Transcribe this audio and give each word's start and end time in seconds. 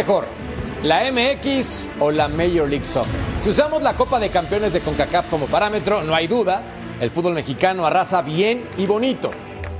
Mejor? 0.00 0.24
¿La 0.82 1.02
MX 1.12 1.90
o 2.00 2.10
la 2.10 2.26
Major 2.26 2.66
League 2.66 2.86
Soccer? 2.86 3.20
Si 3.42 3.50
usamos 3.50 3.82
la 3.82 3.92
Copa 3.92 4.18
de 4.18 4.30
Campeones 4.30 4.72
de 4.72 4.80
CONCACAF 4.80 5.28
como 5.28 5.46
parámetro, 5.46 6.02
no 6.02 6.14
hay 6.14 6.26
duda, 6.26 6.62
el 7.02 7.10
fútbol 7.10 7.34
mexicano 7.34 7.84
arrasa 7.84 8.22
bien 8.22 8.66
y 8.78 8.86
bonito. 8.86 9.30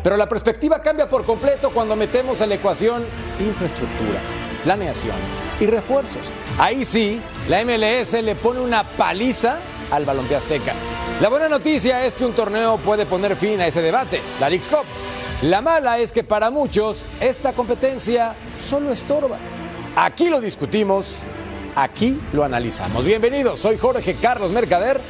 Pero 0.03 0.19
la 0.19 0.29
perspectiva 0.29 0.83
cambia 0.83 1.09
por 1.09 1.25
completo 1.25 1.71
cuando 1.71 1.97
metemos 1.97 2.43
en 2.43 2.51
la 2.51 2.57
ecuación 2.57 3.07
infraestructura, 3.39 4.21
planeación 4.63 5.17
y 5.59 5.65
refuerzos. 5.65 6.31
Ahí 6.59 6.85
sí, 6.85 7.19
la 7.49 7.65
MLS 7.65 8.13
le 8.23 8.35
pone 8.35 8.61
una 8.61 8.85
paliza 8.85 9.59
al 9.91 10.05
balompié 10.05 10.37
azteca. 10.37 10.75
La 11.23 11.31
buena 11.31 11.49
noticia 11.49 12.05
es 12.05 12.15
que 12.15 12.27
un 12.27 12.35
torneo 12.35 12.77
puede 12.77 13.07
poner 13.07 13.37
fin 13.37 13.59
a 13.63 13.67
ese 13.67 13.81
debate, 13.81 14.21
la 14.39 14.51
Leagues 14.51 14.69
Cup. 14.69 14.85
La 15.41 15.63
mala 15.63 15.97
es 15.97 16.13
que 16.13 16.25
para 16.25 16.51
muchos 16.51 17.07
esta 17.21 17.55
competencia 17.55 18.37
solo 18.59 18.93
estorba. 18.93 19.39
Aquí 19.97 20.31
lo 20.31 20.41
discutimos, 20.41 21.19
aquí 21.75 22.19
lo 22.33 22.45
analizamos. 22.45 23.05
Bienvenidos, 23.05 23.59
soy 23.59 23.77
Jorge 23.77 24.15
Carlos 24.15 24.53
Mercader 24.53 25.01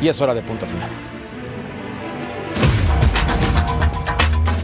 y 0.00 0.08
es 0.08 0.20
hora 0.20 0.34
de 0.34 0.42
punto 0.42 0.66
final. 0.66 0.90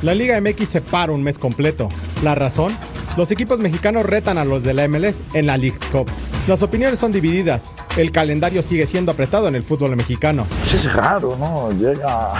La 0.02 0.14
Liga 0.14 0.38
MX 0.40 0.68
se 0.68 0.80
para 0.80 1.12
un 1.12 1.22
mes 1.22 1.38
completo. 1.38 1.88
¿La 2.22 2.34
razón? 2.34 2.76
Los 3.16 3.30
equipos 3.30 3.58
mexicanos 3.58 4.04
retan 4.04 4.36
a 4.36 4.44
los 4.44 4.62
de 4.62 4.74
la 4.74 4.86
MLS 4.88 5.16
en 5.32 5.46
la 5.46 5.56
League 5.56 5.78
Cup. 5.90 6.10
Las 6.46 6.62
opiniones 6.62 6.98
son 6.98 7.12
divididas. 7.12 7.70
El 7.96 8.10
calendario 8.10 8.62
sigue 8.62 8.86
siendo 8.86 9.12
apretado 9.12 9.48
en 9.48 9.54
el 9.54 9.62
fútbol 9.62 9.96
mexicano. 9.96 10.44
Pues 10.60 10.74
es 10.74 10.92
raro, 10.92 11.36
¿no? 11.38 11.70
Llega 11.72 12.32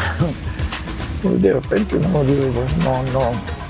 de 1.23 1.53
repente, 1.53 1.97
¿no? 2.01 2.25
Digo, 2.25 2.51
pues, 2.53 2.77
no, 2.79 3.03
no. 3.13 3.62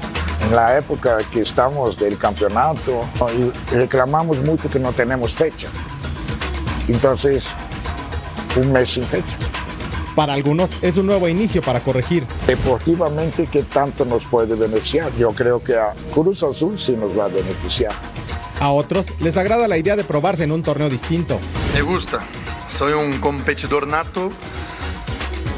En 0.45 0.57
la 0.57 0.79
época 0.79 1.19
que 1.31 1.41
estamos 1.41 1.97
del 1.97 2.19
campeonato 2.19 3.01
y 3.37 3.75
reclamamos 3.75 4.39
mucho 4.39 4.69
que 4.69 4.79
no 4.79 4.93
tenemos 4.93 5.33
fecha. 5.35 5.69
Entonces, 6.89 7.55
un 8.57 8.73
mes 8.73 8.91
sin 8.91 9.05
fecha. 9.05 9.37
Para 10.15 10.35
algunos 10.35 10.69
es 10.83 10.97
un 10.97 11.07
nuevo 11.07 11.27
inicio 11.29 11.63
para 11.63 11.81
corregir. 11.81 12.27
Deportivamente, 12.47 13.47
¿qué 13.47 13.63
tanto 13.63 14.05
nos 14.05 14.25
puede 14.27 14.55
beneficiar? 14.55 15.11
Yo 15.17 15.33
creo 15.33 15.63
que 15.63 15.75
a 15.75 15.95
Cruz 16.13 16.43
Azul 16.43 16.79
sí 16.79 16.93
nos 16.93 17.19
va 17.19 17.25
a 17.25 17.29
beneficiar. 17.29 17.93
A 18.61 18.71
otros 18.71 19.07
les 19.21 19.37
agrada 19.37 19.67
la 19.69 19.79
idea 19.79 19.97
de 19.97 20.05
probarse 20.05 20.45
en 20.45 20.53
un 20.53 20.63
torneo 20.63 20.91
distinto. 20.91 21.39
Me 21.73 21.83
gusta. 21.83 22.21
Soy 22.69 22.93
un 22.93 23.19
competidor 23.19 23.87
nato. 23.87 24.31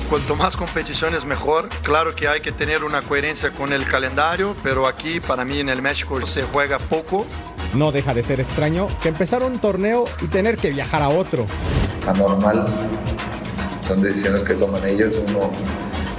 Cuanto 0.08 0.36
más 0.36 0.56
competiciones 0.56 1.24
mejor. 1.24 1.68
Claro 1.82 2.14
que 2.14 2.28
hay 2.28 2.40
que 2.40 2.52
tener 2.52 2.84
una 2.84 3.02
coherencia 3.02 3.52
con 3.52 3.72
el 3.72 3.84
calendario, 3.84 4.54
pero 4.62 4.86
aquí 4.86 5.18
para 5.20 5.44
mí 5.44 5.60
en 5.60 5.68
el 5.68 5.82
México 5.82 6.24
se 6.26 6.42
juega 6.42 6.78
poco. 6.78 7.26
No 7.72 7.90
deja 7.90 8.14
de 8.14 8.22
ser 8.22 8.40
extraño 8.40 8.86
que 9.02 9.08
empezar 9.08 9.42
un 9.42 9.58
torneo 9.58 10.04
y 10.20 10.26
tener 10.26 10.56
que 10.56 10.70
viajar 10.70 11.02
a 11.02 11.08
otro. 11.08 11.46
anormal. 12.06 12.66
Son 13.86 14.00
decisiones 14.02 14.42
que 14.42 14.54
toman 14.54 14.86
ellos, 14.86 15.12
uno 15.28 15.50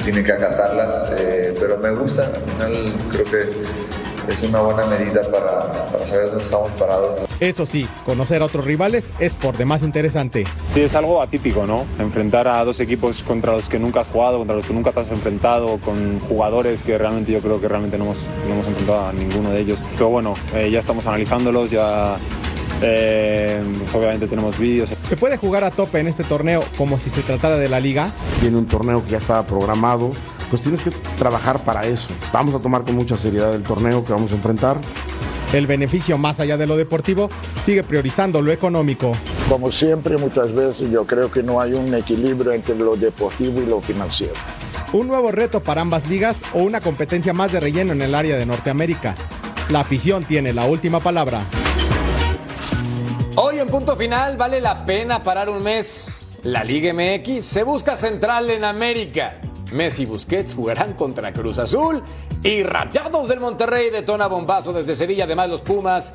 tiene 0.04 0.24
que 0.24 0.32
acatarlas, 0.34 1.12
eh, 1.18 1.56
pero 1.60 1.78
me 1.80 1.90
gusta, 1.92 2.26
al 2.28 2.42
final 2.42 2.94
creo 3.10 3.26
que 3.26 3.85
es 4.28 4.44
una 4.44 4.62
buena 4.62 4.86
medida 4.86 5.22
para, 5.32 5.86
para 5.86 6.06
saber 6.06 6.28
dónde 6.28 6.44
estamos 6.44 6.72
parados. 6.74 7.22
Eso 7.40 7.66
sí, 7.66 7.88
conocer 8.06 8.42
a 8.42 8.46
otros 8.46 8.66
rivales 8.66 9.06
es 9.20 9.34
por 9.34 9.58
demás 9.58 9.84
interesante. 9.84 10.46
Sí, 10.74 10.82
es 10.82 10.96
algo 10.96 11.22
atípico, 11.22 11.66
¿no? 11.66 11.86
Enfrentar 12.00 12.48
a 12.48 12.64
dos 12.64 12.80
equipos 12.80 13.24
contra 13.24 13.54
los 13.54 13.70
que 13.70 13.80
nunca 13.80 14.02
has 14.02 14.10
jugado, 14.10 14.38
contra 14.38 14.56
los 14.56 14.66
que 14.66 14.74
nunca 14.74 14.92
te 14.92 15.02
has 15.02 15.10
enfrentado, 15.10 15.78
con 15.80 16.20
jugadores 16.22 16.84
que 16.84 16.98
realmente 16.98 17.32
yo 17.32 17.40
creo 17.40 17.60
que 17.60 17.68
realmente 17.68 17.98
no 17.98 18.06
hemos, 18.06 18.22
no 18.48 18.54
hemos 18.54 18.68
enfrentado 18.68 19.06
a 19.06 19.14
ninguno 19.14 19.52
de 19.52 19.62
ellos. 19.62 19.80
Pero 19.94 20.10
bueno, 20.10 20.36
eh, 20.54 20.70
ya 20.72 20.80
estamos 20.80 21.06
analizándolos, 21.08 21.72
ya 21.72 22.18
eh, 22.82 23.62
pues 23.80 23.96
obviamente 23.96 24.28
tenemos 24.28 24.58
vídeos. 24.58 24.90
¿Se 25.08 25.16
puede 25.16 25.38
jugar 25.38 25.64
a 25.64 25.72
tope 25.72 26.00
en 26.00 26.08
este 26.08 26.24
torneo 26.24 26.64
como 26.78 27.00
si 27.00 27.10
se 27.10 27.22
tratara 27.22 27.58
de 27.58 27.70
la 27.70 27.80
liga? 27.80 28.12
Viene 28.42 28.58
un 28.58 28.66
torneo 28.66 29.04
que 29.04 29.12
ya 29.12 29.18
estaba 29.18 29.46
programado, 29.46 30.12
pues 30.50 30.62
tienes 30.62 30.82
que 30.82 30.92
trabajar 31.18 31.64
para 31.64 31.86
eso. 31.86 32.10
Vamos 32.34 32.54
a 32.56 32.60
tomar 32.60 32.84
con 32.84 32.96
mucha 32.96 33.18
seriedad 33.18 33.54
el 33.54 33.64
torneo 33.64 34.04
que 34.04 34.14
vamos 34.14 34.32
a 34.32 34.36
enfrentar. 34.36 34.78
El 35.54 35.68
beneficio 35.68 36.18
más 36.18 36.40
allá 36.40 36.58
de 36.58 36.68
lo 36.68 36.76
deportivo 36.76 37.30
sigue 37.64 37.84
priorizando 37.84 38.42
lo 38.42 38.52
económico. 38.52 39.14
Como 39.48 39.72
siempre, 39.72 40.18
muchas 40.18 40.54
veces 40.54 40.90
yo 40.92 41.06
creo 41.06 41.32
que 41.32 41.44
no 41.44 41.62
hay 41.62 41.74
un 41.74 41.94
equilibrio 41.94 42.52
entre 42.52 42.76
lo 42.76 42.96
deportivo 42.96 43.62
y 43.62 43.66
lo 43.66 43.80
financiero. 43.80 44.34
Un 44.92 45.08
nuevo 45.08 45.32
reto 45.32 45.62
para 45.62 45.82
ambas 45.82 46.08
ligas 46.10 46.36
o 46.54 46.64
una 46.64 46.82
competencia 46.82 47.34
más 47.34 47.52
de 47.52 47.60
relleno 47.60 47.94
en 47.94 48.02
el 48.02 48.16
área 48.16 48.38
de 48.38 48.46
Norteamérica. 48.46 49.16
La 49.70 49.82
afición 49.82 50.24
tiene 50.24 50.52
la 50.54 50.66
última 50.66 51.00
palabra. 51.00 51.42
Hoy 53.38 53.60
en 53.60 53.68
punto 53.68 53.98
final 53.98 54.38
vale 54.38 54.62
la 54.62 54.86
pena 54.86 55.22
parar 55.22 55.50
un 55.50 55.62
mes. 55.62 56.26
La 56.44 56.64
Liga 56.64 56.94
MX 56.94 57.44
se 57.44 57.64
busca 57.64 57.98
central 57.98 58.50
en 58.50 58.64
América. 58.64 59.42
Messi 59.74 60.04
y 60.04 60.06
Busquets 60.06 60.56
jugarán 60.56 60.94
contra 60.94 61.34
Cruz 61.34 61.58
Azul 61.58 62.02
y 62.44 62.64
Rayados 62.64 63.28
del 63.28 63.42
Monterrey 63.42 63.90
detona 63.90 64.28
bombazo 64.28 64.72
desde 64.72 64.96
Sevilla. 64.96 65.26
Además, 65.26 65.50
los 65.50 65.62
Pumas 65.62 66.14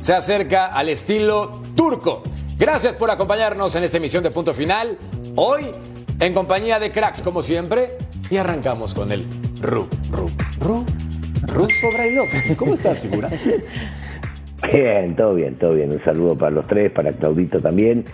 se 0.00 0.14
acerca 0.14 0.66
al 0.66 0.88
estilo 0.88 1.62
turco. 1.76 2.24
Gracias 2.58 2.96
por 2.96 3.12
acompañarnos 3.12 3.76
en 3.76 3.84
esta 3.84 3.98
emisión 3.98 4.24
de 4.24 4.32
punto 4.32 4.52
final. 4.52 4.98
Hoy 5.36 5.70
en 6.18 6.34
compañía 6.34 6.80
de 6.80 6.90
cracks 6.90 7.22
como 7.22 7.40
siempre 7.40 7.98
y 8.30 8.36
arrancamos 8.36 8.94
con 8.94 9.12
el 9.12 9.24
Ru, 9.60 9.88
Ru, 10.10 10.28
Ru, 10.58 10.84
Ruso 11.42 11.86
Brailovsky. 11.92 12.56
¿Cómo 12.56 12.74
estás, 12.74 12.98
figura? 12.98 13.30
Bien, 14.72 15.14
todo 15.14 15.34
bien, 15.34 15.54
todo 15.54 15.74
bien. 15.74 15.90
Un 15.92 16.02
saludo 16.02 16.36
para 16.36 16.50
los 16.50 16.66
tres, 16.66 16.90
para 16.90 17.12
Claudito 17.12 17.60
también. 17.60 18.04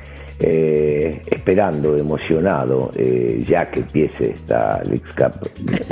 Eh, 0.41 1.23
esperando, 1.31 1.97
emocionado, 1.97 2.91
eh, 2.97 3.45
ya 3.47 3.71
que 3.71 3.81
empiece 3.81 4.31
esta 4.31 4.83
League 4.85 5.05
Cup. 5.17 5.49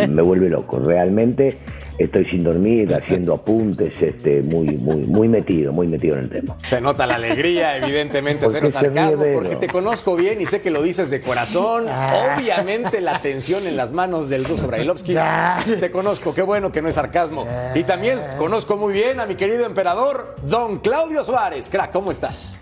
Me 0.09 0.23
vuelve 0.23 0.49
loco. 0.49 0.79
Realmente 0.81 1.57
estoy 2.05 2.25
sin 2.27 2.45
dormir, 2.45 2.95
haciendo 2.95 3.35
apuntes, 3.35 3.93
este, 4.01 4.43
muy, 4.43 4.69
muy, 4.77 4.99
muy 4.99 5.29
metido, 5.29 5.73
muy 5.73 5.89
metido 5.89 6.17
en 6.17 6.25
el 6.25 6.31
tema. 6.31 6.57
Se 6.65 6.81
nota 6.81 7.07
la 7.07 7.17
alegría, 7.17 7.77
evidentemente, 7.83 8.45
Porque 8.45 8.59
cero 8.59 8.71
sarcasmo, 8.71 9.25
porque 9.35 9.57
te 9.57 9.69
conozco 9.69 10.17
bien 10.17 10.41
y 10.41 10.47
sé 10.47 10.61
que 10.61 10.71
lo 10.71 10.83
dices 10.83 11.11
de 11.11 11.21
corazón. 11.21 11.87
Ah. 11.89 12.37
Obviamente 12.37 13.01
la 13.01 13.21
tensión 13.21 13.67
en 13.67 13.77
las 13.77 13.93
manos 13.93 14.29
del 14.29 14.45
ruso 14.45 14.67
Brailovsky. 14.67 15.15
Te 15.81 15.91
conozco, 15.91 16.35
qué 16.35 16.43
bueno 16.43 16.73
que 16.73 16.83
no 16.83 16.89
es 16.89 16.95
sarcasmo. 16.95 17.47
Y 17.75 17.85
también 17.85 18.19
conozco 18.39 18.77
muy 18.77 18.93
bien 18.93 19.21
a 19.21 19.27
mi 19.27 19.35
querido 19.35 19.67
emperador, 19.67 20.37
don 20.47 20.79
Claudio 20.79 21.25
Suárez. 21.25 21.69
Crack, 21.71 21.93
¿cómo 21.93 22.11
estás? 22.11 22.59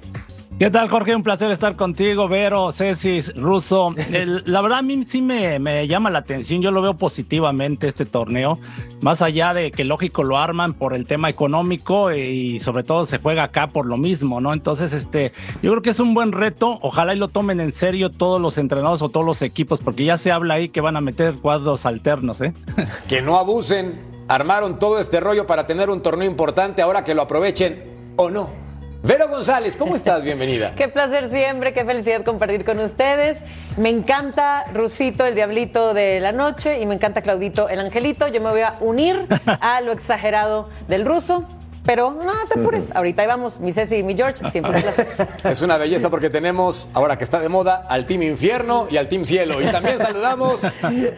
¿Qué 0.61 0.69
tal, 0.69 0.91
Jorge? 0.91 1.17
Un 1.17 1.23
placer 1.23 1.51
estar 1.51 1.75
contigo, 1.75 2.29
Vero, 2.29 2.71
Cecis, 2.71 3.35
Russo. 3.35 3.95
El- 4.13 4.43
la 4.45 4.61
verdad, 4.61 4.81
a 4.81 4.83
mí 4.83 5.05
sí 5.09 5.23
me, 5.23 5.59
me 5.59 5.89
llama 5.89 6.11
la 6.11 6.19
atención. 6.19 6.61
Yo 6.61 6.71
lo 6.71 6.83
veo 6.83 6.93
positivamente 6.99 7.89
este 7.89 8.05
torneo. 8.05 8.59
Más 9.01 9.23
allá 9.23 9.55
de 9.55 9.73
que, 9.73 9.87
lógico, 9.87 10.23
lo 10.23 10.37
arman 10.37 10.75
por 10.75 10.93
el 10.93 11.07
tema 11.07 11.31
económico 11.31 12.13
y 12.13 12.61
sobre 12.61 12.83
todo 12.83 13.07
se 13.07 13.17
juega 13.21 13.45
acá 13.45 13.69
por 13.69 13.87
lo 13.87 13.97
mismo, 13.97 14.43
¿no? 14.43 14.53
Entonces, 14.53 14.93
este, 14.93 15.33
yo 15.63 15.71
creo 15.71 15.81
que 15.81 15.89
es 15.89 15.99
un 15.99 16.13
buen 16.13 16.31
reto. 16.31 16.79
Ojalá 16.83 17.15
y 17.15 17.19
lo 17.19 17.29
tomen 17.29 17.59
en 17.59 17.73
serio 17.73 18.11
todos 18.11 18.39
los 18.39 18.59
entrenados 18.59 19.01
o 19.01 19.09
todos 19.09 19.25
los 19.25 19.41
equipos, 19.41 19.81
porque 19.81 20.05
ya 20.05 20.19
se 20.19 20.31
habla 20.31 20.55
ahí 20.55 20.69
que 20.69 20.83
van 20.83 20.99
a 20.99 21.01
meter 21.01 21.37
cuadros 21.37 21.87
alternos, 21.87 22.43
¿eh? 22.43 22.53
Que 23.09 23.23
no 23.23 23.39
abusen. 23.39 23.95
Armaron 24.29 24.79
todo 24.79 24.99
este 25.01 25.21
rollo 25.21 25.47
para 25.47 25.67
tener 25.67 25.89
un 25.89 26.03
torneo 26.03 26.29
importante 26.29 26.83
ahora 26.83 27.03
que 27.03 27.15
lo 27.15 27.23
aprovechen 27.23 28.13
o 28.17 28.29
no. 28.29 28.70
Vero 29.03 29.29
González, 29.29 29.77
¿cómo 29.77 29.95
estás? 29.97 30.23
Bienvenida. 30.23 30.75
Qué 30.77 30.89
placer 30.89 31.31
siempre, 31.31 31.73
qué 31.73 31.85
felicidad 31.85 32.23
compartir 32.23 32.65
con 32.65 32.79
ustedes. 32.81 33.39
Me 33.79 33.89
encanta 33.89 34.65
Rusito, 34.75 35.25
el 35.25 35.35
diablito 35.35 35.95
de 35.95 36.21
la 36.21 36.33
noche, 36.33 36.81
y 36.81 36.87
me 36.87 36.95
encanta 36.95 37.23
Claudito, 37.23 37.69
el 37.69 37.81
angelito. 37.81 38.29
Yo 38.29 38.41
me 38.41 38.51
voy 38.51 38.61
a 38.61 38.77
unir 38.81 39.27
a 39.47 39.81
lo 39.81 39.93
exagerado 39.93 40.69
del 40.89 41.07
ruso, 41.07 41.47
Pero 41.91 42.13
no 42.13 42.33
te 42.49 42.61
apures, 42.61 42.85
ahorita 42.95 43.23
ahí 43.23 43.27
vamos, 43.27 43.59
mi 43.59 43.73
Ceci 43.73 43.97
y 43.97 44.03
mi 44.05 44.15
George, 44.15 44.49
siempre 44.53 44.77
un 44.77 44.81
placer. 44.81 45.09
Es 45.43 45.61
una 45.61 45.77
belleza 45.77 46.09
porque 46.09 46.31
tenemos, 46.31 46.89
ahora 46.95 47.19
que 47.19 47.25
está 47.25 47.41
de 47.41 47.49
moda, 47.49 47.85
al 47.89 48.07
Team 48.07 48.23
Infierno 48.23 48.87
y 48.89 48.97
al 48.97 49.09
Team 49.09 49.25
Cielo. 49.25 49.61
Y 49.61 49.65
también 49.65 49.99
saludamos 49.99 50.61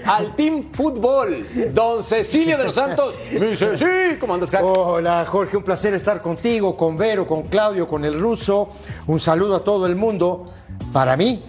al 0.07 0.35
Team 0.35 0.71
Fútbol, 0.73 1.45
don 1.75 2.03
Cecilio 2.03 2.57
de 2.57 2.65
los 2.65 2.75
Santos. 2.75 3.19
Mi 3.39 3.55
Ceci, 3.55 4.17
¿cómo 4.19 4.33
andas, 4.33 4.49
crack? 4.49 4.65
Hola, 4.65 5.27
Jorge, 5.29 5.59
un 5.59 5.63
placer 5.63 5.93
estar 5.93 6.23
contigo, 6.23 6.75
con 6.75 6.97
Vero, 6.97 7.27
con 7.27 7.43
Claudio, 7.49 7.87
con 7.87 8.07
el 8.07 8.19
ruso. 8.19 8.71
Un 9.09 9.21
saludo 9.21 9.57
a 9.57 9.65
todo 9.65 9.85
el 9.85 9.95
mundo. 9.95 10.55
Para 10.91 11.19
mí, 11.19 11.43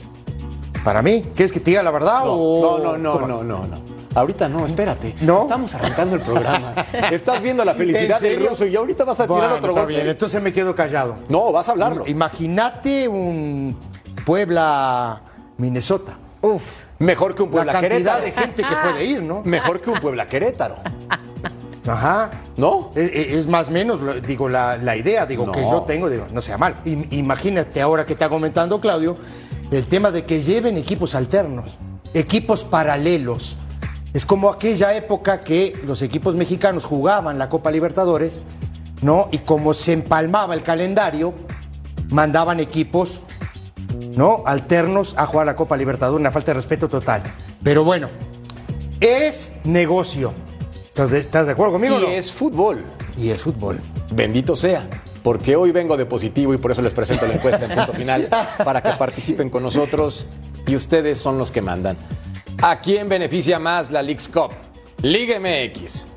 para 0.84 1.02
mí, 1.02 1.24
¿quieres 1.34 1.54
que 1.54 1.62
te 1.62 1.70
diga 1.70 1.82
la 1.82 1.92
verdad 1.92 2.26
No, 2.26 2.34
o...? 2.34 2.78
no, 2.78 2.98
no, 2.98 3.14
¿Cómo? 3.14 3.28
no, 3.28 3.42
no, 3.42 3.68
no. 3.68 3.93
Ahorita 4.16 4.48
no, 4.48 4.66
espérate. 4.66 5.16
¿No? 5.22 5.42
Estamos 5.44 5.74
arrancando 5.74 6.16
el 6.16 6.22
programa. 6.22 6.74
Estás 7.12 7.42
viendo 7.42 7.66
la 7.66 7.74
felicidad 7.74 8.24
¿En 8.24 8.40
del 8.40 8.50
ruso 8.50 8.66
y 8.66 8.76
ahorita 8.76 9.04
vas 9.06 9.20
a 9.20 9.24
tirar 9.24 9.40
Bueno, 9.40 9.56
otro 9.56 9.70
está 9.70 9.82
golpe. 9.82 9.94
bien, 9.96 10.08
entonces 10.08 10.42
me 10.42 10.54
quedo 10.54 10.76
callado. 10.76 11.16
No, 11.30 11.52
vas 11.52 11.68
a 11.68 11.72
hablarlo. 11.72 12.06
Imagínate 12.08 13.08
un 13.08 13.76
Puebla, 14.26 15.22
Minnesota. 15.58 16.18
Uf. 16.42 16.64
Mejor 17.00 17.34
que 17.36 17.42
un 17.44 17.50
La 17.50 17.54
Puebla 17.54 17.72
cantidad 17.74 17.92
Querétaro. 17.92 18.24
de 18.24 18.32
gente 18.32 18.64
que 18.64 18.76
puede 18.76 19.06
ir, 19.06 19.22
¿no? 19.24 19.42
Mejor 19.46 19.82
que 19.82 19.90
un 19.90 20.00
Puebla 20.00 20.28
Querétaro. 20.28 20.76
Ajá. 21.88 22.30
¿No? 22.56 22.92
Es, 22.96 23.10
es 23.12 23.48
más 23.48 23.68
o 23.70 23.72
menos, 23.72 24.00
digo, 24.26 24.48
la, 24.48 24.78
la 24.78 24.96
idea, 24.96 25.26
digo, 25.26 25.46
No. 25.48 25.52
que 25.52 25.62
yo 25.62 25.82
tengo, 25.82 26.10
digo, 26.10 26.28
no 26.32 26.42
sea 26.42 26.58
mal. 26.58 26.76
Im- 26.86 27.08
imagínate 27.12 27.82
ahora 27.82 28.06
que 28.06 28.14
está 28.14 28.30
comentando 28.30 28.80
Claudio, 28.80 29.18
el 29.72 29.86
tema 29.88 30.12
de 30.12 30.24
que 30.24 30.42
lleven 30.44 30.78
equipos 30.78 31.16
alternos, 31.16 31.78
equipos 32.14 32.64
paralelos. 32.64 33.58
Es 34.14 34.26
como 34.26 34.50
aquella 34.50 34.94
época 34.96 35.44
que 35.44 35.80
los 35.86 36.02
equipos 36.04 36.36
mexicanos 36.36 36.86
jugaban 36.86 37.40
la 37.40 37.50
Copa 37.50 37.72
Libertadores, 37.72 38.42
¿no? 39.02 39.28
Y 39.32 39.40
como 39.40 39.74
se 39.74 39.94
empalmaba 39.94 40.54
el 40.54 40.62
calendario, 40.62 41.34
mandaban 42.10 42.60
equipos, 42.60 43.22
¿no? 44.16 44.44
Alternos 44.46 45.16
a 45.18 45.26
jugar 45.26 45.48
la 45.48 45.56
Copa 45.56 45.76
Libertadores, 45.76 46.20
una 46.20 46.32
falta 46.32 46.52
de 46.52 46.56
respeto 46.56 46.88
total. 46.88 47.24
Pero 47.64 47.84
bueno, 47.84 48.10
es 49.00 49.54
negocio. 49.64 50.32
¿Estás 50.86 51.10
de, 51.10 51.20
estás 51.20 51.48
de 51.48 51.54
acuerdo 51.54 51.74
conmigo 51.74 51.98
Y 51.98 52.04
no? 52.04 52.08
es 52.08 52.32
fútbol. 52.32 52.84
Y 53.18 53.30
es 53.30 53.42
fútbol. 53.42 53.80
Bendito 54.12 54.56
sea. 54.56 54.88
Porque 55.24 55.56
hoy 55.56 55.72
vengo 55.72 55.98
de 55.98 56.06
positivo 56.06 56.54
y 56.54 56.58
por 56.58 56.72
eso 56.72 56.84
les 56.84 56.94
presento 56.94 57.26
la 57.26 57.34
encuesta 57.34 57.66
en 57.66 57.76
punto 57.76 57.94
final 57.94 58.28
para 58.64 58.82
que 58.84 58.92
participen 58.92 59.50
con 59.50 59.64
nosotros 59.64 60.28
y 60.68 60.76
ustedes 60.76 61.20
son 61.20 61.40
los 61.40 61.52
que 61.52 61.62
mandan. 61.64 61.98
¿A 62.66 62.80
quién 62.80 63.10
beneficia 63.10 63.60
más 63.60 63.92
la 63.92 64.02
Leagues 64.02 64.30
Cup? 64.30 64.52
Liga 65.02 65.38
MX, 65.38 66.08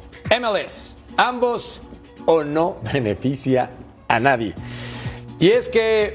MLS, 0.41 0.97
ambos 1.17 1.81
o 2.25 2.45
no 2.45 2.77
beneficia 2.93 3.73
a 4.07 4.21
nadie. 4.21 4.55
Y 5.41 5.49
es 5.49 5.69
que 5.69 6.15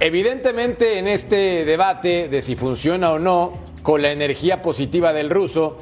evidentemente 0.00 0.98
en 0.98 1.06
este 1.06 1.66
debate 1.66 2.30
de 2.30 2.40
si 2.40 2.56
funciona 2.56 3.10
o 3.10 3.18
no, 3.18 3.58
con 3.82 4.00
la 4.00 4.10
energía 4.10 4.62
positiva 4.62 5.12
del 5.12 5.28
ruso 5.28 5.76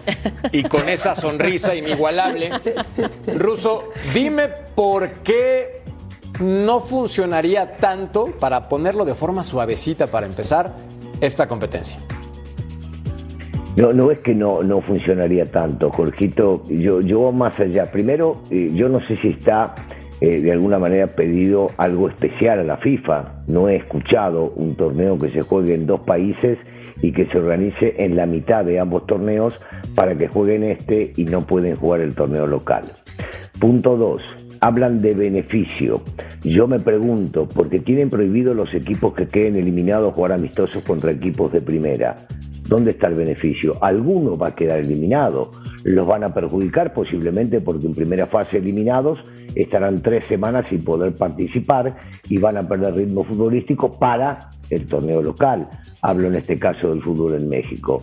y 0.51 0.65
con 0.65 0.89
esa 0.89 1.15
sonrisa 1.15 1.77
inigualable, 1.77 2.51
ruso, 3.37 3.89
dime 4.13 4.49
por 4.49 5.11
qué 5.23 5.83
no 6.41 6.81
funcionaría 6.81 7.77
tanto, 7.77 8.37
para 8.41 8.69
ponerlo 8.69 9.05
de 9.05 9.15
forma 9.15 9.45
suavecita 9.45 10.09
para 10.09 10.27
empezar, 10.27 10.75
esta 11.21 11.47
competencia. 11.47 12.01
No, 13.79 13.93
no 13.93 14.11
es 14.11 14.19
que 14.19 14.35
no, 14.35 14.65
no 14.65 14.81
funcionaría 14.81 15.47
tanto, 15.47 15.91
Jorgito. 15.91 16.65
Yo, 16.69 17.01
yo 17.01 17.31
más 17.31 17.61
allá. 17.61 17.93
Primero, 17.93 18.43
eh, 18.51 18.73
yo 18.75 18.89
no 18.89 18.99
sé 19.07 19.17
si 19.19 19.29
está 19.29 19.77
eh, 20.21 20.41
de 20.41 20.51
alguna 20.51 20.81
manera 20.81 21.07
pedido 21.07 21.71
algo 21.77 22.09
especial 22.09 22.59
a 22.59 22.65
la 22.65 22.79
FIFA. 22.79 23.45
No 23.47 23.69
he 23.69 23.77
escuchado 23.77 24.53
un 24.57 24.75
torneo 24.75 25.17
que 25.17 25.31
se 25.31 25.43
juegue 25.43 25.75
en 25.75 25.87
dos 25.87 26.01
países 26.01 26.59
y 27.03 27.13
que 27.13 27.27
se 27.27 27.39
organice 27.39 27.95
en 27.99 28.17
la 28.17 28.27
mitad 28.27 28.65
de 28.65 28.81
ambos 28.81 29.07
torneos 29.07 29.55
para 29.95 30.17
que 30.17 30.27
jueguen 30.27 30.65
este 30.65 31.13
y 31.17 31.25
no 31.27 31.43
pueden 31.43 31.77
jugar 31.77 32.01
el 32.01 32.17
torneo 32.17 32.49
local. 32.49 32.83
Punto 33.61 33.97
dos. 33.97 34.23
Hablan 34.61 35.01
de 35.01 35.15
beneficio. 35.15 36.03
Yo 36.43 36.67
me 36.67 36.81
pregunto, 36.81 37.49
porque 37.49 37.79
tienen 37.79 38.11
prohibido 38.11 38.55
los 38.55 38.75
equipos 38.75 39.15
que 39.15 39.29
queden 39.29 39.55
eliminados 39.55 40.15
jugar 40.15 40.33
amistosos 40.33 40.83
contra 40.83 41.13
equipos 41.13 41.53
de 41.53 41.61
primera. 41.61 42.17
¿Dónde 42.69 42.91
está 42.91 43.09
el 43.09 43.15
beneficio? 43.15 43.83
Alguno 43.83 44.37
va 44.37 44.49
a 44.49 44.55
quedar 44.55 44.81
eliminado. 44.81 45.51
Los 45.85 46.07
van 46.07 46.23
a 46.23 46.35
perjudicar 46.35 46.93
posiblemente 46.93 47.61
porque 47.61 47.87
en 47.87 47.95
primera 47.95 48.27
fase 48.27 48.59
eliminados 48.59 49.19
estarán 49.55 50.03
tres 50.03 50.25
semanas 50.29 50.67
sin 50.69 50.85
poder 50.85 51.17
participar 51.17 51.97
y 52.29 52.37
van 52.39 52.59
a 52.59 52.69
perder 52.69 52.95
ritmo 52.95 53.25
futbolístico 53.25 53.99
para 53.99 54.51
el 54.69 54.87
torneo 54.87 55.23
local. 55.23 55.69
Hablo 56.03 56.29
en 56.29 56.35
este 56.35 56.59
caso 56.59 56.91
del 56.91 57.03
fútbol 57.03 57.37
en 57.37 57.49
México. 57.49 58.03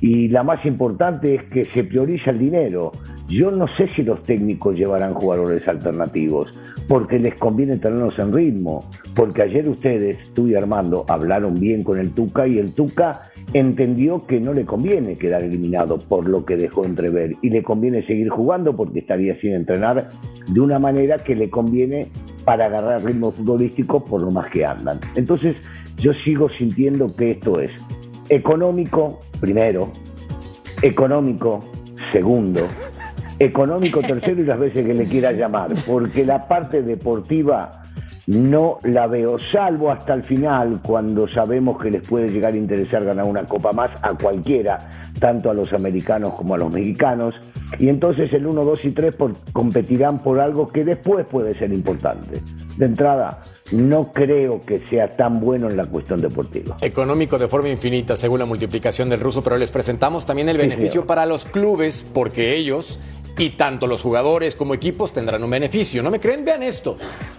Y 0.00 0.28
la 0.28 0.42
más 0.42 0.64
importante 0.66 1.34
es 1.34 1.42
que 1.44 1.66
se 1.72 1.82
prioriza 1.82 2.30
el 2.30 2.38
dinero. 2.38 2.92
Yo 3.26 3.50
no 3.50 3.66
sé 3.76 3.88
si 3.96 4.02
los 4.02 4.22
técnicos 4.22 4.76
llevarán 4.76 5.14
jugadores 5.14 5.66
alternativos, 5.66 6.52
porque 6.88 7.18
les 7.18 7.34
conviene 7.36 7.78
tenerlos 7.78 8.18
en 8.18 8.32
ritmo. 8.32 8.84
Porque 9.14 9.42
ayer 9.42 9.66
ustedes, 9.66 10.18
tú 10.34 10.46
y 10.46 10.54
Armando, 10.54 11.06
hablaron 11.08 11.58
bien 11.58 11.82
con 11.82 11.98
el 11.98 12.12
Tuca 12.12 12.46
y 12.46 12.58
el 12.58 12.74
Tuca 12.74 13.30
entendió 13.54 14.26
que 14.26 14.40
no 14.40 14.52
le 14.52 14.64
conviene 14.64 15.16
quedar 15.16 15.42
eliminado 15.44 15.98
por 15.98 16.28
lo 16.28 16.44
que 16.44 16.56
dejó 16.56 16.84
entrever 16.84 17.36
y 17.40 17.50
le 17.50 17.62
conviene 17.62 18.04
seguir 18.04 18.28
jugando 18.28 18.76
porque 18.76 18.98
estaría 18.98 19.40
sin 19.40 19.54
entrenar 19.54 20.08
de 20.48 20.60
una 20.60 20.80
manera 20.80 21.18
que 21.18 21.36
le 21.36 21.48
conviene 21.48 22.08
para 22.44 22.66
agarrar 22.66 23.04
ritmo 23.04 23.30
futbolístico 23.30 24.04
por 24.04 24.22
lo 24.22 24.32
más 24.32 24.50
que 24.50 24.66
andan. 24.66 24.98
Entonces 25.14 25.54
yo 25.98 26.12
sigo 26.24 26.50
sintiendo 26.50 27.14
que 27.14 27.30
esto 27.30 27.60
es 27.60 27.70
económico 28.28 29.20
primero, 29.40 29.92
económico 30.82 31.60
segundo, 32.10 32.60
económico 33.38 34.00
tercero 34.00 34.42
y 34.42 34.46
las 34.46 34.58
veces 34.58 34.84
que 34.84 34.94
le 34.94 35.06
quiera 35.06 35.30
llamar, 35.30 35.70
porque 35.86 36.26
la 36.26 36.48
parte 36.48 36.82
deportiva 36.82 37.83
no 38.26 38.78
la 38.84 39.06
veo, 39.06 39.36
salvo 39.52 39.90
hasta 39.90 40.14
el 40.14 40.22
final, 40.22 40.80
cuando 40.86 41.28
sabemos 41.28 41.80
que 41.82 41.90
les 41.90 42.06
puede 42.08 42.28
llegar 42.28 42.54
a 42.54 42.56
interesar 42.56 43.04
ganar 43.04 43.26
una 43.26 43.44
copa 43.44 43.72
más 43.72 43.90
a 44.02 44.14
cualquiera, 44.14 44.90
tanto 45.18 45.50
a 45.50 45.54
los 45.54 45.72
americanos 45.72 46.32
como 46.34 46.54
a 46.54 46.58
los 46.58 46.72
mexicanos, 46.72 47.34
y 47.78 47.88
entonces 47.88 48.32
el 48.32 48.46
1, 48.46 48.64
2 48.64 48.78
y 48.84 48.90
3 48.92 49.14
por- 49.16 49.34
competirán 49.52 50.20
por 50.22 50.40
algo 50.40 50.68
que 50.68 50.84
después 50.84 51.26
puede 51.26 51.58
ser 51.58 51.72
importante. 51.72 52.40
De 52.78 52.86
entrada, 52.86 53.40
no 53.72 54.12
creo 54.12 54.60
que 54.60 54.80
sea 54.88 55.08
tan 55.08 55.40
bueno 55.40 55.68
en 55.68 55.76
la 55.76 55.86
cuestión 55.86 56.20
deportiva. 56.20 56.76
Económico 56.80 57.38
de 57.38 57.48
forma 57.48 57.68
infinita 57.68 58.16
según 58.16 58.40
la 58.40 58.46
multiplicación 58.46 59.08
del 59.08 59.20
ruso, 59.20 59.42
pero 59.42 59.56
les 59.58 59.70
presentamos 59.70 60.26
también 60.26 60.48
el 60.48 60.56
beneficio 60.58 61.06
para 61.06 61.26
los 61.26 61.44
clubes 61.44 62.04
porque 62.14 62.56
ellos 62.56 62.98
y 63.36 63.50
tanto 63.50 63.86
los 63.86 64.02
jugadores 64.02 64.54
como 64.54 64.74
equipos 64.74 65.12
tendrán 65.12 65.42
un 65.42 65.50
beneficio. 65.50 66.02
¿No 66.02 66.10
me 66.10 66.20
creen? 66.20 66.44
Vean 66.44 66.62
esto. 66.62 66.96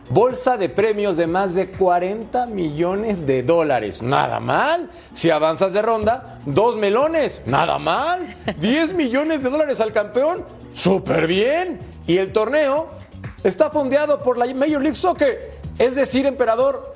Bolsa 0.09 0.57
de 0.57 0.69
premios 0.69 1.17
de 1.17 1.27
más 1.27 1.55
de 1.55 1.71
40 1.71 2.45
millones 2.47 3.25
de 3.25 3.43
dólares. 3.43 4.01
Nada 4.01 4.39
mal. 4.39 4.89
Si 5.13 5.29
avanzas 5.29 5.73
de 5.73 5.81
ronda, 5.81 6.39
dos 6.45 6.75
melones. 6.77 7.41
Nada 7.45 7.79
mal. 7.79 8.35
10 8.57 8.93
millones 8.95 9.43
de 9.43 9.49
dólares 9.49 9.79
al 9.79 9.93
campeón. 9.93 10.43
Súper 10.73 11.27
bien. 11.27 11.79
Y 12.07 12.17
el 12.17 12.33
torneo 12.33 12.89
está 13.43 13.69
fondeado 13.69 14.21
por 14.21 14.37
la 14.37 14.45
Major 14.53 14.81
League 14.81 14.95
Soccer. 14.95 15.51
Es 15.79 15.95
decir, 15.95 16.25
emperador, 16.25 16.93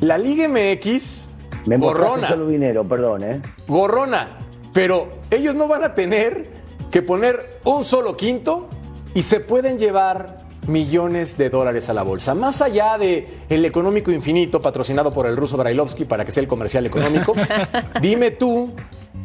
la 0.00 0.16
Liga 0.18 0.48
MX 0.48 1.32
Me 1.66 1.76
gorrona, 1.76 2.28
solo 2.28 2.46
dinero, 2.46 2.84
perdón, 2.84 3.24
¿eh? 3.24 3.42
gorrona, 3.66 4.38
pero 4.72 5.08
ellos 5.30 5.54
no 5.54 5.66
van 5.66 5.82
a 5.82 5.94
tener 5.94 6.57
que 6.90 7.02
poner 7.02 7.60
un 7.64 7.84
solo 7.84 8.16
quinto 8.16 8.68
y 9.14 9.22
se 9.22 9.40
pueden 9.40 9.78
llevar 9.78 10.38
millones 10.66 11.36
de 11.36 11.50
dólares 11.50 11.88
a 11.88 11.94
la 11.94 12.02
bolsa. 12.02 12.34
Más 12.34 12.62
allá 12.62 12.98
de 12.98 13.26
el 13.48 13.64
económico 13.64 14.12
infinito 14.12 14.60
patrocinado 14.62 15.12
por 15.12 15.26
el 15.26 15.36
ruso 15.36 15.56
Brailovsky 15.56 16.04
para 16.04 16.24
que 16.24 16.32
sea 16.32 16.42
el 16.42 16.48
comercial 16.48 16.86
económico, 16.86 17.34
dime 18.02 18.30
tú 18.30 18.72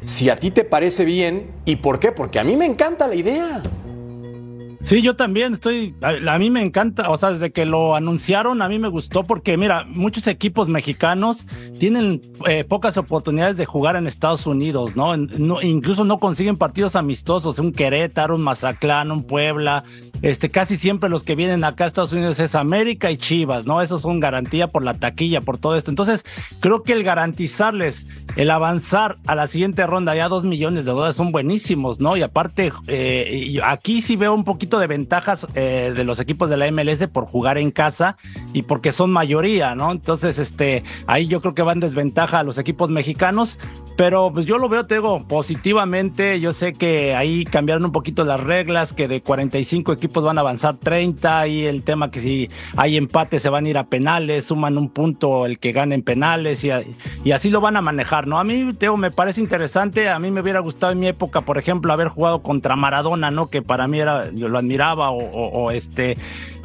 si 0.04 0.30
a 0.30 0.36
ti 0.36 0.52
te 0.52 0.64
parece 0.64 1.06
bien 1.06 1.52
y 1.66 1.78
por 1.78 2.00
qué, 2.00 2.12
porque 2.12 2.40
a 2.40 2.44
mí 2.44 2.58
me 2.58 2.66
encanta 2.66 3.08
la 3.08 3.16
idea. 3.16 3.62
Sí, 4.84 5.02
yo 5.02 5.16
también 5.16 5.54
estoy, 5.54 5.96
a, 6.02 6.38
mí 6.38 6.50
me 6.52 6.62
encanta, 6.62 7.10
o 7.10 7.16
sea, 7.16 7.32
desde 7.32 7.54
que 7.54 7.66
lo 7.66 7.96
anunciaron, 7.96 8.62
a 8.62 8.68
mí 8.68 8.80
me 8.80 8.90
gustó 8.90 9.24
porque, 9.24 9.56
mira, 9.56 9.86
muchos 9.88 10.28
equipos 10.28 10.68
mexicanos 10.68 11.48
tienen 11.80 12.22
eh, 12.46 12.66
pocas 12.66 12.98
oportunidades 12.98 13.56
de 13.56 13.66
jugar 13.66 13.96
en 13.96 14.08
Estados 14.08 14.46
Unidos, 14.46 14.98
¿no? 14.98 15.16
No- 15.16 15.62
Incluso 15.62 16.04
no 16.04 16.20
consiguen 16.20 16.58
partidos 16.58 16.98
amistosos, 16.98 17.60
un 17.60 17.72
Querétaro, 17.72 18.36
un 18.36 18.42
Mazatlán, 18.42 19.10
un 19.12 19.24
Puebla, 19.24 19.86
este, 20.22 20.50
casi 20.50 20.76
siempre 20.76 21.10
los 21.10 21.24
que 21.24 21.36
vienen 21.36 21.64
acá 21.64 21.86
a 21.86 21.88
Estados 21.88 22.12
Unidos 22.14 22.40
es 22.42 22.54
América 22.54 23.10
y 23.10 23.16
Chivas, 23.18 23.66
¿no? 23.66 23.82
Esos 23.82 24.02
son 24.02 24.20
garantía 24.20 24.68
por 24.68 24.84
la 24.84 24.94
taquilla, 24.96 25.40
por 25.42 25.58
todo 25.58 25.78
esto. 25.78 25.92
Entonces, 25.92 26.26
creo 26.60 26.84
que 26.84 26.92
el 26.94 27.04
garantizarles 27.04 28.06
el 28.36 28.50
avanzar 28.52 29.18
a 29.28 29.36
la 29.36 29.48
siguiente 29.48 29.86
ronda 29.86 30.16
ya 30.16 30.28
dos 30.28 30.44
millones 30.44 30.86
de 30.86 30.92
dólares 30.92 31.16
son 31.16 31.32
buenísimos, 31.32 32.00
¿no? 32.02 32.18
Y 32.18 32.22
aparte, 32.22 32.72
eh, 32.88 33.60
aquí 33.64 34.02
sí 34.02 34.16
veo 34.18 34.34
un 34.34 34.44
poquito 34.44 34.73
de 34.80 34.88
ventajas 34.88 35.48
eh, 35.56 35.94
de 35.96 36.04
los 36.04 36.20
equipos 36.20 36.50
de 36.50 36.58
la 36.58 36.72
MLS 36.72 37.08
por 37.08 37.26
jugar 37.26 37.58
en 37.58 37.72
casa 37.72 38.18
y 38.54 38.64
porque 38.64 38.92
son 38.92 39.12
mayoría, 39.12 39.76
¿no? 39.76 39.92
Entonces, 39.92 40.40
este, 40.40 40.84
ahí 41.08 41.28
yo 41.28 41.42
creo 41.42 41.54
que 41.54 41.62
va 41.62 41.74
en 41.74 41.80
desventaja 41.80 42.40
a 42.40 42.44
los 42.44 42.58
equipos 42.58 42.90
mexicanos, 42.90 43.60
pero 43.96 44.32
pues 44.34 44.46
yo 44.46 44.58
lo 44.58 44.70
veo, 44.70 44.86
te 44.86 45.00
positivamente. 45.28 46.40
Yo 46.40 46.54
sé 46.54 46.74
que 46.74 47.16
ahí 47.16 47.46
cambiaron 47.46 47.86
un 47.86 47.92
poquito 47.92 48.24
las 48.24 48.40
reglas, 48.40 48.94
que 48.94 49.08
de 49.08 49.22
45 49.22 49.92
equipos 49.94 50.24
van 50.24 50.38
a 50.38 50.42
avanzar 50.42 50.78
30 50.78 51.48
y 51.48 51.66
el 51.66 51.84
tema 51.84 52.10
que 52.10 52.20
si 52.20 52.50
hay 52.78 52.98
empate 52.98 53.40
se 53.40 53.50
van 53.50 53.66
a 53.66 53.70
ir 53.70 53.78
a 53.78 53.86
penales, 53.86 54.46
suman 54.46 54.78
un 54.78 54.90
punto 54.90 55.46
el 55.46 55.60
que 55.60 55.72
gane 55.72 55.96
en 55.96 56.04
penales 56.04 56.64
y, 56.64 56.70
y 57.24 57.32
así 57.32 57.50
lo 57.50 57.62
van 57.62 57.76
a 57.76 57.82
manejar, 57.82 58.28
¿no? 58.28 58.40
A 58.40 58.44
mí, 58.44 58.74
Teo, 58.74 58.98
me 58.98 59.12
parece 59.12 59.42
interesante. 59.42 60.10
A 60.10 60.20
mí 60.20 60.32
me 60.32 60.42
hubiera 60.42 60.60
gustado 60.60 60.92
en 60.94 61.00
mi 61.00 61.08
época, 61.08 61.42
por 61.42 61.58
ejemplo, 61.58 61.92
haber 61.94 62.08
jugado 62.08 62.42
contra 62.42 62.76
Maradona, 62.76 63.32
¿no? 63.32 63.50
Que 63.50 63.62
para 63.62 63.88
mí 63.88 64.00
era, 64.00 64.32
yo 64.32 64.48
lo 64.48 64.58
admiraba 64.58 65.12
o, 65.12 65.20
o, 65.20 65.64
o 65.64 65.72
este 65.72 66.18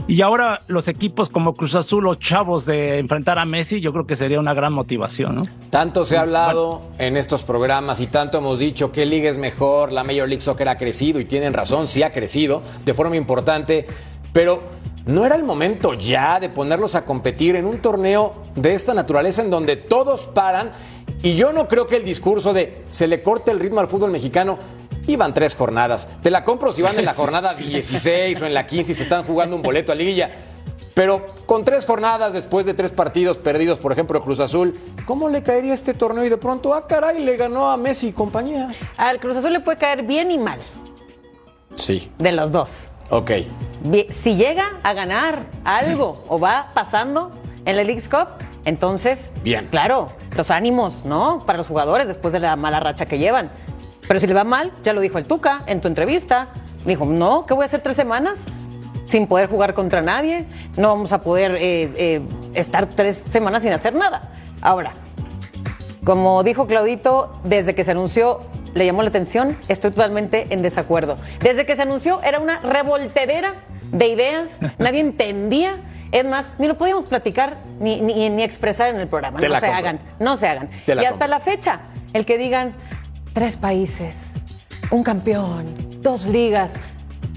y 0.07 0.23
ahora 0.23 0.63
los 0.69 0.89
equipos 0.89 1.29
como 1.29 1.55
Cruz 1.55 1.75
Azul 1.75 2.07
o 2.07 2.15
Chavos 2.15 2.65
de 2.65 2.99
enfrentar 2.99 3.39
a 3.39 3.45
Messi, 3.45 3.81
yo 3.81 3.93
creo 3.93 4.07
que 4.07 4.17
sería 4.17 4.41
una 4.41 4.55
gran 4.55 4.73
motivación, 4.73 5.37
¿no? 5.37 5.43
Tanto 5.71 6.05
se 6.05 6.17
ha 6.17 6.23
hablado 6.23 6.83
en 6.99 7.17
estos 7.17 7.43
programas 7.43 8.01
y 8.01 8.07
tanto 8.07 8.39
hemos 8.39 8.59
dicho 8.59 8.91
que 8.91 9.05
liga 9.05 9.29
es 9.29 9.37
mejor, 9.37 9.93
la 9.93 10.05
Major 10.05 10.29
League 10.29 10.41
Soccer 10.41 10.69
ha 10.69 10.79
crecido 10.79 11.21
y 11.21 11.25
tienen 11.25 11.53
razón, 11.53 11.87
sí 11.89 12.03
ha 12.03 12.13
crecido 12.13 12.63
de 12.85 12.95
forma 12.95 13.17
importante, 13.17 13.87
pero 14.33 14.63
¿no 15.05 15.27
era 15.27 15.35
el 15.35 15.43
momento 15.43 15.95
ya 15.95 16.41
de 16.41 16.49
ponerlos 16.49 16.95
a 16.95 17.05
competir 17.05 17.57
en 17.57 17.67
un 17.67 17.79
torneo 17.81 18.35
de 18.55 18.75
esta 18.75 18.95
naturaleza 18.95 19.43
en 19.43 19.51
donde 19.51 19.77
todos 19.77 20.27
paran? 20.27 20.71
Y 21.23 21.35
yo 21.35 21.53
no 21.53 21.67
creo 21.67 21.87
que 21.87 21.97
el 21.97 22.05
discurso 22.05 22.53
de 22.53 22.83
se 22.87 23.09
le 23.09 23.23
corte 23.23 23.51
el 23.51 23.59
ritmo 23.59 23.81
al 23.81 23.89
fútbol 23.89 24.13
mexicano 24.13 24.59
Iban 25.09 25.35
tres 25.35 25.57
jornadas. 25.57 26.09
Te 26.23 26.31
la 26.31 26.45
compro 26.45 26.71
si 26.71 26.83
van 26.83 26.99
en 26.99 27.05
la 27.05 27.15
jornada 27.15 27.55
16 27.55 28.41
o 28.41 28.47
en 28.47 28.55
la 28.55 28.67
15 28.67 28.93
y 28.93 28.95
se 28.95 29.03
están 29.03 29.25
jugando 29.25 29.57
un 29.57 29.63
boleto 29.63 29.91
a 29.91 29.95
liguilla. 29.95 30.31
Pero 30.95 31.27
con 31.47 31.65
tres 31.65 31.85
jornadas 31.85 32.33
después 32.33 32.67
de 32.67 32.75
tres 32.75 32.93
partidos 32.93 33.39
perdidos, 33.39 33.79
por 33.79 33.93
ejemplo, 33.93 34.21
Cruz 34.21 34.41
Azul, 34.41 34.79
¿cómo 35.07 35.29
le 35.29 35.43
caería 35.43 35.73
este 35.73 35.95
torneo? 35.95 36.25
Y 36.25 36.29
de 36.29 36.37
pronto, 36.37 36.75
ah, 36.75 36.87
caray, 36.87 37.25
le 37.25 37.37
ganó 37.37 37.71
a 37.71 37.77
Messi 37.77 38.09
y 38.09 38.13
compañía. 38.13 38.69
Al 38.97 39.19
Cruz 39.19 39.37
Azul 39.37 39.53
le 39.53 39.61
puede 39.61 39.79
caer 39.79 40.03
bien 40.03 40.31
y 40.31 40.39
mal. 40.39 40.59
Sí. 41.77 42.11
De 42.19 42.33
los 42.33 42.53
dos. 42.53 42.89
Ok. 43.11 43.31
Si 44.23 44.35
llega 44.35 44.79
a 44.83 44.93
ganar 44.93 45.39
algo 45.65 46.23
o 46.29 46.39
va 46.39 46.73
pasando 46.75 47.31
en 47.65 47.77
la 47.77 47.85
League's 47.85 48.09
Cup, 48.09 48.29
entonces, 48.65 49.33
bien. 49.43 49.69
claro, 49.71 50.09
los 50.37 50.51
ánimos, 50.51 51.05
¿no? 51.05 51.43
Para 51.47 51.57
los 51.57 51.69
jugadores 51.69 52.07
después 52.07 52.33
de 52.33 52.41
la 52.41 52.57
mala 52.57 52.81
racha 52.81 53.07
que 53.07 53.19
llevan. 53.19 53.51
Pero 54.09 54.19
si 54.19 54.27
le 54.27 54.35
va 54.35 54.45
mal, 54.45 54.73
ya 54.83 54.93
lo 54.95 55.01
dijo 55.01 55.19
el 55.19 55.27
Tuca 55.27 55.63
en 55.67 55.81
tu 55.81 55.87
entrevista, 55.89 56.49
dijo, 56.87 57.05
no, 57.05 57.45
¿qué 57.47 57.55
voy 57.55 57.65
a 57.65 57.67
hacer 57.67 57.83
tres 57.83 57.97
semanas? 57.97 58.41
Sin 59.07 59.27
poder 59.27 59.49
jugar 59.49 59.75
contra 59.75 60.01
nadie, 60.03 60.47
no 60.77 60.89
vamos 60.89 61.13
a 61.13 61.23
poder 61.23 61.57
eh, 61.57 61.93
eh, 61.97 62.23
estar 62.55 62.87
tres 62.87 63.23
semanas 63.31 63.63
sin 63.63 63.73
hacer 63.73 63.95
nada. 63.95 64.31
Ahora, 64.63 64.93
como 66.05 66.43
dijo 66.43 66.67
Claudito, 66.67 67.39
desde 67.45 67.75
que 67.75 67.85
se 67.85 67.91
anunció 67.93 68.41
le 68.75 68.87
llamó 68.87 69.03
la 69.03 69.09
atención, 69.09 69.57
estoy 69.69 69.91
totalmente 69.91 70.47
en 70.51 70.63
desacuerdo. 70.63 71.17
Desde 71.41 71.67
que 71.67 71.75
se 71.77 71.83
anunció 71.83 72.23
era 72.23 72.39
una 72.39 72.61
revoltedera 72.61 73.55
de 73.93 74.09
ideas, 74.09 74.59
nadie 74.79 75.01
entendía. 75.01 75.77
Es 76.13 76.27
más, 76.27 76.53
ni 76.59 76.67
lo 76.67 76.79
podíamos 76.79 77.05
platicar 77.05 77.59
ni, 77.81 78.01
ni, 78.01 78.31
ni 78.31 78.43
expresar 78.43 78.89
en 78.89 79.01
el 79.01 79.09
programa. 79.09 79.41
Te 79.41 79.49
no 79.49 79.55
se 79.57 79.61
compro. 79.67 79.79
hagan, 79.79 80.01
no 80.19 80.37
se 80.39 80.49
hagan. 80.49 80.71
Te 80.87 80.95
Y 80.95 80.99
hasta 80.99 81.11
compro. 81.11 81.29
la 81.29 81.41
fecha, 81.41 81.81
el 82.15 82.25
que 82.25 82.39
digan 82.39 82.75
tres 83.39 83.57
países, 83.57 84.33
un 84.91 85.05
campeón, 85.05 85.65
dos 86.03 86.27
ligas, 86.27 86.73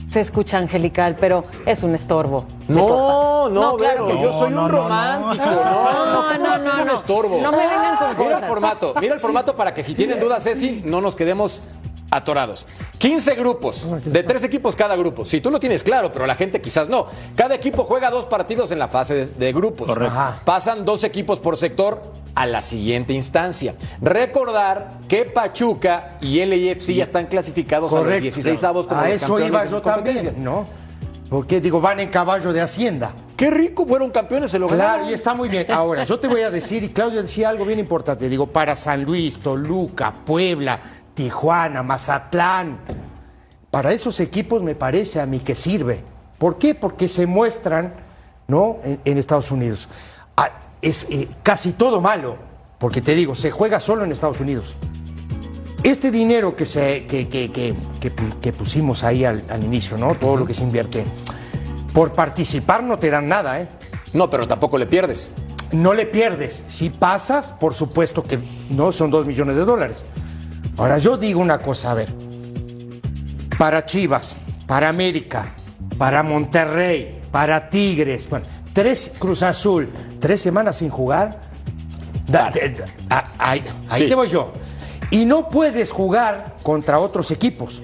se 0.10 0.20
escucha 0.20 0.58
angelical, 0.58 1.16
pero 1.20 1.44
es 1.68 1.84
un 1.84 1.94
estorbo. 1.94 2.46
No, 2.68 3.48
no, 3.50 3.76
claro 3.78 4.08
Vero, 4.08 4.18
que 4.18 4.24
yo 4.24 4.34
soy 4.34 4.52
un 4.52 4.68
romántico. 4.68 5.46
No, 5.46 5.94
no, 5.94 6.06
no, 6.08 6.24
¿cómo 6.34 6.50
va 6.50 6.56
a 6.56 6.60
ser 6.60 6.74
un 6.74 6.90
estorbo? 6.90 7.40
No 7.40 7.52
me 7.52 7.58
vengan 7.68 7.98
con 7.98 8.08
Mira 8.18 8.24
el 8.24 8.34
cosas. 8.34 8.48
formato, 8.48 8.94
mira 9.00 9.14
el 9.14 9.20
formato 9.20 9.56
para 9.56 9.76
que 9.76 9.84
si 9.84 9.94
tienen 9.94 10.20
dudas, 10.20 10.44
Ceci, 10.44 10.82
no 10.84 11.02
nos 11.02 11.16
quedemos 11.16 11.62
atorados. 12.10 12.66
15 12.98 13.36
grupos, 13.36 14.04
de 14.04 14.24
tres 14.24 14.44
equipos 14.44 14.76
cada 14.76 14.96
grupo. 14.96 15.24
Si 15.24 15.40
tú 15.40 15.52
lo 15.52 15.60
tienes 15.60 15.84
claro, 15.84 16.12
pero 16.12 16.26
la 16.26 16.34
gente 16.34 16.62
quizás 16.62 16.90
no. 16.90 17.06
Cada 17.36 17.54
equipo 17.54 17.84
juega 17.84 18.10
dos 18.10 18.26
partidos 18.26 18.72
en 18.72 18.80
la 18.80 18.88
fase 18.88 19.14
de, 19.14 19.26
de 19.28 19.54
grupos. 19.54 19.88
Correcto. 19.88 20.16
Pasan 20.46 20.84
dos 20.84 21.04
equipos 21.04 21.40
por 21.40 21.58
sector 21.58 22.02
a 22.36 22.46
la 22.46 22.62
siguiente 22.62 23.14
instancia. 23.14 23.76
Recordar 24.02 25.00
que 25.08 25.26
Pachuca 25.26 26.18
y 26.22 26.44
LAFC 26.46 26.94
ya 26.94 27.04
están 27.04 27.28
clasificados 27.28 27.94
a 27.94 28.02
los 28.02 28.22
16 28.22 28.64
avos 28.64 28.88
como 28.88 29.02
A 29.02 29.10
los 29.10 29.22
eso 29.22 29.40
iba 29.40 29.66
yo 29.66 29.82
también. 29.82 30.36
¿no? 30.44 30.66
Porque 31.30 31.62
digo, 31.62 31.80
van 31.80 32.00
en 32.00 32.10
caballo 32.10 32.52
de 32.52 32.62
Hacienda. 32.62 33.14
Qué 33.38 33.50
rico, 33.50 33.86
fueron 33.86 34.12
campeones, 34.12 34.52
se 34.52 34.60
lo 34.60 34.68
Claro, 34.68 34.84
ganaron. 34.84 35.10
y 35.10 35.14
está 35.14 35.34
muy 35.34 35.50
bien. 35.50 35.66
Ahora, 35.72 36.04
yo 36.04 36.20
te 36.20 36.28
voy 36.28 36.42
a 36.42 36.52
decir, 36.52 36.84
y 36.84 36.90
Claudio 36.90 37.22
decía 37.22 37.50
algo 37.50 37.66
bien 37.66 37.80
importante, 37.80 38.28
digo, 38.30 38.48
para 38.48 38.76
San 38.76 39.04
Luis, 39.04 39.40
Toluca, 39.40 40.14
Puebla, 40.26 40.80
Tijuana, 41.14 41.84
Mazatlán, 41.84 42.80
para 43.72 43.92
esos 43.94 44.20
equipos 44.20 44.62
me 44.62 44.76
parece 44.76 45.22
a 45.22 45.26
mí 45.26 45.40
que 45.40 45.56
sirve. 45.56 46.04
¿Por 46.38 46.58
qué? 46.58 46.76
Porque 46.76 47.08
se 47.08 47.26
muestran, 47.26 47.94
¿no? 48.48 48.78
En, 48.84 49.00
en 49.06 49.18
Estados 49.18 49.50
Unidos. 49.52 49.88
Es 50.82 51.06
eh, 51.10 51.28
casi 51.44 51.74
todo 51.74 52.02
malo, 52.02 52.38
porque 52.80 53.02
te 53.02 53.16
digo, 53.16 53.36
se 53.36 53.52
juega 53.52 53.80
solo 53.80 54.04
en 54.04 54.12
Estados 54.12 54.40
Unidos. 54.40 54.76
Este 55.84 56.12
dinero 56.12 56.56
que, 56.56 56.66
se, 56.66 57.06
que, 57.06 57.28
que- 57.28 57.76
que 58.42 58.54
pusimos 58.54 59.04
ahí 59.04 59.26
al, 59.26 59.44
al 59.50 59.64
inicio, 59.64 59.98
¿no? 59.98 60.14
Todo 60.16 60.38
lo 60.38 60.46
que 60.46 60.54
se 60.54 60.64
invierte, 60.64 61.06
por 61.94 62.14
participar 62.14 62.84
no 62.84 62.98
te 63.00 63.10
dan 63.10 63.28
nada, 63.28 63.62
¿eh? 63.62 63.70
No, 64.14 64.30
pero 64.30 64.48
tampoco 64.48 64.78
le 64.78 64.86
pierdes. 64.86 65.32
No 65.72 65.94
le 65.94 66.06
pierdes. 66.06 66.64
Si 66.68 66.90
pasas, 66.90 67.52
por 67.54 67.74
supuesto 67.74 68.24
que 68.24 68.38
no 68.70 68.92
son 68.92 69.10
dos 69.10 69.26
millones 69.26 69.56
de 69.56 69.66
dólares. 69.66 70.04
Ahora, 70.78 70.98
yo 70.98 71.18
digo 71.18 71.40
una 71.40 71.60
cosa, 71.60 71.92
a 71.92 71.94
ver. 71.96 72.10
Para 73.58 73.86
Chivas, 73.86 74.38
para 74.68 74.90
América, 74.90 75.54
para 75.98 76.24
Monterrey, 76.24 77.22
para 77.32 77.70
Tigres, 77.70 78.30
bueno, 78.30 78.46
tres 78.74 79.14
Cruz 79.20 79.42
Azul, 79.44 79.90
tres 80.20 80.42
semanas 80.42 80.78
sin 80.78 80.90
jugar. 80.90 81.42
Da- 82.28 82.52
a- 83.10 83.32
ahí 83.38 83.62
ahí 83.90 84.02
Sí. 84.04 84.08
te 84.08 84.16
voy 84.16 84.30
yo. 84.30 84.54
Y 85.10 85.26
no 85.26 85.50
puedes 85.50 85.92
jugar 85.92 86.56
contra 86.64 87.00
otros 87.00 87.32
equipos. 87.32 87.82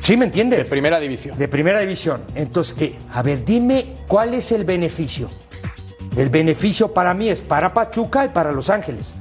¿Sí 0.00 0.16
me 0.16 0.26
entiendes? 0.26 0.58
De 0.64 0.64
primera 0.66 1.00
división. 1.00 1.36
De 1.38 1.48
primera 1.48 1.80
división. 1.80 2.24
Entonces, 2.34 2.74
¿qué? 2.78 2.98
A 3.12 3.22
ver, 3.22 3.44
dime 3.44 3.96
cuál 4.06 4.34
es 4.34 4.52
el 4.52 4.64
beneficio. 4.64 5.30
El 6.16 6.28
beneficio 6.28 6.92
para 6.94 7.14
mí 7.14 7.28
es 7.28 7.40
para 7.40 7.72
Pachuca 7.74 8.24
y 8.26 8.28
para 8.28 8.52
Los 8.52 8.70
Ángeles. 8.70 9.14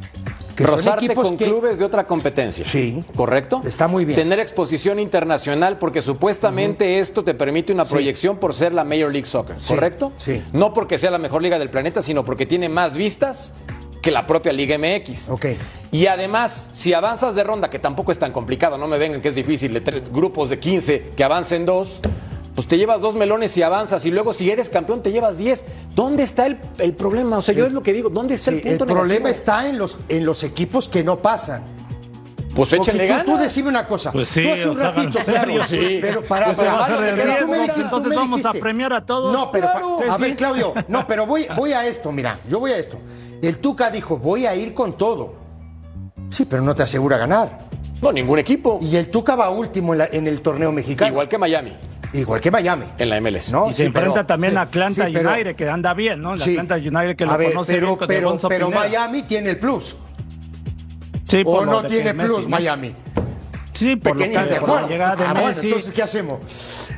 Que 0.56 0.64
son 0.64 0.74
Rozarte 0.74 1.06
equipos 1.06 1.28
con 1.30 1.38
que- 1.38 1.46
clubes 1.46 1.80
de 1.80 1.86
otra 1.86 2.06
competencia. 2.06 2.64
Sí. 2.64 3.04
¿Correcto? 3.16 3.62
Está 3.66 3.88
muy 3.88 4.06
bien. 4.06 4.16
Tener 4.18 4.40
exposición 4.40 5.00
internacional 5.00 5.78
porque 5.80 6.02
supuestamente 6.02 7.00
esto 7.00 7.24
te 7.24 7.34
permite 7.34 7.74
una 7.74 7.86
Sí. 7.86 7.92
proyección 7.94 8.38
por 8.38 8.54
ser 8.54 8.74
la 8.74 8.84
Major 8.84 9.12
League 9.12 9.26
Soccer, 9.26 9.60
Sí, 9.60 9.74
¿correcto? 9.74 10.14
sí. 10.18 10.44
No 10.54 10.74
porque 10.74 10.98
sea 11.00 11.12
la 11.12 11.18
mejor 11.18 11.42
liga 11.42 11.58
del 11.60 11.70
planeta, 11.70 12.02
sino 12.02 12.24
porque 12.24 12.46
tiene 12.46 12.70
más 12.70 12.96
vistas 12.96 13.54
que 14.02 14.12
la 14.12 14.28
propia 14.28 14.52
Liga 14.52 14.76
MX. 14.78 15.30
Ok. 15.30 15.46
Y 15.92 16.08
además, 16.08 16.70
si 16.74 16.94
avanzas 16.94 17.36
de 17.36 17.44
ronda, 17.44 17.70
que 17.70 17.80
tampoco 17.80 18.12
es 18.12 18.20
tan 18.20 18.32
complicado, 18.34 18.78
no 18.78 18.88
me 18.88 18.98
vengan 18.98 19.22
que 19.22 19.30
es 19.30 19.36
difícil, 19.36 19.74
de 19.74 19.82
tres 19.82 20.12
grupos 20.12 20.50
de 20.50 20.60
15 20.60 21.12
que 21.16 21.24
avancen 21.24 21.66
dos, 21.66 22.02
pues 22.56 22.68
te 22.68 22.78
llevas 22.78 23.02
dos 23.02 23.16
melones 23.16 23.56
y 23.58 23.64
avanzas, 23.64 24.06
y 24.06 24.12
luego 24.12 24.34
si 24.34 24.50
eres 24.52 24.70
campeón 24.70 25.02
te 25.02 25.12
llevas 25.12 25.38
10. 25.38 25.64
¿Dónde 25.96 26.24
está 26.24 26.46
el, 26.46 26.60
el 26.78 26.94
problema? 26.94 27.38
O 27.38 27.42
sea, 27.42 27.54
yo 27.56 27.66
es 27.66 27.74
lo 27.74 27.82
que 27.84 27.94
digo, 27.94 28.10
¿dónde 28.10 28.36
está 28.36 28.52
Sí, 28.52 28.58
el 28.64 28.68
el 28.68 28.78
punto 28.78 28.94
problema 28.94 29.30
negativo? 29.30 29.30
está 29.30 29.68
en 29.70 29.78
los, 29.78 29.98
en 30.10 30.26
los 30.26 30.44
equipos 30.44 30.88
que 30.88 31.04
no 31.04 31.18
pasan. 31.18 31.64
Pues 32.56 32.72
échenle 32.72 33.06
tú, 33.08 33.10
ganas. 33.10 33.26
tú 33.26 33.38
decime 33.38 33.70
una 33.70 33.88
cosa. 33.88 34.12
Pues 34.12 34.28
sí, 34.30 34.44
tú 34.44 34.52
hace 34.54 34.70
un 34.70 34.76
o 34.78 34.80
sea, 34.80 34.92
ratito, 34.92 35.20
claro. 35.26 35.66
Sí. 35.66 35.98
Pero 36.00 36.24
para, 36.24 36.46
Pues 36.46 36.58
para, 36.58 36.74
va 36.74 36.80
a 36.80 36.86
hacer 36.86 37.16
pero 37.16 37.32
de 37.34 37.40
tú 37.40 37.48
me 37.48 37.58
riesgo, 37.58 37.74
tú 37.74 37.82
entonces 37.82 38.10
me 38.10 38.16
vamos 38.16 38.46
a 38.46 38.54
premiar 38.54 38.94
a 38.94 39.04
todos. 39.04 39.34
No, 39.34 39.52
pero 39.52 39.72
Claro. 39.72 39.98
a 40.12 40.16
Sí, 40.16 40.22
ver, 40.22 40.30
sí. 40.32 40.36
Claudio, 40.36 40.74
no, 40.88 41.08
pero 41.08 41.26
voy, 41.26 41.48
voy 41.58 41.74
a 41.74 41.88
esto, 41.88 42.12
mira, 42.12 42.40
yo 42.48 42.60
voy 42.60 42.70
a 42.72 42.78
esto. 42.78 43.00
El 43.42 43.58
Tuca 43.58 43.90
dijo, 43.90 44.18
voy 44.20 44.46
a 44.46 44.54
ir 44.54 44.76
con 44.76 44.94
todo. 44.96 45.34
Sí, 46.30 46.46
pero 46.46 46.62
no 46.62 46.76
te 46.76 46.84
asegura 46.84 47.18
ganar. 47.18 47.60
No, 48.04 48.12
ningún 48.12 48.38
equipo. 48.38 48.78
Y 48.84 48.98
el 48.98 49.10
Tuca 49.10 49.36
va 49.36 49.50
último 49.50 49.94
en, 49.94 49.98
la- 50.00 50.10
en 50.12 50.28
el 50.28 50.42
torneo 50.42 50.72
mexicano. 50.72 51.10
Igual 51.12 51.28
que 51.28 51.38
Miami, 51.40 51.74
Igual 52.14 52.40
que 52.42 52.52
Miami. 52.52 52.86
en 52.98 53.10
la 53.10 53.18
MLS. 53.20 53.52
¿no? 53.52 53.70
Y 53.70 53.74
se 53.74 53.78
Sí, 53.78 53.84
enfrenta 53.88 54.14
pero- 54.14 54.26
también 54.26 54.58
a 54.58 54.62
Atlanta 54.62 55.06
sí, 55.08 55.12
pero- 55.14 55.32
United, 55.32 55.56
que 55.56 55.70
anda 55.70 55.94
bien, 55.94 56.22
¿no? 56.22 56.38
Sí. 56.38 56.52
Atlanta 56.52 56.76
United 56.76 57.16
que 57.16 57.26
lo 57.26 57.32
A 57.32 57.38
ver, 57.38 57.50
conoce 57.54 57.74
pero, 57.74 57.88
bien 57.88 58.38
con 58.40 58.50
pero. 58.50 58.70
Miami 58.72 59.24
tiene 59.24 59.50
el 59.52 59.58
plus. 59.60 59.96
Sí, 61.28 61.42
¿O 61.42 61.44
por 61.44 61.66
lo 61.66 61.72
no 61.82 61.84
tiene 61.88 62.14
Messi, 62.14 62.28
plus. 62.30 62.48
Miami? 62.48 62.94
Sí, 63.74 63.96
por 63.96 64.14
lo 64.16 64.20
Pequeña, 64.20 64.44
que 64.44 64.54
¿de 64.54 64.60
por 64.60 64.70
la 64.70 64.76
acuerdo? 64.76 64.90
llegada 64.90 65.16
de 65.16 65.24
Ah, 65.26 65.34
bueno, 65.34 65.48
Messi. 65.48 65.68
entonces, 65.68 65.92
¿qué 65.92 66.04
hacemos? 66.04 66.40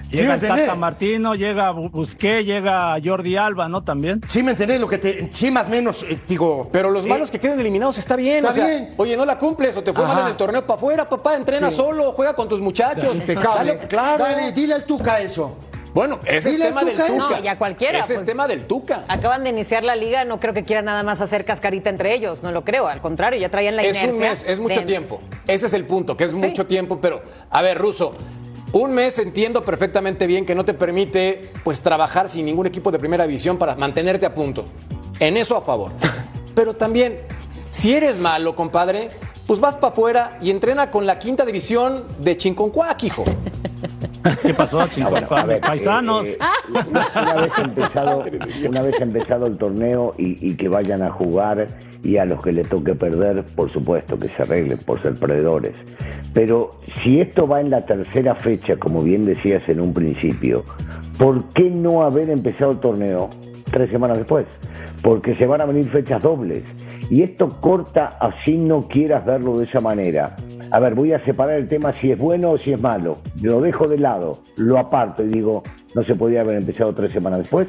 Sí, 0.10 0.18
Llega. 0.18 0.40
Tata 0.40 0.76
Martino, 0.76 1.36
llega 1.36 1.72
Bu- 1.74 1.90
Busqué, 1.92 2.44
llega 2.44 2.96
Jordi 3.04 3.36
Alba, 3.38 3.68
¿no? 3.68 3.84
También. 3.84 4.22
Sí, 4.30 4.44
me 4.44 4.52
entendés 4.52 4.80
lo 4.80 4.88
que 4.88 4.98
te. 4.98 5.30
Sí, 5.34 5.52
más 5.52 5.68
o 5.68 5.70
menos, 5.70 6.04
eh, 6.04 6.20
digo. 6.28 6.70
Pero 6.72 6.90
los 6.92 7.06
eh, 7.06 7.08
malos 7.10 7.32
que 7.32 7.40
queden 7.40 7.60
eliminados 7.60 7.98
está 7.98 8.16
bien. 8.16 8.38
Está 8.38 8.50
o 8.50 8.54
sea, 8.54 8.68
bien. 8.68 8.94
Oye, 8.98 9.18
no 9.18 9.26
la 9.26 9.38
cumples 9.38 9.76
o 9.76 9.84
te 9.84 9.92
fue 9.94 10.04
Ajá. 10.06 10.14
mal 10.14 10.24
en 10.24 10.30
el 10.30 10.38
torneo 10.38 10.66
para 10.66 10.78
afuera, 10.78 11.10
papá. 11.10 11.36
Entrena 11.36 11.70
Sí. 11.72 11.78
solo, 11.78 12.12
juega 12.14 12.34
con 12.34 12.48
tus 12.48 12.62
muchachos. 12.62 13.16
Impecable. 13.16 13.76
Dale, 13.76 13.88
claro. 13.88 14.24
Dale, 14.24 14.52
dile 14.52 14.76
al 14.76 14.86
Tuca 14.86 15.20
eso. 15.20 15.58
Bueno, 15.94 16.20
ese 16.26 16.50
es 16.50 16.60
tema 16.60 16.84
del 16.84 16.96
Tuca. 16.98 17.10
No, 17.38 17.42
ya 17.42 17.58
cualquiera, 17.58 18.00
Ese 18.00 18.14
es 18.16 18.20
pues. 18.20 18.26
tema 18.28 18.48
del 18.50 18.66
Tuca. 18.68 19.06
Acaban 19.08 19.46
de 19.46 19.50
iniciar 19.52 19.84
la 19.86 19.96
liga, 19.96 20.26
no 20.26 20.42
creo 20.42 20.54
que 20.54 20.66
quieran 20.66 20.84
nada 20.86 21.04
más 21.04 21.22
hacer 21.22 21.46
cascarita 21.46 21.90
entre 21.90 22.14
ellos, 22.14 22.44
no 22.44 22.52
lo 22.52 22.66
creo, 22.66 22.88
al 22.88 23.00
contrario, 23.00 23.40
ya 23.40 23.48
traían 23.50 23.78
la 23.78 23.84
Es 23.84 23.96
inercia. 23.96 24.12
un 24.14 24.20
mes, 24.20 24.46
es 24.46 24.60
mucho 24.60 24.82
de- 24.82 24.86
tiempo. 24.86 25.22
Ese 25.48 25.68
es 25.68 25.74
el 25.74 25.86
punto, 25.86 26.18
que 26.18 26.26
es 26.26 26.34
mucho 26.34 26.66
tiempo. 26.66 27.00
Pero, 27.00 27.24
a 27.50 27.62
ver, 27.62 27.78
Ruso, 27.78 28.14
un 28.72 28.94
mes 28.94 29.20
entiendo 29.20 29.64
perfectamente 29.64 30.28
bien 30.28 30.46
que 30.46 30.56
no 30.56 30.66
te 30.66 30.74
permite 30.74 31.52
pues 31.64 31.82
trabajar 31.82 32.28
sin 32.28 32.46
ningún 32.46 32.68
equipo 32.68 32.92
de 32.92 33.00
primera 33.00 33.26
división 33.26 33.58
para 33.58 33.76
mantenerte 33.76 34.26
a 34.26 34.34
punto. 34.34 34.66
En 35.20 35.38
eso 35.38 35.56
a 35.56 35.62
favor. 35.62 35.92
Pero 36.56 36.74
también, 36.74 37.18
si 37.70 37.94
eres 37.94 38.20
malo, 38.20 38.56
compadre, 38.56 39.10
pues 39.48 39.60
vas 39.60 39.76
para 39.76 39.94
afuera 39.94 40.38
y 40.42 40.50
entrena 40.50 40.90
con 40.92 41.06
la 41.06 41.20
quinta 41.20 41.46
división 41.46 42.04
de 42.20 42.36
Chinconcuac, 42.38 43.04
hijo. 43.04 43.24
¿Qué 44.42 44.54
pasó, 44.54 44.82
Ah, 44.82 44.88
bueno, 45.10 45.28
ver, 45.30 45.48
los 45.48 45.60
paisanos. 45.60 46.26
eh, 46.26 46.38
eh, 46.40 46.80
una, 46.90 47.34
vez 47.36 47.52
empezado, 47.60 48.24
una 48.68 48.82
vez 48.82 49.02
empezado 49.02 49.46
el 49.46 49.58
torneo 49.58 50.16
y, 50.18 50.50
y 50.50 50.56
que 50.56 50.68
vayan 50.68 51.04
a 51.04 51.12
jugar 51.12 51.68
y 52.06 52.18
a 52.18 52.26
los 52.26 52.42
que 52.42 52.52
le 52.52 52.64
toque 52.64 52.94
perder, 52.94 53.44
por 53.56 53.72
supuesto 53.72 54.18
que 54.18 54.30
se 54.30 54.44
arreglen 54.44 54.78
por 54.78 55.02
ser 55.02 55.16
perdedores. 55.16 55.74
Pero 56.34 56.72
si 57.02 57.20
esto 57.20 57.48
va 57.48 57.62
en 57.62 57.72
la 57.72 57.82
tercera 57.82 58.36
fecha, 58.36 58.78
como 58.78 59.02
bien 59.02 59.26
decías 59.26 59.68
en 59.68 59.82
un 59.82 59.92
principio, 59.92 60.64
¿por 61.18 61.50
qué 61.50 61.70
no 61.70 62.04
haber 62.04 62.30
empezado 62.30 62.74
el 62.74 62.80
torneo 62.80 63.30
tres 63.72 63.90
semanas 63.90 64.20
después? 64.20 64.46
Porque 65.02 65.34
se 65.36 65.48
van 65.48 65.62
a 65.62 65.66
venir 65.66 65.90
fechas 65.90 66.22
dobles. 66.22 66.64
Y 67.10 67.24
esto 67.24 67.50
corta 67.60 68.18
así 68.20 68.56
no 68.56 68.88
quieras 68.88 69.26
verlo 69.26 69.58
de 69.58 69.66
esa 69.66 69.82
manera. 69.82 70.36
A 70.72 70.80
ver, 70.80 70.94
voy 70.94 71.14
a 71.14 71.24
separar 71.24 71.58
el 71.58 71.68
tema 71.68 71.94
si 71.94 72.12
es 72.12 72.20
bueno 72.20 72.52
o 72.52 72.58
si 72.60 72.74
es 72.74 72.82
malo. 72.82 73.18
Lo 73.42 73.62
dejo 73.62 73.88
de 73.88 73.98
lado, 73.98 74.40
lo 74.58 74.78
aparto 74.78 75.24
y 75.24 75.30
digo, 75.30 75.64
no 75.96 76.04
se 76.04 76.16
podía 76.16 76.42
haber 76.42 76.58
empezado 76.58 76.94
tres 76.94 77.12
semanas 77.12 77.40
después 77.40 77.68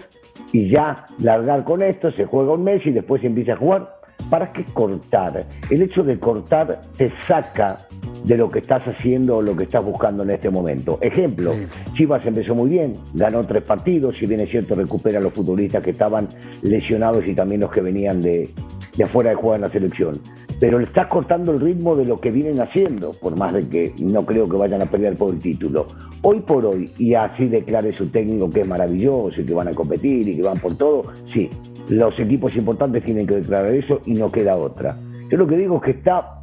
y 0.53 0.69
ya 0.71 1.07
largar 1.19 1.65
con 1.65 1.83
esto, 1.83 2.11
se 2.13 2.25
juega 2.25 2.53
un 2.53 2.65
mes 2.65 2.85
y 2.87 2.91
después 2.91 3.21
se 3.21 3.27
empieza 3.27 3.55
a 3.55 3.57
jugar. 3.57 3.96
¿Para 4.31 4.53
qué 4.53 4.65
cortar? 4.65 5.47
El 5.71 5.83
hecho 5.83 6.03
de 6.03 6.19
cortar 6.19 6.83
te 6.97 7.13
saca 7.29 7.87
de 8.25 8.37
lo 8.37 8.51
que 8.51 8.59
estás 8.59 8.83
haciendo 8.87 9.37
o 9.37 9.43
lo 9.43 9.57
que 9.57 9.65
estás 9.65 9.85
buscando 9.85 10.25
en 10.25 10.31
este 10.31 10.51
momento. 10.51 10.99
Ejemplo, 11.01 11.53
Chivas 11.95 12.27
empezó 12.27 12.55
muy 12.55 12.71
bien, 12.71 12.95
ganó 13.15 13.45
tres 13.45 13.63
partidos, 13.63 14.17
si 14.17 14.27
bien 14.27 14.41
es 14.41 14.51
cierto 14.51 14.75
recupera 14.75 15.19
a 15.21 15.23
los 15.23 15.33
futbolistas 15.33 15.85
que 15.85 15.91
estaban 15.91 16.29
lesionados 16.63 17.27
y 17.29 17.35
también 17.35 17.61
los 17.61 17.71
que 17.71 17.81
venían 17.81 18.21
de, 18.21 18.51
de 18.97 19.05
afuera 19.05 19.31
de 19.31 19.37
jugar 19.37 19.57
en 19.57 19.63
la 19.63 19.71
selección. 19.71 20.21
Pero 20.59 20.79
le 20.79 20.87
estás 20.87 21.07
cortando 21.07 21.53
el 21.53 21.61
ritmo 21.61 21.95
de 21.95 22.07
lo 22.07 22.19
que 22.19 22.31
vienen 22.31 22.61
haciendo, 22.61 23.13
por 23.13 23.37
más 23.37 23.53
de 23.53 23.69
que 23.69 23.95
no 24.01 24.25
creo 24.25 24.49
que 24.49 24.57
vayan 24.57 24.83
a 24.83 24.87
pelear 24.87 25.15
por 25.15 25.35
el 25.35 25.41
título. 25.41 25.87
Hoy 26.23 26.41
por 26.41 26.65
hoy, 26.65 26.91
y 26.99 27.15
así 27.15 27.47
declare 27.47 27.93
su 27.93 28.09
técnico 28.09 28.49
que 28.51 28.63
es 28.63 28.67
maravilloso 28.67 29.41
y 29.41 29.45
que 29.45 29.55
van 29.55 29.69
a 29.69 29.73
competir 29.73 30.27
y 30.27 30.37
que 30.37 30.43
van 30.43 30.59
por 30.59 30.77
todo, 30.77 31.05
sí, 31.33 31.51
los 31.89 32.19
equipos 32.19 32.55
importantes 32.57 33.05
tienen 33.05 33.27
que 33.27 33.37
declarar 33.37 33.73
eso 33.75 34.01
y 34.07 34.15
no 34.15 34.31
queda 34.31 34.57
otra. 34.57 34.97
Yo 35.31 35.37
lo 35.39 35.47
que 35.47 35.57
digo 35.57 35.77
es 35.77 35.83
que 35.83 35.91
está 35.93 36.43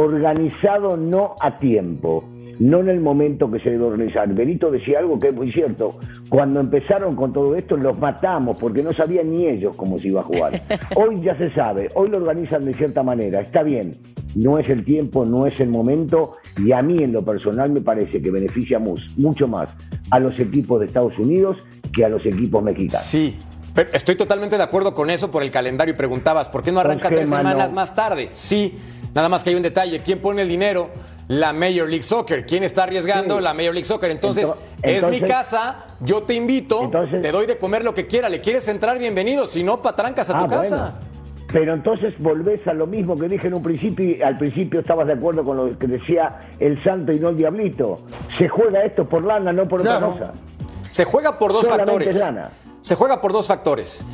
organizado 0.00 0.96
no 0.96 1.34
a 1.40 1.58
tiempo, 1.58 2.24
no 2.58 2.80
en 2.80 2.88
el 2.88 3.00
momento 3.00 3.50
que 3.50 3.58
se 3.60 3.70
debe 3.70 3.84
organizar. 3.84 4.32
Benito 4.32 4.70
decía 4.70 5.00
algo 5.00 5.18
que 5.18 5.28
es 5.28 5.34
muy 5.34 5.52
cierto. 5.52 5.98
Cuando 6.28 6.60
empezaron 6.60 7.14
con 7.16 7.32
todo 7.32 7.54
esto 7.56 7.76
los 7.76 7.98
matamos 7.98 8.56
porque 8.58 8.82
no 8.82 8.92
sabían 8.92 9.30
ni 9.30 9.46
ellos 9.46 9.74
cómo 9.76 9.98
se 9.98 10.08
iba 10.08 10.20
a 10.20 10.24
jugar. 10.24 10.52
Hoy 10.96 11.20
ya 11.22 11.36
se 11.36 11.50
sabe, 11.50 11.88
hoy 11.94 12.08
lo 12.08 12.18
organizan 12.18 12.64
de 12.64 12.74
cierta 12.74 13.02
manera, 13.02 13.40
está 13.40 13.62
bien. 13.62 13.92
No 14.34 14.58
es 14.58 14.68
el 14.68 14.84
tiempo, 14.84 15.24
no 15.24 15.46
es 15.46 15.58
el 15.60 15.68
momento 15.70 16.32
y 16.62 16.72
a 16.72 16.82
mí 16.82 17.02
en 17.02 17.12
lo 17.12 17.24
personal 17.24 17.70
me 17.72 17.80
parece 17.80 18.20
que 18.20 18.30
beneficia 18.30 18.78
mus- 18.78 19.16
mucho 19.18 19.48
más 19.48 19.74
a 20.10 20.18
los 20.20 20.38
equipos 20.38 20.80
de 20.80 20.86
Estados 20.86 21.18
Unidos 21.18 21.56
que 21.94 22.04
a 22.04 22.08
los 22.10 22.24
equipos 22.26 22.62
mexicanos. 22.62 23.02
Sí, 23.06 23.36
pero 23.76 23.90
estoy 23.92 24.16
totalmente 24.16 24.56
de 24.56 24.62
acuerdo 24.64 24.92
con 24.94 25.08
eso 25.10 25.30
por 25.30 25.44
el 25.44 25.52
calendario 25.52 25.94
y 25.94 25.96
preguntabas, 25.96 26.48
¿por 26.48 26.64
qué 26.64 26.72
no 26.72 26.80
arranca 26.80 27.08
qué, 27.10 27.14
tres 27.16 27.30
mano? 27.30 27.48
semanas 27.50 27.72
más 27.72 27.94
tarde? 27.94 28.26
Sí, 28.32 28.76
nada 29.14 29.28
más 29.28 29.44
que 29.44 29.50
hay 29.50 29.56
un 29.56 29.62
detalle, 29.62 30.02
¿quién 30.02 30.20
pone 30.20 30.42
el 30.42 30.48
dinero? 30.48 30.90
La 31.28 31.52
Major 31.52 31.88
League 31.88 32.02
Soccer. 32.04 32.46
¿Quién 32.46 32.62
está 32.64 32.84
arriesgando? 32.84 33.36
Sí. 33.38 33.42
La 33.42 33.52
Major 33.52 33.74
League 33.74 33.84
Soccer. 33.84 34.10
Entonces, 34.12 34.48
Ento- 34.48 34.56
es 34.82 35.08
mi 35.08 35.20
casa, 35.20 35.84
yo 36.00 36.22
te 36.22 36.34
invito, 36.34 36.82
Entonces- 36.84 37.20
te 37.20 37.32
doy 37.32 37.46
de 37.46 37.58
comer 37.58 37.84
lo 37.84 37.94
que 37.94 38.06
quiera. 38.06 38.28
¿Le 38.28 38.40
quieres 38.40 38.66
entrar? 38.68 38.98
Bienvenido. 38.98 39.46
Si 39.46 39.62
no, 39.64 39.82
patrancas 39.82 40.30
a 40.30 40.38
tu 40.38 40.44
Ah, 40.44 40.48
casa. 40.48 40.76
bueno. 40.76 41.06
Pero 41.52 41.74
entonces 41.74 42.14
volvés 42.18 42.66
a 42.66 42.72
lo 42.74 42.86
mismo 42.86 43.16
que 43.16 43.28
dije 43.28 43.46
en 43.48 43.54
un 43.54 43.62
principio. 43.62 44.04
y 44.16 44.22
Al 44.22 44.36
principio 44.38 44.80
estabas 44.80 45.06
de 45.08 45.12
acuerdo 45.14 45.42
con 45.44 45.56
lo 45.56 45.78
que 45.78 45.86
decía 45.86 46.38
el 46.60 46.82
santo 46.84 47.12
y 47.12 47.18
no 47.20 47.28
el 47.30 47.36
diablito. 47.36 47.98
Se 48.38 48.48
juega 48.48 48.82
esto 48.84 49.08
por 49.08 49.24
lana, 49.24 49.52
no 49.52 49.66
por 49.66 49.80
Claro. 49.82 50.08
otra 50.10 50.28
cosa. 50.28 50.40
Se 50.88 51.04
juega 51.04 51.38
por 51.38 51.52
dos 51.52 51.62
Solamente 51.66 51.90
factores. 51.92 52.14
es 52.16 52.20
lana. 52.20 52.50
Se 52.86 52.94
juega 52.94 53.20
por 53.20 53.32
dos 53.32 53.48
factores. 53.48 54.04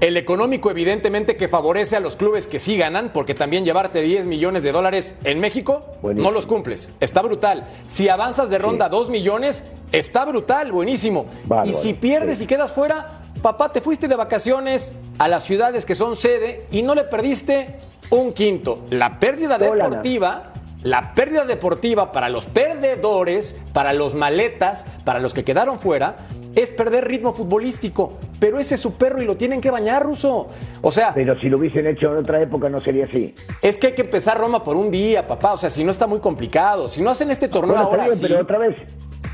El 0.00 0.16
económico, 0.16 0.70
evidentemente, 0.70 1.36
que 1.36 1.48
favorece 1.48 1.96
a 1.96 2.00
los 2.00 2.16
clubes 2.16 2.46
que 2.46 2.58
sí 2.60 2.78
ganan, 2.78 3.12
porque 3.12 3.34
también 3.34 3.62
llevarte 3.62 4.00
10 4.00 4.26
millones 4.26 4.62
de 4.62 4.72
dólares 4.72 5.16
en 5.24 5.38
México, 5.38 5.84
Buenísimo. 6.00 6.30
no 6.30 6.34
los 6.34 6.46
cumples. 6.46 6.88
Está 7.00 7.20
brutal. 7.20 7.68
Si 7.84 8.08
avanzas 8.08 8.48
de 8.48 8.56
ronda 8.56 8.88
2 8.88 9.10
millones, 9.10 9.64
está 9.92 10.24
brutal, 10.24 10.72
buenísimo. 10.72 11.26
Bárbaro, 11.44 11.68
y 11.68 11.74
si 11.74 11.92
pierdes 11.92 12.38
sí. 12.38 12.44
y 12.44 12.46
quedas 12.46 12.72
fuera, 12.72 13.20
papá, 13.42 13.70
te 13.70 13.82
fuiste 13.82 14.08
de 14.08 14.16
vacaciones 14.16 14.94
a 15.18 15.28
las 15.28 15.44
ciudades 15.44 15.84
que 15.84 15.94
son 15.94 16.16
sede 16.16 16.66
y 16.70 16.80
no 16.80 16.94
le 16.94 17.04
perdiste 17.04 17.80
un 18.08 18.32
quinto. 18.32 18.86
La 18.88 19.20
pérdida 19.20 19.58
deportiva 19.58 20.51
la 20.82 21.14
pérdida 21.14 21.44
deportiva 21.44 22.10
para 22.12 22.28
los 22.28 22.46
perdedores, 22.46 23.56
para 23.72 23.92
los 23.92 24.14
maletas, 24.14 24.84
para 25.04 25.20
los 25.20 25.32
que 25.34 25.44
quedaron 25.44 25.78
fuera, 25.78 26.16
es 26.54 26.70
perder 26.70 27.06
ritmo 27.06 27.32
futbolístico. 27.32 28.18
Pero 28.40 28.58
ese 28.58 28.74
es 28.74 28.80
su 28.80 28.92
perro 28.94 29.22
y 29.22 29.24
lo 29.24 29.36
tienen 29.36 29.60
que 29.60 29.70
bañar, 29.70 30.02
Ruso. 30.02 30.48
O 30.82 30.90
sea, 30.92 31.14
Pero 31.14 31.38
si 31.40 31.48
lo 31.48 31.58
hubiesen 31.58 31.86
hecho 31.86 32.10
en 32.12 32.18
otra 32.18 32.42
época 32.42 32.68
no 32.68 32.80
sería 32.82 33.04
así. 33.06 33.34
es 33.62 33.78
que 33.78 33.88
hay 33.88 33.92
que 33.94 34.02
empezar 34.02 34.38
Roma 34.38 34.62
por 34.64 34.76
un 34.76 34.90
día, 34.90 35.26
papá. 35.26 35.52
O 35.52 35.56
sea, 35.56 35.70
si 35.70 35.84
no 35.84 35.90
está 35.92 36.06
muy 36.06 36.18
complicado. 36.18 36.88
Si 36.88 37.00
no 37.00 37.10
hacen 37.10 37.30
este 37.30 37.48
torneo 37.48 37.74
Bueno, 37.76 37.90
ahora 37.90 38.04
bien, 38.06 38.16
sí. 38.18 38.26
pero 38.28 38.40
otra 38.40 38.58
vez, 38.58 38.76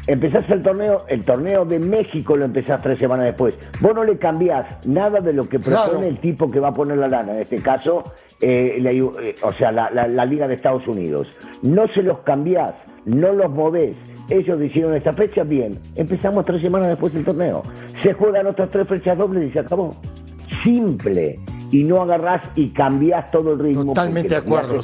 empezás 0.09 0.49
el 0.51 0.63
torneo, 0.63 1.05
el 1.09 1.25
torneo 1.25 1.65
de 1.65 1.79
México 1.79 2.37
lo 2.37 2.45
empezás 2.47 2.83
tres 2.83 2.99
semanas 2.99 3.27
después. 3.27 3.55
Vos 3.81 3.95
no 3.95 4.03
le 4.03 4.19
cambiás 4.19 4.85
nada 4.87 5.21
de 5.21 5.33
lo 5.33 5.49
que 5.49 5.61
propone 5.61 5.89
Claro. 5.91 6.03
el 6.07 6.19
tipo 6.19 6.51
que 6.51 6.59
va 6.59 6.69
a 6.69 6.73
poner 6.73 6.99
la 6.99 7.07
lana, 7.09 7.35
en 7.35 7.43
este 7.43 7.63
caso, 7.63 8.03
eh, 8.41 8.79
la- 8.81 8.91
eh, 8.93 9.35
o 9.43 9.53
sea, 9.53 9.71
la, 9.71 9.91
la- 9.91 10.09
la 10.09 10.25
Liga 10.25 10.49
de 10.49 10.55
Estados 10.55 10.87
Unidos. 10.89 11.29
No 11.63 11.87
se 11.95 12.03
los 12.03 12.19
cambiás, 12.21 12.75
no 13.05 13.33
los 13.33 13.51
movés. 13.51 13.95
Ellos 14.31 14.61
hicieron 14.61 14.95
esta 14.95 15.13
fecha, 15.13 15.43
bien. 15.45 15.79
Empezamos 15.97 16.45
tres 16.45 16.61
semanas 16.61 16.89
después 16.89 17.13
del 17.15 17.25
torneo. 17.25 17.63
Se 18.03 18.13
juegan 18.13 18.47
otras 18.47 18.71
tres 18.71 18.87
fechas 18.89 19.17
dobles 19.17 19.49
y 19.49 19.53
se 19.53 19.61
acabó. 19.61 19.95
Simple. 20.65 21.39
Y 21.71 21.85
no 21.85 22.03
agarrás 22.03 22.43
y 22.57 22.71
cambiás 22.71 23.31
todo 23.31 23.53
el 23.53 23.59
ritmo. 23.59 23.85
Totalmente 23.87 24.41
porque 24.41 24.51
de 24.51 24.57
acuerdo, 24.57 24.83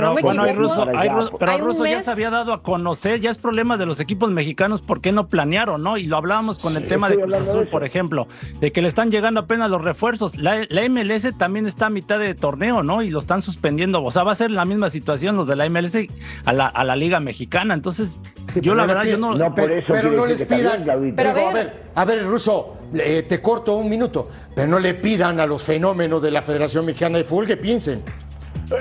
no 0.00 0.14
me 0.14 0.22
bueno, 0.22 0.42
hay 0.42 0.54
ruso, 0.54 0.82
hay 0.82 1.08
para 1.08 1.14
ru- 1.14 1.20
allá. 1.22 1.30
pero 1.38 1.52
Hay 1.52 1.60
ruso 1.60 1.86
ya 1.86 2.02
se 2.02 2.10
había 2.10 2.30
dado 2.30 2.52
a 2.52 2.62
conocer, 2.62 3.20
ya 3.20 3.30
es 3.30 3.38
problema 3.38 3.76
de 3.76 3.86
los 3.86 4.00
equipos 4.00 4.30
mexicanos, 4.30 4.80
¿por 4.82 5.00
qué 5.00 5.12
no 5.12 5.28
planearon, 5.28 5.82
no? 5.82 5.96
Y 5.98 6.04
lo 6.04 6.16
hablábamos 6.16 6.58
con 6.58 6.76
el 6.76 6.86
tema 6.88 7.08
de 7.08 7.16
Cruz 7.20 7.30
de 7.32 7.38
Azul, 7.38 7.68
por 7.68 7.84
ejemplo, 7.84 8.26
de 8.60 8.72
que 8.72 8.82
le 8.82 8.88
están 8.88 9.10
llegando 9.10 9.40
apenas 9.40 9.70
los 9.70 9.82
refuerzos. 9.82 10.36
La, 10.38 10.66
la 10.68 10.88
MLS 10.88 11.36
también 11.36 11.66
está 11.66 11.86
a 11.86 11.90
mitad 11.90 12.18
de 12.18 12.34
torneo, 12.34 12.82
¿no? 12.82 13.02
Y 13.02 13.10
lo 13.10 13.18
están 13.18 13.42
suspendiendo. 13.42 14.02
O 14.02 14.10
sea, 14.10 14.22
va 14.22 14.32
a 14.32 14.36
ser 14.36 14.50
la 14.50 14.64
misma 14.64 14.90
situación 14.90 15.36
los 15.36 15.46
de 15.48 15.56
la 15.56 15.68
MLS 15.68 15.96
a 16.44 16.52
la, 16.52 16.66
a 16.66 16.84
la 16.84 16.96
Liga 16.96 17.20
Mexicana. 17.20 17.74
Entonces, 17.74 18.20
Sí, 18.48 18.60
yo 18.60 18.72
pero 18.72 18.74
la 18.76 18.86
verdad, 18.86 19.04
yo 19.04 19.18
no... 19.18 19.34
No, 19.34 19.46
por 19.54 19.64
Pero, 19.66 19.74
eso 19.74 19.92
pero 19.92 20.12
no 20.12 20.24
les 20.26 20.42
pidan. 20.44 20.84
Pero 21.16 21.30
a 21.30 21.34
ver. 21.34 21.52
ver, 21.52 21.82
a 21.94 22.04
ver, 22.04 22.24
Russo, 22.24 22.74
eh, 22.94 23.24
te 23.28 23.40
corto 23.40 23.76
un 23.76 23.88
minuto, 23.88 24.28
pero 24.54 24.66
no 24.68 24.78
le 24.78 24.94
pidan 24.94 25.40
a 25.40 25.46
los 25.46 25.62
fenómenos 25.62 26.22
de 26.22 26.30
la 26.30 26.42
Federación 26.42 26.84
Mexicana 26.84 27.18
de 27.18 27.24
Fútbol 27.24 27.46
que 27.46 27.56
piensen. 27.56 28.02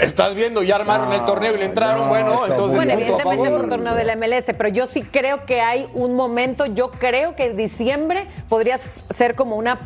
Estás 0.02 0.34
viendo, 0.34 0.64
ya 0.64 0.78
armaron 0.78 1.14
el 1.14 1.24
torneo 1.26 1.54
y 1.54 1.60
le 1.60 1.66
entraron. 1.66 2.04
no, 2.04 2.10
bueno, 2.10 2.46
entonces 2.48 2.76
Bueno, 2.76 2.94
evidentemente 2.94 3.48
es 3.48 3.54
un 3.54 3.70
torneo 3.70 3.94
de 3.94 4.04
la 4.04 4.16
MLS, 4.16 4.46
pero 4.58 4.70
yo 4.70 4.88
sí 4.88 5.04
creo 5.04 5.46
que 5.46 5.62
hay 5.62 5.88
un 5.94 6.16
momento, 6.16 6.66
yo 6.66 6.90
creo 6.90 7.36
que 7.36 7.54
diciembre 7.54 8.26
podría 8.50 8.80
ser 9.16 9.36
como 9.36 9.58
una 9.58 9.80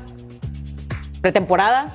pretemporada 1.21 1.93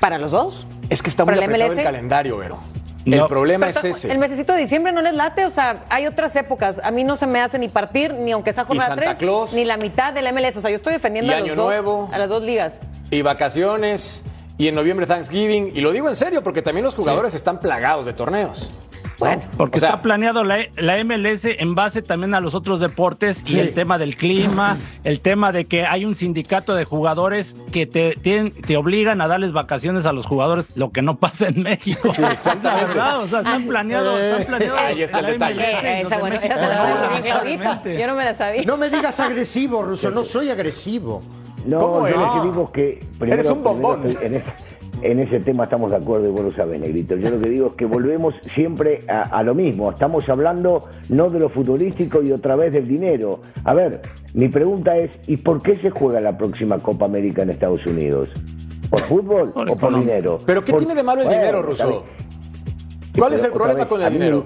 para 0.00 0.18
los 0.18 0.30
dos. 0.30 0.66
Es 0.88 1.02
que 1.02 1.10
está 1.10 1.24
muy 1.24 1.34
¿Para 1.34 1.44
el 1.44 1.50
apretado 1.52 1.78
el 1.78 1.84
calendario, 1.84 2.36
Vero. 2.38 2.58
No. 3.04 3.16
El 3.16 3.26
problema 3.26 3.66
Pero 3.66 3.78
es 3.78 3.84
ese. 3.84 4.10
El 4.10 4.18
mesecito 4.18 4.54
de 4.54 4.60
diciembre 4.60 4.92
no 4.92 5.02
les 5.02 5.14
late, 5.14 5.44
o 5.44 5.50
sea, 5.50 5.84
hay 5.90 6.06
otras 6.06 6.34
épocas. 6.36 6.80
A 6.82 6.90
mí 6.90 7.04
no 7.04 7.16
se 7.16 7.26
me 7.26 7.40
hace 7.40 7.58
ni 7.58 7.68
partir, 7.68 8.14
ni 8.14 8.32
aunque 8.32 8.52
sea 8.52 8.64
jornada 8.64 8.88
Santa 8.90 9.04
3, 9.04 9.18
Claus. 9.18 9.52
ni 9.52 9.64
la 9.64 9.76
mitad 9.76 10.12
de 10.12 10.22
la 10.22 10.32
MLS. 10.32 10.56
O 10.56 10.60
sea, 10.62 10.70
yo 10.70 10.76
estoy 10.76 10.94
defendiendo 10.94 11.32
a, 11.32 11.36
los 11.40 11.44
Año 11.48 11.54
dos, 11.54 11.66
Nuevo. 11.66 12.08
a 12.12 12.18
las 12.18 12.28
dos 12.28 12.42
ligas. 12.42 12.80
y 13.10 13.20
vacaciones 13.22 14.24
y 14.56 14.68
en 14.68 14.74
noviembre 14.74 15.06
Thanksgiving 15.06 15.72
y 15.74 15.80
lo 15.80 15.92
digo 15.92 16.08
en 16.08 16.16
serio 16.16 16.42
porque 16.42 16.62
también 16.62 16.84
los 16.84 16.94
jugadores 16.94 17.34
están 17.34 17.60
plagados 17.60 18.06
de 18.06 18.12
torneos. 18.12 18.70
Porque 19.56 19.78
O 19.78 19.80
sea- 19.80 19.90
está 19.90 20.02
planeado 20.02 20.44
la, 20.44 20.58
la 20.76 21.02
MLS 21.04 21.44
en 21.44 21.74
base 21.74 22.02
también 22.02 22.34
a 22.34 22.40
los 22.40 22.54
otros 22.54 22.80
deportes 22.80 23.42
Sí. 23.44 23.56
y 23.56 23.60
el 23.60 23.74
tema 23.74 23.98
del 23.98 24.16
clima, 24.16 24.76
el 25.04 25.20
tema 25.20 25.52
de 25.52 25.64
que 25.66 25.84
hay 25.86 26.04
un 26.04 26.14
sindicato 26.14 26.74
de 26.74 26.84
jugadores 26.84 27.56
que 27.72 27.86
te, 27.86 28.16
tienen- 28.20 28.52
te 28.52 28.76
obligan 28.76 29.20
a 29.20 29.28
darles 29.28 29.52
vacaciones 29.52 30.06
a 30.06 30.12
los 30.12 30.26
jugadores, 30.26 30.72
lo 30.74 30.90
que 30.90 31.02
no 31.02 31.16
pasa 31.16 31.48
en 31.48 31.62
México. 31.62 32.12
Sí, 32.12 32.22
exactamente. 32.22 32.64
La 32.64 32.86
verdad, 32.86 33.22
o 33.22 33.28
sea, 33.28 33.38
están 33.40 33.66
planeados, 33.66 34.20
están 34.20 34.46
planeados 34.46 34.80
Ahí 34.80 35.02
está 35.02 35.18
el 35.20 35.26
detalle. 35.26 35.62
Eh, 35.64 36.00
esa, 36.02 36.18
bueno, 36.18 36.40
se 36.40 36.48
la 36.48 37.20
Claudita. 37.22 37.82
Yo 37.84 38.06
no 38.06 38.14
me 38.14 38.24
la 38.24 38.34
sabía. 38.34 38.62
No 38.64 38.76
me 38.76 38.90
digas 38.90 39.20
agresivo, 39.20 39.82
Ruso, 39.82 40.10
no 40.10 40.24
soy 40.24 40.50
agresivo. 40.50 41.22
No, 41.66 41.78
¿Cómo 41.78 42.00
yo 42.08 42.14
eres? 42.14 42.26
que 42.34 42.40
digo 42.42 42.72
que. 42.72 43.06
primero- 43.18 43.40
Eres 43.40 43.50
un 43.52 43.62
bombón. 43.62 44.02
primero 44.02 44.20
en, 44.22 44.44
en 45.02 45.18
ese 45.18 45.40
tema 45.40 45.64
estamos 45.64 45.90
de 45.90 45.96
acuerdo 45.98 46.28
y 46.28 46.30
vos 46.30 46.42
lo 46.42 46.50
sabés, 46.50 46.80
Negrito. 46.80 47.16
Yo 47.16 47.30
lo 47.30 47.40
que 47.40 47.48
digo 47.50 47.66
es 47.68 47.74
que 47.74 47.84
volvemos 47.86 48.34
siempre 48.54 49.00
a, 49.08 49.22
a 49.22 49.42
lo 49.42 49.54
mismo. 49.54 49.90
Estamos 49.90 50.28
hablando 50.28 50.84
no 51.08 51.30
de 51.30 51.40
lo 51.40 51.48
futbolístico 51.48 52.22
y 52.22 52.32
otra 52.32 52.56
vez 52.56 52.72
del 52.72 52.88
dinero. 52.88 53.40
A 53.64 53.74
ver, 53.74 54.00
mi 54.34 54.48
pregunta 54.48 54.96
es: 54.96 55.10
¿y 55.26 55.36
por 55.36 55.62
qué 55.62 55.76
se 55.78 55.90
juega 55.90 56.20
la 56.20 56.36
próxima 56.38 56.78
Copa 56.78 57.06
América 57.06 57.42
en 57.42 57.50
Estados 57.50 57.84
Unidos? 57.86 58.30
¿Por 58.90 59.00
fútbol 59.00 59.52
o 59.54 59.76
por 59.76 59.94
dinero? 59.98 60.38
¿Pero 60.46 60.62
qué 60.64 60.72
Por- 60.72 60.80
tiene 60.80 60.94
de 60.94 61.02
malo 61.02 61.22
el 61.22 61.26
Bueno, 61.26 61.40
dinero, 61.42 61.62
Russo? 61.62 62.04
¿Cuál 63.18 63.32
es 63.34 63.44
el 63.44 63.52
problema 63.52 63.86
con 63.86 64.00
el 64.02 64.10
mí 64.10 64.18
dinero? 64.18 64.44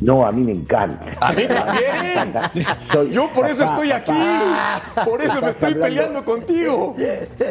No, 0.00 0.26
a 0.26 0.32
mí 0.32 0.42
me 0.44 0.52
encanta. 0.52 1.12
A 1.20 1.32
mí 1.32 1.42
también. 1.46 2.66
Soy- 2.92 3.10
Yo 3.12 3.28
por 3.32 3.46
eso 3.46 3.64
papá, 3.64 3.74
estoy 3.74 3.90
aquí. 3.92 4.12
papá. 4.12 5.04
Por 5.04 5.22
eso 5.22 5.40
me 5.42 5.50
estoy 5.50 5.72
hablando- 5.72 5.86
peleando 5.86 6.24
contigo. 6.24 6.94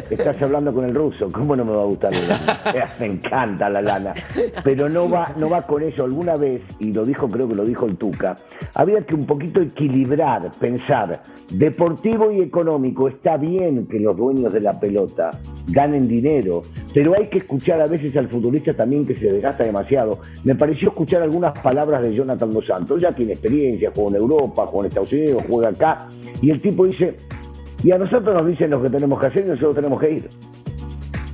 Estás 0.10 0.42
hablando 0.42 0.74
con 0.74 0.86
el 0.86 0.96
ruso, 0.96 1.32
¿cómo 1.32 1.56
no 1.56 1.64
me 1.66 1.72
va 1.74 1.82
a 1.82 1.86
gustar 1.86 2.12
la 2.12 2.20
lana? 2.20 2.90
Me 3.00 3.06
encanta 3.06 3.70
la 3.70 3.82
lana. 3.82 4.14
Pero 4.64 4.90
no 4.90 5.10
va, 5.10 5.30
no 5.38 5.50
va 5.50 5.62
con 5.64 5.84
eso. 5.84 6.04
Alguna 6.04 6.36
vez, 6.38 6.62
y 6.80 6.92
lo 6.92 7.06
dijo, 7.06 7.28
creo 7.30 7.48
que 7.48 7.56
lo 7.56 7.66
dijo 7.66 7.86
el 7.86 7.98
Tuca, 7.98 8.36
había 8.74 9.02
que 9.06 9.16
un 9.16 9.26
poquito 9.26 9.62
equilibrar, 9.62 10.52
pensar, 10.60 11.22
deportivo 11.52 12.32
y 12.32 12.42
económico, 12.42 13.08
está 13.08 13.38
bien 13.38 13.88
que 13.88 14.00
los 14.00 14.16
dueños 14.18 14.52
de 14.54 14.62
la 14.62 14.80
pelota 14.80 15.32
ganen 15.68 16.08
dinero, 16.08 16.62
pero 16.94 17.16
hay 17.16 17.30
que 17.30 17.40
escuchar 17.40 17.82
a 17.82 17.88
veces 17.88 18.16
al 18.18 18.28
futbolista 18.28 18.74
también 18.74 19.06
que 19.06 19.16
se 19.16 19.32
desgasta 19.32 19.64
demasiado. 19.64 20.20
Me 20.44 20.56
pareció 20.56 20.90
escuchar 20.90 21.22
algunas 21.22 21.58
palabras 21.60 22.02
de 22.02 22.14
Jonathan 22.14 22.39
Santos, 22.66 23.02
ya 23.02 23.12
tiene 23.12 23.34
experiencia, 23.34 23.92
juega 23.94 24.12
en 24.12 24.16
Europa, 24.24 24.66
juega 24.68 24.86
en 24.86 24.90
Estados 24.90 25.12
Unidos, 25.12 25.44
juega 25.50 25.70
acá, 25.70 26.08
y 26.42 26.50
el 26.52 26.62
tipo 26.62 26.86
dice, 26.86 27.16
y 27.84 27.92
a 27.92 27.98
nosotros 27.98 28.36
nos 28.36 28.48
dicen 28.48 28.72
lo 28.72 28.82
que 28.82 28.90
tenemos 28.90 29.20
que 29.20 29.28
hacer 29.28 29.46
y 29.46 29.50
nosotros 29.50 29.76
tenemos 29.76 30.00
que 30.00 30.12
ir. 30.12 30.30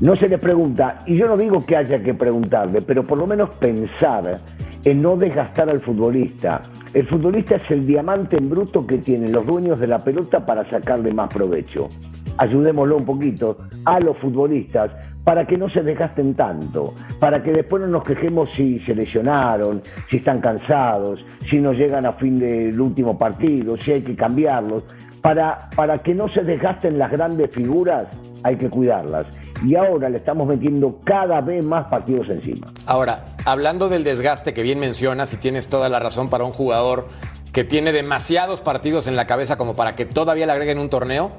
No 0.01 0.15
se 0.15 0.27
le 0.27 0.37
pregunta, 0.37 0.99
y 1.05 1.17
yo 1.17 1.27
no 1.27 1.37
digo 1.37 1.65
que 1.65 1.77
haya 1.77 2.03
que 2.03 2.13
preguntarle, 2.13 2.81
pero 2.81 3.03
por 3.03 3.17
lo 3.17 3.25
menos 3.25 3.49
pensar 3.55 4.39
en 4.83 5.01
no 5.01 5.15
desgastar 5.17 5.69
al 5.69 5.81
futbolista. 5.81 6.61
El 6.93 7.07
futbolista 7.07 7.55
es 7.55 7.71
el 7.71 7.85
diamante 7.85 8.37
en 8.37 8.49
bruto 8.49 8.85
que 8.85 8.99
tienen 8.99 9.31
los 9.31 9.45
dueños 9.45 9.79
de 9.79 9.87
la 9.87 10.03
pelota 10.03 10.45
para 10.45 10.69
sacarle 10.69 11.13
más 11.13 11.33
provecho. 11.33 11.89
Ayudémoslo 12.37 12.97
un 12.97 13.05
poquito 13.05 13.57
a 13.85 13.99
los 13.99 14.17
futbolistas 14.17 14.91
para 15.25 15.45
que 15.45 15.57
no 15.57 15.67
se 15.69 15.81
desgasten 15.81 16.35
tanto, 16.35 16.93
para 17.19 17.43
que 17.43 17.51
después 17.51 17.81
no 17.81 17.87
nos 17.89 18.03
quejemos 18.03 18.47
si 18.55 18.79
se 18.81 18.95
lesionaron, 18.95 19.81
si 20.07 20.17
están 20.17 20.39
cansados, 20.39 21.25
si 21.49 21.57
no 21.57 21.73
llegan 21.73 22.05
a 22.05 22.13
fin 22.13 22.39
del 22.39 22.79
último 22.79 23.17
partido, 23.17 23.75
si 23.75 23.91
hay 23.91 24.03
que 24.03 24.15
cambiarlos. 24.15 24.83
Para, 25.21 25.71
para 25.75 25.97
que 26.03 26.13
no 26.13 26.29
se 26.29 26.43
desgasten 26.43 26.99
las 26.99 27.11
grandes 27.11 27.49
figuras, 27.49 28.07
hay 28.43 28.57
que 28.57 28.69
cuidarlas. 28.69 29.25
Y 29.65 29.75
ahora 29.75 30.07
le 30.07 30.17
estamos 30.17 30.47
metiendo 30.47 30.99
cada 31.03 31.41
vez 31.41 31.63
más 31.63 31.87
partidos 31.87 32.29
encima. 32.29 32.67
Ahora, 32.85 33.25
hablando 33.43 33.89
del 33.89 34.03
desgaste 34.03 34.53
que 34.53 34.61
bien 34.61 34.79
mencionas, 34.79 35.33
y 35.33 35.37
tienes 35.37 35.67
toda 35.67 35.89
la 35.89 35.99
razón 35.99 36.29
para 36.29 36.43
un 36.43 36.51
jugador 36.51 37.07
que 37.51 37.63
tiene 37.63 37.91
demasiados 37.91 38.61
partidos 38.61 39.07
en 39.07 39.15
la 39.15 39.25
cabeza 39.25 39.57
como 39.57 39.75
para 39.75 39.95
que 39.95 40.05
todavía 40.05 40.45
le 40.45 40.51
agreguen 40.51 40.77
un 40.77 40.91
torneo, 40.91 41.31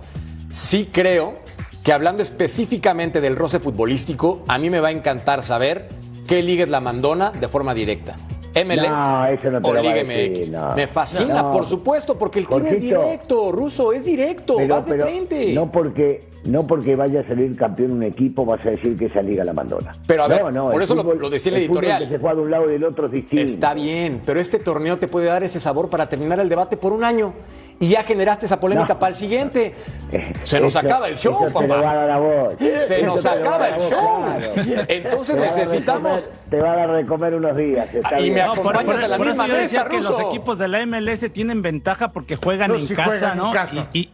sí 0.50 0.88
creo 0.90 1.34
que 1.86 1.92
hablando 1.92 2.20
específicamente 2.20 3.20
del 3.20 3.36
roce 3.36 3.60
futbolístico, 3.60 4.42
a 4.48 4.58
mí 4.58 4.70
me 4.70 4.80
va 4.80 4.88
a 4.88 4.90
encantar 4.90 5.44
saber 5.44 5.88
qué 6.26 6.42
liga 6.42 6.64
es 6.64 6.68
la 6.68 6.80
mandona 6.80 7.30
de 7.30 7.46
forma 7.46 7.74
directa. 7.74 8.16
MLS 8.56 8.88
No, 8.88 9.50
no 9.52 9.62
te 9.62 9.68
o 9.68 9.80
Liga 9.80 10.02
MX. 10.02 10.50
no. 10.50 10.74
Me 10.74 10.88
fascina, 10.88 11.48
por 11.52 11.64
supuesto, 11.64 12.18
porque 12.18 12.40
el 12.40 12.48
tiro 12.48 12.66
es 12.66 12.80
directo, 12.80 13.52
ruso, 13.52 13.92
es 13.92 14.04
directo, 14.04 14.56
Pero- 14.56 14.74
vas 14.74 14.86
de 14.86 14.90
pero 14.90 15.04
frente. 15.04 15.52
No 15.52 15.70
porque, 15.70 16.24
no 16.46 16.66
porque 16.66 16.96
vaya 16.96 17.20
a 17.20 17.24
salir 17.26 17.56
campeón 17.56 17.92
un 17.92 18.02
equipo 18.02 18.44
vas 18.44 18.64
a 18.66 18.70
decir 18.70 18.96
que 18.96 19.06
esa 19.06 19.22
liga 19.22 19.44
la 19.44 19.52
mandona. 19.52 19.92
Pero 20.06 20.24
a 20.24 20.28
ver, 20.28 20.42
No, 20.42 20.50
no, 20.50 20.70
por 20.70 20.82
eso 20.82 20.94
lo- 20.94 21.02
fútbol- 21.04 21.18
lo 21.18 21.30
decía 21.30 21.52
el 21.52 21.58
editorial. 21.58 22.04
que 22.04 22.08
se 22.14 22.18
juega 22.18 22.34
de 22.36 22.40
un 22.42 22.50
lado 22.50 22.68
y 22.68 22.72
del 22.72 22.84
otro 22.84 23.06
es 23.06 23.12
distinto. 23.12 23.42
Está 23.44 23.74
bien, 23.74 24.20
pero 24.24 24.40
este 24.40 24.58
torneo 24.58 24.96
te 24.98 25.08
puede 25.08 25.26
dar 25.26 25.42
ese 25.42 25.60
sabor 25.60 25.88
para 25.90 26.08
terminar 26.08 26.40
el 26.40 26.48
debate 26.48 26.76
por 26.76 26.92
un 26.92 27.04
año. 27.04 27.34
Y 27.78 27.88
ya 27.88 28.02
generaste 28.04 28.46
esa 28.46 28.58
polémica 28.58 28.94
No. 28.94 28.98
para 28.98 29.10
el 29.10 29.14
siguiente. 29.14 29.74
Se 30.44 30.60
nos 30.60 30.72
Eso- 30.74 30.78
acaba 30.78 31.08
el 31.08 31.16
show, 31.18 31.46
eso 31.46 31.58
te 31.60 31.66
lo 31.68 31.74
va 31.74 31.80
a 31.80 31.82
papá. 31.82 31.94
dar 31.96 32.10
a 32.10 32.18
vos. 32.18 32.54
Se 32.58 33.00
Eso 33.00 33.06
nos 33.06 33.26
acaba 33.26 33.58
dar 33.58 33.70
el 33.72 33.76
vos, 33.76 33.90
show. 33.90 34.24
claro. 34.24 34.52
Entonces 34.88 35.36
necesitamos. 35.36 36.20
comer- 36.22 36.36
Te 36.48 36.56
va 36.60 36.72
a 36.72 36.76
dar 36.76 36.96
de 36.96 37.04
comer 37.06 37.34
unos 37.34 37.56
días. 37.56 37.94
está 37.94 38.18
Y 38.20 38.30
me 38.30 38.40
acompañas 38.40 39.02
a 39.02 39.08
la 39.08 39.16
por 39.18 39.26
eso 39.26 39.34
misma 39.36 39.48
decía 39.58 39.84
mesa, 39.84 39.90
que 39.90 40.00
los 40.00 40.20
equipos 40.20 40.58
de 40.58 40.68
la 40.68 40.80
MLS 40.86 41.28
tienen 41.30 41.60
ventaja 41.60 42.08
porque 42.08 42.36
juegan 42.36 42.68
No, 42.70 42.76
en 42.78 42.86
casa, 42.86 43.04
juegan 43.04 43.32
en 43.32 43.38
¿no? 43.38 43.50
casa. 43.50 43.88
Y, 43.92 43.98
y- 43.98 44.10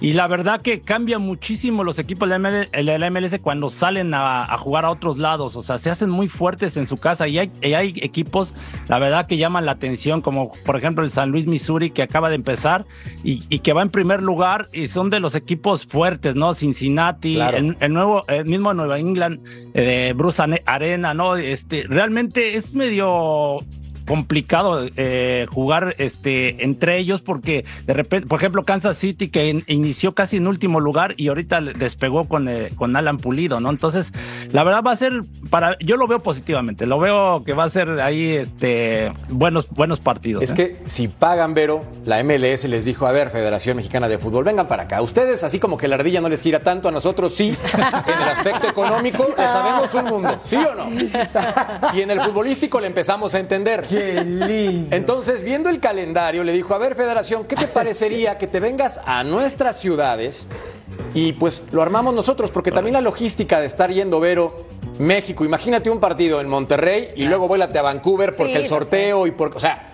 y 0.00 0.12
la 0.14 0.26
verdad 0.26 0.60
que 0.60 0.80
cambia 0.80 1.18
muchísimo 1.18 1.73
los 1.82 1.98
equipos 1.98 2.28
de 2.28 2.38
la 2.38 2.50
MLS, 2.50 2.70
de 2.70 2.98
la 2.98 3.10
MLS 3.10 3.38
cuando 3.40 3.70
salen 3.70 4.14
a, 4.14 4.44
a 4.44 4.58
jugar 4.58 4.84
a 4.84 4.90
otros 4.90 5.18
lados. 5.18 5.56
O 5.56 5.62
sea, 5.62 5.78
se 5.78 5.90
hacen 5.90 6.10
muy 6.10 6.28
fuertes 6.28 6.76
en 6.76 6.86
su 6.86 6.98
casa 6.98 7.26
y 7.26 7.38
hay, 7.38 7.50
y 7.62 7.72
hay 7.72 7.94
equipos, 8.02 8.54
la 8.88 8.98
verdad, 8.98 9.26
que 9.26 9.36
llaman 9.38 9.66
la 9.66 9.72
atención, 9.72 10.20
como 10.20 10.52
por 10.64 10.76
ejemplo 10.76 11.04
el 11.04 11.10
San 11.10 11.30
Luis 11.30 11.46
Missouri, 11.46 11.90
que 11.90 12.02
acaba 12.02 12.28
de 12.28 12.36
empezar 12.36 12.84
y, 13.24 13.42
y 13.48 13.60
que 13.60 13.72
va 13.72 13.82
en 13.82 13.90
primer 13.90 14.22
lugar 14.22 14.68
y 14.72 14.88
son 14.88 15.10
de 15.10 15.18
los 15.20 15.34
equipos 15.34 15.86
fuertes, 15.86 16.36
¿no? 16.36 16.54
Cincinnati, 16.54 17.34
Claro. 17.34 17.56
el, 17.56 17.76
el 17.80 17.92
nuevo, 17.92 18.24
el 18.28 18.44
mismo 18.44 18.74
Nueva 18.74 18.98
England, 18.98 19.40
eh, 19.74 20.12
Bruce 20.14 20.42
Arena, 20.66 21.14
¿no? 21.14 21.36
Este, 21.36 21.84
realmente 21.88 22.56
es 22.56 22.74
medio 22.74 23.58
complicado 24.06 24.86
eh, 24.96 25.46
jugar 25.50 25.94
este 25.98 26.64
entre 26.64 26.98
ellos 26.98 27.22
porque 27.22 27.64
de 27.86 27.92
repente, 27.92 28.26
por 28.28 28.38
ejemplo, 28.38 28.64
Kansas 28.64 28.96
City 28.98 29.28
que 29.28 29.48
in- 29.48 29.64
inició 29.66 30.14
casi 30.14 30.36
en 30.36 30.46
último 30.46 30.80
lugar 30.80 31.14
y 31.16 31.28
ahorita 31.28 31.60
le- 31.60 31.72
despegó 31.72 32.24
con, 32.24 32.48
eh, 32.48 32.70
con 32.76 32.94
Alan 32.96 33.18
Pulido, 33.18 33.60
¿no? 33.60 33.70
Entonces, 33.70 34.12
la 34.52 34.64
verdad 34.64 34.82
va 34.86 34.92
a 34.92 34.96
ser 34.96 35.22
para 35.50 35.76
yo 35.80 35.96
lo 35.96 36.06
veo 36.06 36.20
positivamente, 36.20 36.86
lo 36.86 36.98
veo 36.98 37.42
que 37.44 37.52
va 37.54 37.64
a 37.64 37.70
ser 37.70 38.00
ahí 38.00 38.30
este 38.30 39.10
buenos 39.28 39.68
buenos 39.70 40.00
partidos. 40.00 40.42
Es 40.42 40.50
¿eh? 40.52 40.54
que 40.54 40.76
si 40.84 41.08
pagan, 41.08 41.54
Vero, 41.54 41.84
la 42.04 42.22
MLS 42.22 42.64
les 42.68 42.84
dijo, 42.84 43.06
a 43.06 43.12
ver, 43.12 43.30
Federación 43.30 43.76
Mexicana 43.76 44.08
de 44.08 44.18
Fútbol, 44.18 44.44
vengan 44.44 44.68
para 44.68 44.84
acá. 44.84 45.00
Ustedes, 45.02 45.44
así 45.44 45.58
como 45.58 45.76
que 45.76 45.88
la 45.88 45.94
ardilla 45.96 46.20
no 46.20 46.28
les 46.28 46.42
gira 46.42 46.60
tanto, 46.60 46.88
a 46.88 46.92
nosotros 46.92 47.34
sí, 47.34 47.54
en 47.74 48.22
el 48.22 48.28
aspecto 48.28 48.68
económico, 48.68 49.26
le 49.36 49.42
sabemos 49.44 49.94
un 49.94 50.04
mundo, 50.06 50.36
¿sí 50.42 50.56
o 50.56 50.74
no? 50.74 50.84
Y 51.94 52.00
en 52.02 52.10
el 52.10 52.20
futbolístico 52.20 52.80
le 52.80 52.86
empezamos 52.86 53.34
a 53.34 53.38
entender. 53.38 53.86
Qué 53.94 54.24
lindo. 54.24 54.96
Entonces, 54.96 55.42
viendo 55.42 55.68
el 55.70 55.80
calendario, 55.80 56.44
le 56.44 56.52
dijo, 56.52 56.74
a 56.74 56.78
ver, 56.78 56.94
Federación, 56.94 57.44
¿qué 57.44 57.56
te 57.56 57.66
parecería 57.66 58.38
que 58.38 58.46
te 58.46 58.60
vengas 58.60 59.00
a 59.04 59.24
nuestras 59.24 59.78
ciudades 59.78 60.48
y 61.14 61.32
pues 61.34 61.64
lo 61.72 61.82
armamos 61.82 62.14
nosotros? 62.14 62.50
Porque 62.50 62.70
también 62.70 62.94
la 62.94 63.00
logística 63.00 63.60
de 63.60 63.66
estar 63.66 63.90
yendo, 63.92 64.20
Vero, 64.20 64.66
México, 64.98 65.44
imagínate 65.44 65.90
un 65.90 66.00
partido 66.00 66.40
en 66.40 66.48
Monterrey 66.48 67.10
y 67.16 67.24
luego 67.24 67.48
vuélate 67.48 67.78
a 67.78 67.82
Vancouver 67.82 68.34
porque 68.36 68.52
Sí, 68.54 68.58
el 68.60 68.66
sorteo 68.66 69.26
y 69.26 69.32
por... 69.32 69.56
O 69.56 69.60
sea, 69.60 69.88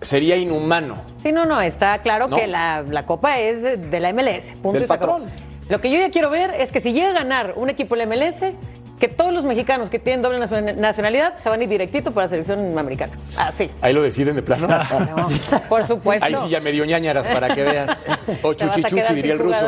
sería 0.00 0.36
inhumano. 0.36 1.02
Sí, 1.22 1.32
no, 1.32 1.46
no, 1.46 1.60
está 1.60 2.00
claro 2.02 2.28
No. 2.28 2.36
que 2.36 2.46
la, 2.46 2.82
la 2.82 3.06
copa 3.06 3.38
es 3.38 3.62
de 3.62 4.00
la 4.00 4.12
MLS. 4.12 4.52
Punto 4.62 4.72
Del 4.72 4.82
y 4.84 4.86
se 4.86 4.92
acabó. 4.92 5.12
patrón. 5.20 5.30
Lo 5.68 5.80
que 5.80 5.90
yo 5.90 5.98
ya 5.98 6.10
quiero 6.10 6.30
ver 6.30 6.50
es 6.50 6.70
que 6.70 6.80
si 6.80 6.92
llega 6.92 7.10
a 7.10 7.14
ganar 7.14 7.54
un 7.56 7.70
equipo 7.70 7.96
de 7.96 8.06
la 8.06 8.14
MLS, 8.14 8.52
que 8.98 9.08
todos 9.08 9.32
los 9.32 9.44
mexicanos 9.44 9.90
que 9.90 9.98
tienen 9.98 10.22
doble 10.22 10.38
nacion- 10.38 10.76
nacionalidad 10.76 11.34
se 11.42 11.48
van 11.48 11.60
a 11.60 11.62
ir 11.64 11.68
directito 11.68 12.12
para 12.12 12.26
la 12.26 12.30
selección 12.30 12.78
americana. 12.78 13.12
Así. 13.36 13.70
Ahí 13.82 13.92
lo 13.92 14.02
deciden 14.02 14.36
de 14.36 14.42
plano. 14.42 14.66
No, 15.16 15.28
por 15.68 15.84
supuesto. 15.86 16.24
Ahí 16.24 16.34
sí 16.36 16.48
ya 16.48 16.60
me 16.60 16.72
dio 16.72 16.84
ñañaras 16.84 17.26
para 17.26 17.54
que 17.54 17.62
veas. 17.62 18.06
O 18.42 18.54
chuchi 18.54 18.82
chuchi, 18.82 19.14
diría 19.14 19.32
el 19.34 19.38
ruso. 19.38 19.66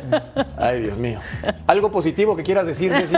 Ay, 0.56 0.82
Dios 0.82 0.98
mío. 0.98 1.18
¿Algo 1.66 1.90
positivo 1.90 2.34
que 2.36 2.42
quieras 2.42 2.66
decir, 2.66 2.92
Ceci? 2.92 3.16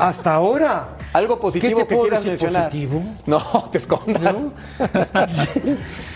Hasta 0.00 0.34
ahora. 0.34 0.88
¿Algo 1.12 1.38
positivo 1.38 1.78
¿Qué 1.78 1.84
te 1.84 1.88
que 1.88 1.94
puedo 1.94 2.08
quieras 2.08 2.24
decir 2.24 2.48
mencionar? 2.48 2.70
positivo? 2.70 3.02
No, 3.26 3.68
te 3.70 3.78
escondas. 3.78 4.34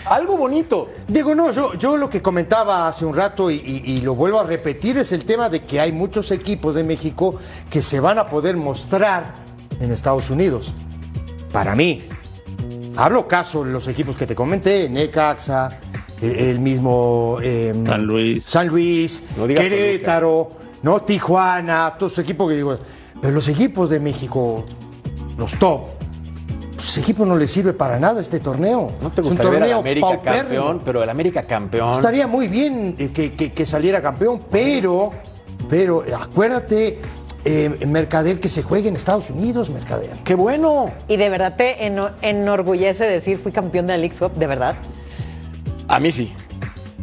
Algo 0.05 0.37
bonito. 0.37 0.89
Digo, 1.07 1.35
no, 1.35 1.51
yo, 1.51 1.73
yo 1.75 1.95
lo 1.97 2.09
que 2.09 2.21
comentaba 2.21 2.87
hace 2.87 3.05
un 3.05 3.15
rato 3.15 3.49
y, 3.51 3.55
y- 3.55 3.91
y 3.97 4.01
lo 4.01 4.15
vuelvo 4.15 4.39
a 4.39 4.43
repetir 4.43 4.97
es 4.97 5.11
el 5.11 5.23
tema 5.25 5.49
de 5.49 5.61
que 5.63 5.79
hay 5.79 5.91
muchos 5.93 6.31
equipos 6.31 6.75
de 6.75 6.83
México 6.83 7.35
que 7.69 7.81
se 7.81 7.99
van 7.99 8.17
a 8.17 8.27
poder 8.27 8.57
mostrar 8.57 8.78
en 9.79 9.91
Estados 9.91 10.29
Unidos. 10.29 10.73
Para 11.51 11.75
mí. 11.75 12.07
Hablo 12.95 13.27
caso 13.27 13.63
de 13.63 13.71
los 13.71 13.87
equipos 13.87 14.15
que 14.17 14.25
te 14.27 14.35
comenté, 14.35 14.89
Necaxa, 14.89 15.79
el, 16.21 16.31
el 16.35 16.59
mismo 16.59 17.37
em, 17.41 17.85
San 17.85 18.03
Luis. 18.05 18.43
San 18.43 18.67
Luis, 18.67 19.23
No 19.37 19.47
Querétaro, 19.47 20.51
¿no? 20.83 21.01
Tijuana, 21.01 21.95
todos 21.97 22.11
esos 22.13 22.23
equipos 22.23 22.49
que 22.49 22.55
digo. 22.57 22.77
Pero 23.21 23.33
los 23.33 23.47
equipos 23.47 23.89
de 23.89 23.99
México, 23.99 24.65
los 25.37 25.53
top, 25.57 25.85
Pues 26.75 26.97
equipo 26.97 27.25
no 27.25 27.37
le 27.37 27.47
sirve 27.47 27.73
para 27.73 27.99
nada 27.99 28.19
este 28.21 28.39
torneo. 28.41 28.91
¿No 29.01 29.11
te 29.11 29.21
Es 29.21 29.27
un 29.27 29.33
gustaría 29.35 29.51
ver 29.51 29.63
al 29.63 29.69
torneo 29.69 29.79
América 29.79 30.07
paupérrimo. 30.07 30.41
campeón? 30.43 30.81
Pero 30.83 31.03
el 31.03 31.09
América 31.09 31.43
campeón. 31.43 31.93
Estaría 31.93 32.27
muy 32.27 32.47
bien 32.49 32.95
eh, 32.99 33.09
que, 33.13 33.31
que- 33.31 33.53
que 33.53 33.65
saliera 33.65 34.01
campeón, 34.01 34.41
pero, 34.51 35.11
pero 35.69 36.03
acuérdate, 36.21 36.99
eh, 37.45 37.69
Mercader, 37.87 38.39
que 38.39 38.49
se 38.49 38.61
juegue 38.63 38.89
en 38.89 38.95
Estados 38.95 39.29
Unidos, 39.29 39.69
Mercader. 39.69 40.11
¡Qué 40.23 40.35
bueno! 40.35 40.91
¿Y 41.07 41.17
de 41.17 41.29
verdad 41.29 41.55
te 41.55 41.85
eno- 41.85 42.11
enorgullece 42.21 43.05
decir 43.05 43.37
fui 43.37 43.51
campeón 43.51 43.87
de 43.87 43.93
la 43.93 43.97
League 43.97 44.15
Cup? 44.17 44.33
¿De 44.33 44.47
verdad? 44.47 44.75
A 45.87 45.99
mí 45.99 46.11
sí. 46.11 46.33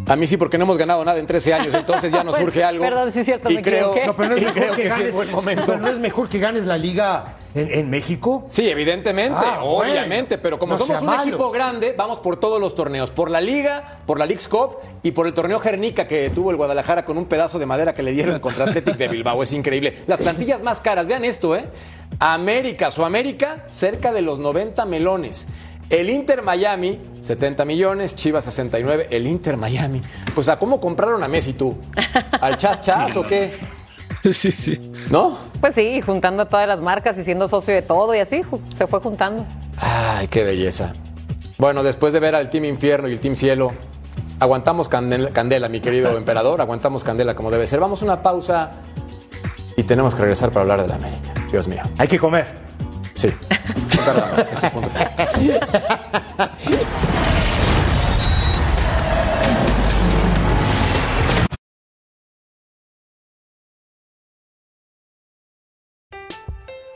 A 0.06 0.14
mí 0.14 0.26
sí, 0.26 0.36
porque 0.36 0.56
no 0.56 0.64
hemos 0.64 0.78
ganado 0.78 1.04
nada 1.04 1.18
en 1.18 1.26
13 1.26 1.54
años, 1.54 1.74
entonces 1.74 2.12
ya 2.12 2.22
nos 2.24 2.36
surge 2.36 2.62
algo. 2.62 2.84
perdón, 2.84 3.10
sí 3.12 3.20
es 3.20 3.26
cierto, 3.26 3.50
y 3.50 3.56
me 3.56 3.62
creo, 3.62 3.92
equivoqué. 3.92 4.06
No, 4.06 4.14
pero 4.16 4.28
no 4.28 4.34
es 4.36 4.42
y 4.42 4.44
mejor 4.46 4.62
creo 4.62 4.74
que 4.76 4.82
sí 4.82 4.88
es 4.88 4.96
ganes, 4.98 5.14
buen 5.16 5.30
momento. 5.32 5.62
pero 5.66 5.78
no 5.78 5.88
es 5.88 5.98
mejor 5.98 6.28
que 6.28 6.38
ganes 6.38 6.64
la 6.66 6.78
liga 6.78 7.24
en, 7.56 7.72
en 7.72 7.90
México. 7.90 8.44
Sí, 8.48 8.68
evidentemente, 8.68 9.38
Ah, 9.40 9.60
bueno. 9.64 9.90
obviamente, 9.92 10.38
pero 10.38 10.58
como 10.58 10.74
No 10.74 10.78
somos 10.78 11.00
un 11.00 11.06
malo. 11.06 11.22
equipo 11.22 11.50
grande, 11.50 11.94
vamos 11.96 12.20
por 12.20 12.38
todos 12.38 12.60
los 12.60 12.74
torneos, 12.74 13.10
por 13.10 13.30
la 13.30 13.40
Liga, 13.40 13.98
por 14.06 14.18
la 14.18 14.26
Leagues 14.26 14.48
Cup 14.48 14.76
y 15.02 15.10
por 15.12 15.26
el 15.26 15.34
torneo 15.34 15.58
Jernica 15.58 16.06
que 16.06 16.30
tuvo 16.30 16.50
el 16.50 16.56
Guadalajara 16.56 17.04
con 17.04 17.18
un 17.18 17.26
pedazo 17.26 17.58
de 17.58 17.66
madera 17.66 17.94
que 17.94 18.02
le 18.02 18.12
dieron 18.12 18.38
contra 18.40 18.64
Athletic 18.66 18.96
de 18.96 19.08
Bilbao, 19.08 19.42
es 19.42 19.52
increíble. 19.52 20.02
Las 20.06 20.20
plantillas 20.20 20.62
más 20.62 20.80
caras, 20.80 21.06
vean 21.06 21.24
esto, 21.24 21.56
¿eh? 21.56 21.64
América, 22.20 22.90
su 22.90 23.04
América, 23.04 23.64
cerca 23.66 24.12
de 24.12 24.22
los 24.22 24.38
90 24.38 24.84
melones. 24.86 25.46
El 25.88 26.10
Inter 26.10 26.42
Miami, 26.42 26.98
70 27.20 27.64
millones, 27.64 28.16
Chivas 28.16 28.44
69, 28.44 29.06
el 29.10 29.26
Inter 29.26 29.56
Miami. 29.56 30.02
Pues 30.34 30.48
a 30.48 30.58
cómo 30.58 30.80
compraron 30.80 31.22
a 31.22 31.28
Messi 31.28 31.52
tú? 31.52 31.76
¿Al 32.40 32.56
chas 32.58 32.80
chas 32.82 33.16
o 33.16 33.24
qué? 33.24 33.52
Sí, 34.32 34.52
sí. 34.52 34.92
¿No? 35.10 35.38
Pues 35.60 35.74
sí, 35.74 36.00
juntando 36.00 36.46
todas 36.46 36.66
las 36.66 36.80
marcas 36.80 37.16
y 37.18 37.24
siendo 37.24 37.48
socio 37.48 37.74
de 37.74 37.82
todo 37.82 38.14
y 38.14 38.18
así 38.18 38.42
se 38.76 38.86
fue 38.86 39.00
juntando. 39.00 39.46
Ay, 39.78 40.28
qué 40.28 40.44
belleza. 40.44 40.92
Bueno, 41.58 41.82
después 41.82 42.12
de 42.12 42.20
ver 42.20 42.34
al 42.34 42.50
Team 42.50 42.64
Infierno 42.64 43.08
y 43.08 43.12
el 43.12 43.20
Team 43.20 43.36
Cielo, 43.36 43.72
aguantamos 44.40 44.88
candela, 44.88 45.30
candela, 45.30 45.68
mi 45.68 45.80
querido 45.80 46.16
emperador, 46.18 46.60
aguantamos 46.60 47.04
candela 47.04 47.34
como 47.34 47.50
debe 47.50 47.66
ser. 47.66 47.80
Vamos 47.80 48.02
a 48.02 48.04
una 48.04 48.22
pausa 48.22 48.72
y 49.76 49.82
tenemos 49.84 50.14
que 50.14 50.22
regresar 50.22 50.50
para 50.50 50.62
hablar 50.62 50.82
de 50.82 50.88
la 50.88 50.96
América. 50.96 51.32
Dios 51.50 51.68
mío. 51.68 51.82
Hay 51.98 52.08
que 52.08 52.18
comer. 52.18 52.46
Sí. 53.14 53.28
Perdón, 54.04 54.24
esto 54.38 54.66
es 54.66 54.72
punto 54.72 54.90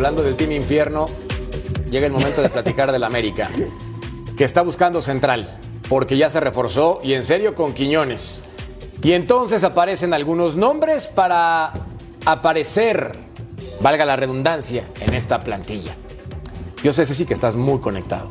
Hablando 0.00 0.22
del 0.22 0.34
Team 0.34 0.52
Infierno, 0.52 1.04
llega 1.90 2.06
el 2.06 2.12
momento 2.14 2.40
de 2.40 2.48
platicar 2.48 2.90
del 2.90 3.04
América, 3.04 3.50
que 4.34 4.44
está 4.44 4.62
buscando 4.62 5.02
central, 5.02 5.58
porque 5.90 6.16
ya 6.16 6.30
se 6.30 6.40
reforzó 6.40 7.00
y 7.02 7.12
en 7.12 7.22
serio 7.22 7.54
con 7.54 7.74
Quiñones. 7.74 8.40
Y 9.02 9.12
entonces 9.12 9.62
aparecen 9.62 10.14
algunos 10.14 10.56
nombres 10.56 11.06
para 11.06 11.74
aparecer, 12.24 13.14
valga 13.82 14.06
la 14.06 14.16
redundancia, 14.16 14.84
en 15.00 15.12
esta 15.12 15.44
plantilla. 15.44 15.94
Yo 16.82 16.94
sé, 16.94 17.04
Ceci, 17.04 17.26
que 17.26 17.34
estás 17.34 17.54
muy 17.54 17.78
conectado. 17.78 18.30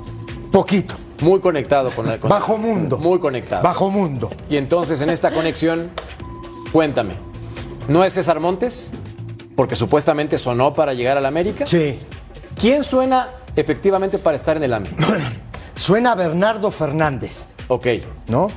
Poquito. 0.51 0.95
Muy 1.21 1.39
conectado 1.39 1.91
con 1.91 2.09
el 2.09 2.19
con- 2.19 2.31
Bajo 2.31 2.57
mundo. 2.57 2.97
Muy 2.97 3.19
conectado. 3.19 3.61
Bajo 3.61 3.91
mundo. 3.91 4.31
Y 4.49 4.57
entonces 4.57 5.01
en 5.01 5.11
esta 5.11 5.31
conexión, 5.31 5.91
cuéntame, 6.71 7.13
¿no 7.87 8.03
es 8.03 8.13
César 8.13 8.39
Montes? 8.39 8.89
Porque 9.59 9.75
supuestamente 9.75 10.37
sonó 10.37 10.73
para 10.73 10.93
llegar 10.93 11.17
al 11.17 11.25
América. 11.25 11.67
Sí. 11.67 11.99
¿Quién 12.55 12.81
suena 12.81 13.27
efectivamente 13.57 14.17
para 14.17 14.37
estar 14.37 14.55
en 14.55 14.63
el 14.63 14.73
América? 14.73 15.05
Suena 15.75 16.15
Bernardo 16.15 16.71
Fernández. 16.71 17.47
Ok. 17.67 17.87
¿No? 18.29 18.49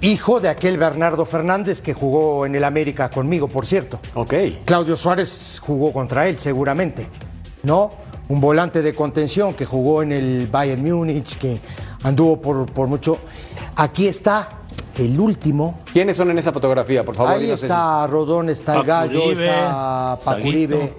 Hijo 0.00 0.40
de 0.40 0.48
aquel 0.48 0.76
Bernardo 0.76 1.24
Fernández 1.24 1.80
que 1.80 1.94
jugó 1.94 2.44
en 2.44 2.56
el 2.56 2.64
América 2.64 3.08
conmigo, 3.08 3.46
por 3.46 3.66
cierto. 3.66 4.00
Ok. 4.14 4.34
Claudio 4.64 4.96
Suárez 4.96 5.62
jugó 5.64 5.92
contra 5.92 6.26
él, 6.26 6.40
seguramente. 6.40 7.06
¿No? 7.62 7.92
Un 8.28 8.40
volante 8.40 8.82
de 8.82 8.96
contención 8.96 9.54
que 9.54 9.64
jugó 9.64 10.02
en 10.02 10.10
el 10.10 10.48
Bayern 10.48 10.82
Múnich, 10.82 11.38
que 11.38 11.60
anduvo 12.02 12.40
por, 12.40 12.66
por 12.66 12.88
mucho. 12.88 13.18
Aquí 13.76 14.08
está 14.08 14.57
el 14.98 15.18
último. 15.20 15.80
¿Quiénes 15.92 16.16
son 16.16 16.30
en 16.30 16.38
esa 16.38 16.52
fotografía, 16.52 17.04
por 17.04 17.14
favor? 17.14 17.32
Ahí 17.32 17.46
Ceci? 17.46 17.66
está 17.66 18.06
Rodón, 18.06 18.48
está 18.50 18.76
el 18.76 18.82
Gallo, 18.84 19.32
está. 19.32 20.18
Pacuribe, 20.24 20.94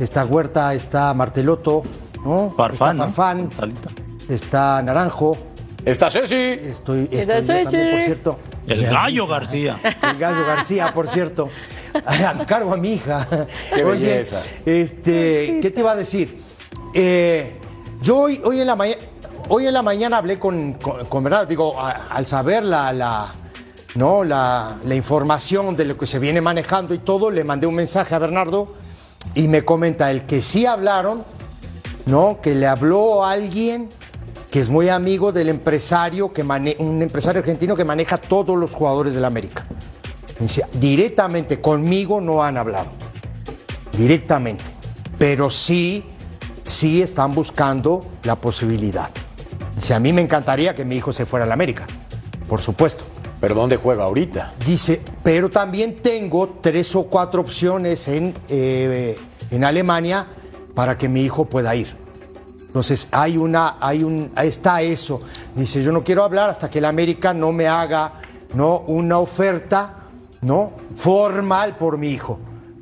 está 0.00 0.24
Huerta, 0.24 0.74
está 0.74 1.12
Marteloto, 1.14 1.82
¿no? 2.24 2.54
Farfán, 2.56 2.96
está 2.96 3.06
¿no? 3.06 3.12
Farfán, 3.12 3.50
Salita. 3.50 3.88
está 4.28 4.82
Naranjo. 4.82 5.36
Está 5.84 6.10
Ceci. 6.10 6.34
Estoy, 6.34 7.08
estoy 7.10 7.18
Está 7.20 7.40
yo 7.40 7.62
también, 7.64 7.90
por 7.90 8.00
cierto. 8.02 8.38
El 8.66 8.86
gallo 8.86 9.26
García. 9.26 9.76
El 10.02 10.18
Gallo 10.18 10.46
García, 10.46 10.92
por 10.94 11.08
cierto. 11.08 11.48
Cargo 12.46 12.72
a 12.72 12.76
mi 12.76 12.92
hija. 12.94 13.26
Qué 13.74 13.84
Oye, 13.84 14.06
belleza. 14.06 14.40
este, 14.64 15.58
¿qué 15.60 15.70
te 15.72 15.80
iba 15.80 15.90
a 15.90 15.96
decir? 15.96 16.40
Eh, 16.94 17.56
yo 18.00 18.18
hoy, 18.18 18.40
hoy, 18.44 18.60
en 18.60 18.66
la 18.68 18.76
mañana, 18.76 19.00
hoy 19.48 19.66
en 19.66 19.74
la 19.74 19.82
mañana 19.82 20.18
hablé 20.18 20.38
con, 20.38 20.74
con, 20.74 21.04
con 21.06 21.24
Bernardo, 21.24 21.46
digo, 21.46 21.78
a- 21.80 22.06
al 22.10 22.24
saber 22.26 22.62
la, 22.62 22.92
la, 22.92 23.32
¿no? 23.94 24.24
la, 24.24 24.76
información 24.90 25.76
de 25.76 25.84
lo 25.84 25.98
que 25.98 26.06
se 26.06 26.18
viene 26.18 26.40
manejando 26.40 26.94
y 26.94 26.98
todo, 26.98 27.30
le 27.30 27.44
mandé 27.44 27.66
un 27.66 27.74
mensaje 27.74 28.14
a 28.14 28.18
Bernardo 28.18 28.74
y 29.34 29.48
me 29.48 29.64
comenta 29.64 30.10
el 30.10 30.24
que 30.24 30.42
sí 30.42 30.66
hablaron, 30.66 31.24
¿no? 32.06 32.40
Que 32.42 32.54
le 32.54 32.66
habló 32.66 33.24
a 33.24 33.32
alguien 33.32 33.88
que 34.50 34.60
es 34.60 34.68
muy 34.68 34.90
amigo 34.90 35.32
del 35.32 35.48
empresario, 35.48 36.32
que 36.32 36.42
un 36.42 37.00
empresario 37.00 37.40
argentino 37.40 37.74
que 37.74 37.86
maneja 37.86 38.18
todos 38.18 38.58
los 38.58 38.74
jugadores 38.74 39.14
del 39.14 39.24
América. 39.24 39.64
Directamente 40.78 41.60
conmigo 41.60 42.20
no 42.20 42.42
han 42.42 42.58
hablado. 42.58 42.90
Directamente. 43.96 44.64
Pero 45.16 45.48
sí, 45.48 46.04
sí 46.64 47.00
están 47.00 47.34
buscando 47.34 48.04
la 48.24 48.36
posibilidad. 48.36 49.10
Dice, 49.76 49.94
a 49.94 50.00
mí 50.00 50.12
me 50.12 50.20
encantaría 50.20 50.74
que 50.74 50.84
mi 50.84 50.96
hijo 50.96 51.12
se 51.12 51.24
fuera 51.24 51.44
al 51.44 51.52
América. 51.52 51.86
Por 52.46 52.60
supuesto. 52.60 53.11
¿Pero 53.42 53.56
dónde 53.56 53.76
juega 53.76 54.04
ahorita? 54.04 54.54
Dice, 54.64 55.02
pero 55.24 55.50
también 55.50 56.00
tengo 56.00 56.58
tres 56.60 56.94
o 56.94 57.02
cuatro 57.02 57.40
opciones 57.40 58.06
en, 58.06 58.32
eh, 58.48 59.18
en 59.50 59.64
Alemania 59.64 60.28
para 60.76 60.96
que 60.96 61.08
mi 61.08 61.22
hijo 61.22 61.44
pueda 61.46 61.74
ir. 61.74 61.96
Entonces 62.68 63.08
hay 63.10 63.36
una, 63.36 63.78
hay 63.80 64.04
un, 64.04 64.30
ahí 64.36 64.48
está 64.48 64.80
eso. 64.80 65.22
Dice, 65.56 65.82
yo 65.82 65.90
no 65.90 66.04
quiero 66.04 66.22
hablar 66.22 66.50
hasta 66.50 66.70
que 66.70 66.78
el 66.78 66.84
América 66.84 67.34
no 67.34 67.50
me 67.50 67.66
haga 67.66 68.12
no 68.54 68.78
una 68.86 69.18
oferta 69.18 70.04
no 70.42 70.72
formal 70.96 71.76
por 71.76 71.98
mi 71.98 72.10
hijo. 72.10 72.38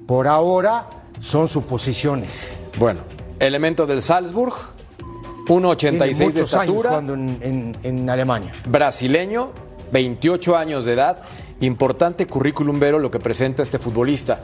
Por 0.07 0.29
ahora 0.29 0.89
son 1.21 1.49
suposiciones. 1.49 2.49
Bueno, 2.79 3.01
elemento 3.39 3.87
del 3.87 4.03
Salzburg, 4.03 4.53
1.86 5.47 5.77
Tiene 5.79 5.99
de 6.15 6.25
años 6.25 6.37
estatura, 6.37 6.91
jugando 6.91 7.15
en, 7.15 7.39
en- 7.41 7.77
en 7.83 8.11
Alemania. 8.11 8.53
brasileño, 8.69 9.53
28 9.93 10.57
años 10.57 10.85
de 10.85 10.93
edad, 10.93 11.23
importante 11.61 12.27
currículum 12.27 12.81
vero 12.81 12.99
lo 12.99 13.11
que 13.11 13.19
presenta 13.19 13.63
este 13.63 13.79
futbolista. 13.79 14.41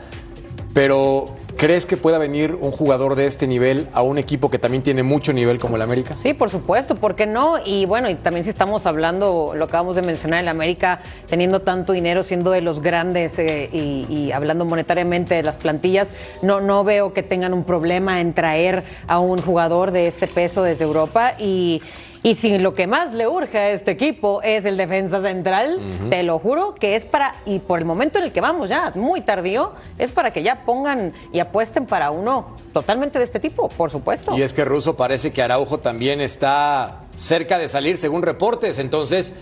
Pero, 0.77 1.35
¿crees 1.57 1.87
que 1.87 1.97
pueda 1.97 2.19
venir 2.19 2.55
un 2.61 2.71
jugador 2.71 3.15
de 3.15 3.27
este 3.27 3.47
nivel 3.47 3.89
a 3.95 4.03
un 4.03 4.19
equipo 4.19 4.51
que 4.51 4.59
también 4.59 4.83
tiene 4.83 5.03
mucho 5.03 5.33
nivel 5.33 5.59
como 5.59 5.77
el 5.77 5.83
América? 5.83 6.15
Sí, 6.17 6.35
por 6.35 6.51
supuesto, 6.51 6.97
¿por 6.97 7.17
qué 7.17 7.27
no? 7.27 7.55
Y 7.65 7.87
bueno, 7.87 8.11
y 8.11 8.15
también 8.15 8.45
si 8.45 8.51
estamos 8.51 8.85
hablando, 8.85 9.55
lo 9.57 9.65
acabamos 9.65 9.97
de 9.97 10.03
mencionar, 10.03 10.41
el 10.41 10.49
América 10.49 11.01
teniendo 11.31 11.61
tanto 11.63 11.95
dinero, 11.95 12.23
siendo 12.25 12.51
de 12.51 12.61
los 12.61 12.83
grandes 12.83 13.39
eh, 13.39 13.71
y, 13.73 14.07
y 14.11 14.33
hablando 14.33 14.67
monetariamente 14.67 15.35
de 15.35 15.43
las 15.43 15.57
plantillas, 15.57 16.09
no, 16.43 16.61
no 16.61 16.85
veo 16.85 17.15
que 17.15 17.23
tengan 17.23 17.55
un 17.55 17.65
problema 17.65 18.21
en 18.21 18.35
traer 18.35 18.85
a 19.09 19.19
un 19.19 19.41
jugador 19.41 19.93
de 19.93 20.09
este 20.09 20.27
peso 20.27 20.63
desde 20.63 20.85
Europa 20.85 21.37
y... 21.39 21.81
Y 22.27 22.35
si 22.35 22.59
lo 22.59 22.75
que 22.75 22.89
más 22.89 23.15
le 23.15 23.29
urge 23.29 23.57
a 23.57 23.71
este 23.71 23.93
equipo 23.93 24.43
es 24.43 24.65
el 24.65 24.77
defensa 24.77 25.23
central, 25.23 25.79
te 26.11 26.25
lo 26.25 26.41
juro 26.41 26.75
que 26.75 26.97
es 26.97 27.05
para, 27.05 27.37
y 27.47 27.61
por 27.61 27.79
el 27.79 27.85
momento 27.85 28.19
en 28.19 28.25
el 28.25 28.33
que 28.33 28.41
vamos 28.41 28.69
ya, 28.69 28.91
muy 28.97 29.21
tardío, 29.21 29.75
es 29.97 30.11
para 30.11 30.33
que 30.33 30.43
ya 30.43 30.65
pongan 30.65 31.13
y 31.33 31.39
apuesten 31.39 31.87
para 31.87 32.11
uno 32.11 32.57
totalmente 32.73 33.21
de 33.21 33.25
este 33.25 33.39
tipo, 33.39 33.69
por 33.69 33.93
supuesto. 33.93 34.37
Y 34.37 34.43
es 34.43 34.53
que 34.53 34.65
Russo 34.65 34.97
parece 34.97 35.31
que 35.31 35.41
Araujo 35.41 35.79
también 35.79 36.21
está 36.21 37.03
cerca 37.15 37.59
de 37.59 37.69
salir 37.69 37.97
según 37.97 38.23
reportes, 38.23 38.81
entonces 38.81 39.33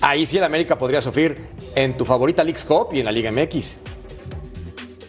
ahí 0.00 0.24
sí 0.24 0.38
el 0.38 0.44
América 0.44 0.78
podría 0.78 1.02
sufrir 1.02 1.46
en 1.74 1.94
tu 1.94 2.06
favorita 2.06 2.42
League 2.42 2.62
Cup 2.66 2.88
y 2.94 3.00
en 3.00 3.04
la 3.04 3.12
Liga 3.12 3.30
MX. 3.30 3.80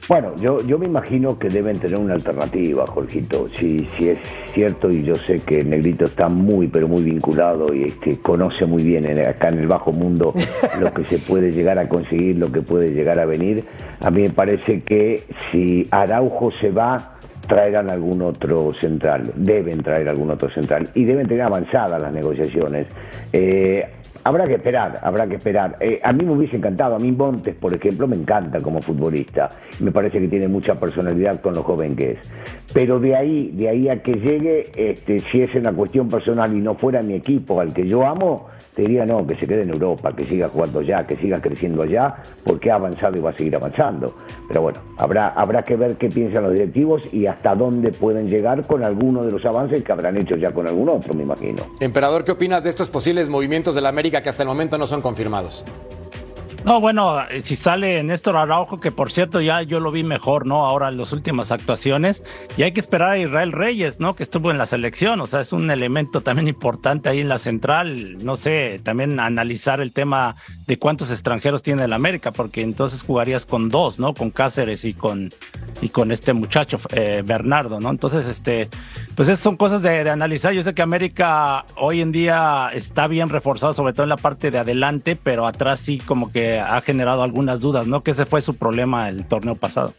Bueno, 0.09 0.33
yo, 0.37 0.61
yo 0.65 0.77
me 0.77 0.87
imagino 0.87 1.37
que 1.39 1.47
deben 1.47 1.79
tener 1.79 1.97
una 1.97 2.15
alternativa, 2.15 2.85
Jorgito. 2.87 3.47
Si, 3.57 3.87
si 3.97 4.09
es 4.09 4.17
cierto, 4.53 4.89
y 4.91 5.03
yo 5.03 5.15
sé 5.15 5.35
que 5.39 5.63
Negrito 5.63 6.05
está 6.05 6.27
muy, 6.27 6.67
pero 6.67 6.87
muy 6.87 7.03
vinculado 7.03 7.73
y 7.73 7.91
que 7.91 8.17
conoce 8.17 8.65
muy 8.65 8.83
bien 8.83 9.05
en- 9.05 9.25
acá 9.25 9.49
en 9.49 9.59
el 9.59 9.67
bajo 9.67 9.91
mundo 9.93 10.33
lo 10.81 10.91
que 10.93 11.05
se 11.05 11.17
puede 11.19 11.51
llegar 11.51 11.77
a 11.79 11.87
conseguir, 11.87 12.35
lo 12.37 12.51
que 12.51 12.61
puede 12.61 12.89
llegar 12.93 13.19
a 13.19 13.25
venir. 13.25 13.63
A 14.01 14.09
mí 14.11 14.23
me 14.23 14.31
parece 14.31 14.81
que 14.81 15.23
si 15.51 15.87
Araujo 15.91 16.51
se 16.59 16.71
va, 16.71 17.17
traerán 17.47 17.89
algún 17.89 18.21
otro 18.21 18.73
central, 18.81 19.31
deben 19.35 19.81
traer 19.83 20.09
algún 20.09 20.31
otro 20.31 20.49
central 20.49 20.89
y 20.95 21.05
deben 21.05 21.27
tener 21.27 21.43
avanzadas 21.43 22.01
las 22.01 22.11
negociaciones. 22.11 22.87
Eh, 23.31 23.85
habrá 24.23 24.47
que 24.47 24.55
esperar, 24.55 24.99
habrá 25.01 25.27
que 25.27 25.35
esperar. 25.35 25.77
Eh, 25.79 25.99
a 26.03 26.13
mí 26.13 26.25
me 26.25 26.33
hubiese 26.33 26.57
encantado, 26.57 26.95
a 26.95 26.99
mí 26.99 27.11
Montes, 27.11 27.55
por 27.55 27.73
ejemplo, 27.73 28.07
me 28.07 28.15
encanta 28.15 28.59
como 28.59 28.81
futbolista. 28.81 29.49
Me 29.79 29.91
parece 29.91 30.19
que 30.19 30.27
tiene 30.27 30.47
mucha 30.47 30.75
personalidad 30.75 31.41
con 31.41 31.53
lo 31.53 31.63
joven 31.63 31.95
que 31.95 32.11
es. 32.11 32.19
Pero 32.73 32.99
de 32.99 33.15
ahí, 33.15 33.51
de 33.51 33.69
ahí 33.69 33.89
a 33.89 34.01
que 34.01 34.13
llegue, 34.13 34.71
este, 34.75 35.19
si 35.31 35.41
es 35.41 35.53
una 35.55 35.73
cuestión 35.73 36.07
personal 36.09 36.55
y 36.55 36.61
no 36.61 36.75
fuera 36.75 37.01
mi 37.01 37.15
equipo 37.15 37.59
al 37.59 37.73
que 37.73 37.87
yo 37.87 38.05
amo, 38.05 38.47
te 38.75 38.83
diría 38.83 39.05
no, 39.05 39.25
que 39.27 39.35
se 39.35 39.45
quede 39.45 39.63
en 39.63 39.69
Europa, 39.69 40.13
que 40.15 40.23
siga 40.25 40.47
jugando 40.47 40.79
allá, 40.79 41.05
que 41.05 41.17
siga 41.17 41.41
creciendo 41.41 41.83
allá, 41.83 42.15
porque 42.45 42.71
ha 42.71 42.75
avanzado 42.75 43.17
y 43.17 43.19
va 43.19 43.31
a 43.31 43.37
seguir 43.37 43.55
avanzando. 43.55 44.15
Pero 44.47 44.61
bueno, 44.61 44.79
habrá, 44.97 45.29
habrá 45.29 45.63
que 45.63 45.75
ver 45.75 45.97
qué 45.97 46.09
piensan 46.09 46.43
los 46.43 46.53
directivos 46.53 47.01
y 47.11 47.25
hasta 47.25 47.53
dónde 47.55 47.91
pueden 47.91 48.29
llegar 48.29 48.65
con 48.65 48.83
alguno 48.83 49.23
de 49.23 49.31
los 49.31 49.45
avances 49.45 49.83
que 49.83 49.91
habrán 49.91 50.17
hecho 50.17 50.35
ya 50.35 50.51
con 50.51 50.67
algún 50.67 50.89
otro, 50.89 51.13
me 51.13 51.23
imagino. 51.23 51.63
Emperador, 51.79 52.23
¿qué 52.23 52.31
opinas 52.31 52.63
de 52.63 52.69
estos 52.69 52.89
posibles 52.89 53.29
movimientos 53.29 53.75
de 53.75 53.81
la 53.81 53.89
América 53.89 54.10
que 54.19 54.29
hasta 54.29 54.43
el 54.43 54.47
momento 54.47 54.77
no 54.77 54.87
son 54.87 55.01
confirmados? 55.01 55.63
No, 56.63 56.79
bueno, 56.79 57.17
si 57.41 57.55
sale 57.55 58.03
Néstor 58.03 58.37
Araujo, 58.37 58.79
que 58.79 58.91
por 58.91 59.11
cierto 59.11 59.41
ya 59.41 59.63
yo 59.63 59.79
lo 59.79 59.91
vi 59.91 60.03
mejor, 60.03 60.45
¿no? 60.45 60.63
Ahora 60.67 60.89
en 60.89 60.97
las 60.97 61.11
últimas 61.11 61.51
actuaciones, 61.51 62.23
y 62.55 62.61
hay 62.61 62.71
que 62.71 62.79
esperar 62.79 63.09
a 63.09 63.17
Israel 63.17 63.51
Reyes, 63.51 63.99
¿no? 63.99 64.13
Que 64.13 64.21
estuvo 64.21 64.51
en 64.51 64.59
la 64.59 64.67
selección, 64.67 65.19
o 65.21 65.27
sea, 65.27 65.41
es 65.41 65.53
un 65.53 65.71
elemento 65.71 66.21
también 66.21 66.47
importante 66.47 67.09
ahí 67.09 67.19
en 67.19 67.29
la 67.29 67.39
central, 67.39 68.23
no 68.23 68.35
sé, 68.35 68.79
también 68.83 69.19
analizar 69.19 69.81
el 69.81 69.91
tema 69.91 70.35
de 70.67 70.77
cuántos 70.77 71.09
extranjeros 71.09 71.63
tiene 71.63 71.85
el 71.85 71.93
América, 71.93 72.31
porque 72.31 72.61
entonces 72.61 73.01
jugarías 73.01 73.47
con 73.47 73.69
dos, 73.69 73.97
¿no? 73.97 74.13
Con 74.13 74.29
Cáceres 74.29 74.85
y 74.85 74.93
con, 74.93 75.31
y 75.81 75.89
con 75.89 76.11
este 76.11 76.33
muchacho, 76.33 76.79
eh, 76.91 77.23
Bernardo, 77.25 77.79
¿no? 77.79 77.89
Entonces, 77.89 78.27
este, 78.27 78.69
pues 79.15 79.29
esas 79.29 79.39
son 79.39 79.57
cosas 79.57 79.81
de, 79.81 80.03
de 80.03 80.09
analizar. 80.11 80.53
Yo 80.53 80.61
sé 80.61 80.75
que 80.75 80.83
América 80.83 81.65
hoy 81.75 82.01
en 82.01 82.11
día 82.11 82.69
está 82.71 83.07
bien 83.07 83.29
reforzado, 83.29 83.73
sobre 83.73 83.93
todo 83.93 84.03
en 84.03 84.09
la 84.09 84.17
parte 84.17 84.51
de 84.51 84.59
adelante, 84.59 85.15
pero 85.15 85.47
atrás 85.47 85.79
sí 85.79 85.97
como 85.97 86.31
que 86.31 86.50
ha 86.59 86.81
generado 86.81 87.23
algunas 87.23 87.59
dudas, 87.59 87.87
¿no? 87.87 88.03
Que 88.03 88.11
ese 88.11 88.25
fue 88.25 88.41
su 88.41 88.55
problema 88.55 89.09
el 89.09 89.25
torneo 89.25 89.55
pasado. 89.55 89.93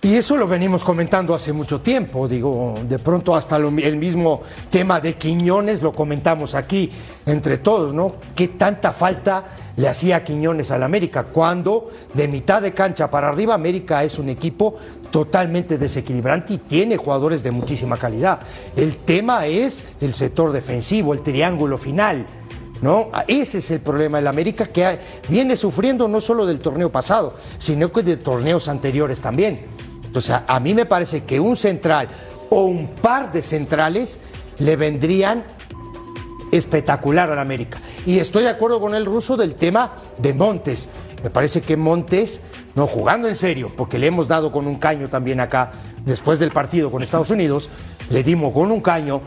Y 0.00 0.14
eso 0.14 0.36
lo 0.36 0.46
venimos 0.46 0.84
comentando 0.84 1.34
hace 1.34 1.52
mucho 1.52 1.80
tiempo, 1.80 2.28
digo, 2.28 2.78
de 2.88 3.00
pronto 3.00 3.34
hasta 3.34 3.56
el 3.56 3.96
mismo 3.96 4.42
tema 4.70 5.00
de 5.00 5.14
Quiñones 5.14 5.82
lo 5.82 5.92
comentamos 5.92 6.54
aquí 6.54 6.88
entre 7.26 7.58
todos, 7.58 7.92
¿no? 7.92 8.14
¿Qué 8.36 8.46
tanta 8.46 8.92
falta 8.92 9.44
le 9.74 9.88
hacía 9.88 10.22
Quiñones 10.22 10.70
al 10.70 10.84
América? 10.84 11.24
Cuando 11.24 11.90
de 12.14 12.28
mitad 12.28 12.62
de 12.62 12.72
cancha 12.72 13.10
para 13.10 13.28
arriba 13.28 13.54
América 13.54 14.04
es 14.04 14.20
un 14.20 14.28
equipo 14.28 14.76
totalmente 15.10 15.78
desequilibrante 15.78 16.54
y 16.54 16.58
tiene 16.58 16.96
jugadores 16.96 17.42
de 17.42 17.50
muchísima 17.50 17.96
calidad. 17.96 18.38
El 18.76 18.98
tema 18.98 19.46
es 19.46 19.84
el 20.00 20.14
sector 20.14 20.52
defensivo, 20.52 21.12
el 21.12 21.22
triángulo 21.22 21.76
final. 21.76 22.24
¿No? 22.80 23.10
Ese 23.26 23.58
es 23.58 23.70
el 23.72 23.80
problema 23.80 24.18
del 24.18 24.28
América 24.28 24.66
que 24.66 24.98
viene 25.28 25.56
sufriendo 25.56 26.06
no 26.06 26.20
solo 26.20 26.46
del 26.46 26.60
torneo 26.60 26.92
pasado, 26.92 27.34
sino 27.58 27.90
que 27.90 28.02
de 28.02 28.16
torneos 28.16 28.68
anteriores 28.68 29.20
también. 29.20 29.66
Entonces, 30.04 30.30
a, 30.30 30.44
a 30.46 30.60
mí 30.60 30.74
me 30.74 30.86
parece 30.86 31.24
que 31.24 31.40
un 31.40 31.56
central 31.56 32.08
o 32.50 32.64
un 32.64 32.88
par 32.88 33.32
de 33.32 33.42
centrales 33.42 34.20
le 34.58 34.76
vendrían 34.76 35.44
espectacular 36.50 37.30
al 37.30 37.38
América. 37.38 37.78
Y 38.06 38.18
estoy 38.18 38.44
de 38.44 38.50
acuerdo 38.50 38.80
con 38.80 38.94
el 38.94 39.04
ruso 39.04 39.36
del 39.36 39.54
tema 39.54 39.92
de 40.18 40.32
Montes. 40.34 40.88
Me 41.22 41.30
parece 41.30 41.62
que 41.62 41.76
Montes, 41.76 42.40
no 42.74 42.86
jugando 42.86 43.28
en 43.28 43.36
serio, 43.36 43.72
porque 43.76 43.98
le 43.98 44.06
hemos 44.06 44.28
dado 44.28 44.52
con 44.52 44.66
un 44.66 44.76
caño 44.76 45.08
también 45.08 45.40
acá, 45.40 45.72
después 46.04 46.38
del 46.38 46.52
partido 46.52 46.90
con 46.90 47.02
Estados 47.02 47.30
Unidos, 47.30 47.70
le 48.08 48.22
dimos 48.22 48.52
con 48.52 48.70
un 48.70 48.80
caño 48.80 49.20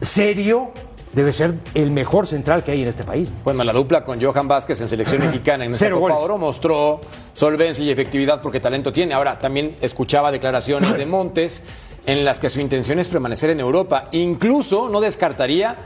serio, 0.00 0.72
debe 1.12 1.32
ser 1.32 1.54
el 1.74 1.90
mejor 1.90 2.26
central 2.26 2.62
que 2.62 2.72
hay 2.72 2.82
en 2.82 2.88
este 2.88 3.04
país. 3.04 3.28
Bueno, 3.44 3.64
la 3.64 3.72
dupla 3.72 4.04
con 4.04 4.22
Johan 4.22 4.48
Vázquez 4.48 4.80
en 4.80 4.88
selección 4.88 5.22
mexicana 5.22 5.64
en 5.64 5.72
esta 5.72 5.86
Cero 5.86 6.00
Copa. 6.00 6.16
Oro 6.16 6.38
mostró 6.38 7.00
solvencia 7.32 7.84
y 7.84 7.90
efectividad 7.90 8.40
porque 8.40 8.60
talento 8.60 8.92
tiene. 8.92 9.14
Ahora, 9.14 9.38
también 9.38 9.76
escuchaba 9.80 10.30
declaraciones 10.30 10.96
de 10.96 11.06
Montes 11.06 11.62
en 12.06 12.24
las 12.24 12.40
que 12.40 12.48
su 12.48 12.60
intención 12.60 12.98
es 12.98 13.08
permanecer 13.08 13.50
en 13.50 13.60
Europa. 13.60 14.08
Incluso 14.12 14.88
no 14.88 15.00
descartaría 15.00 15.76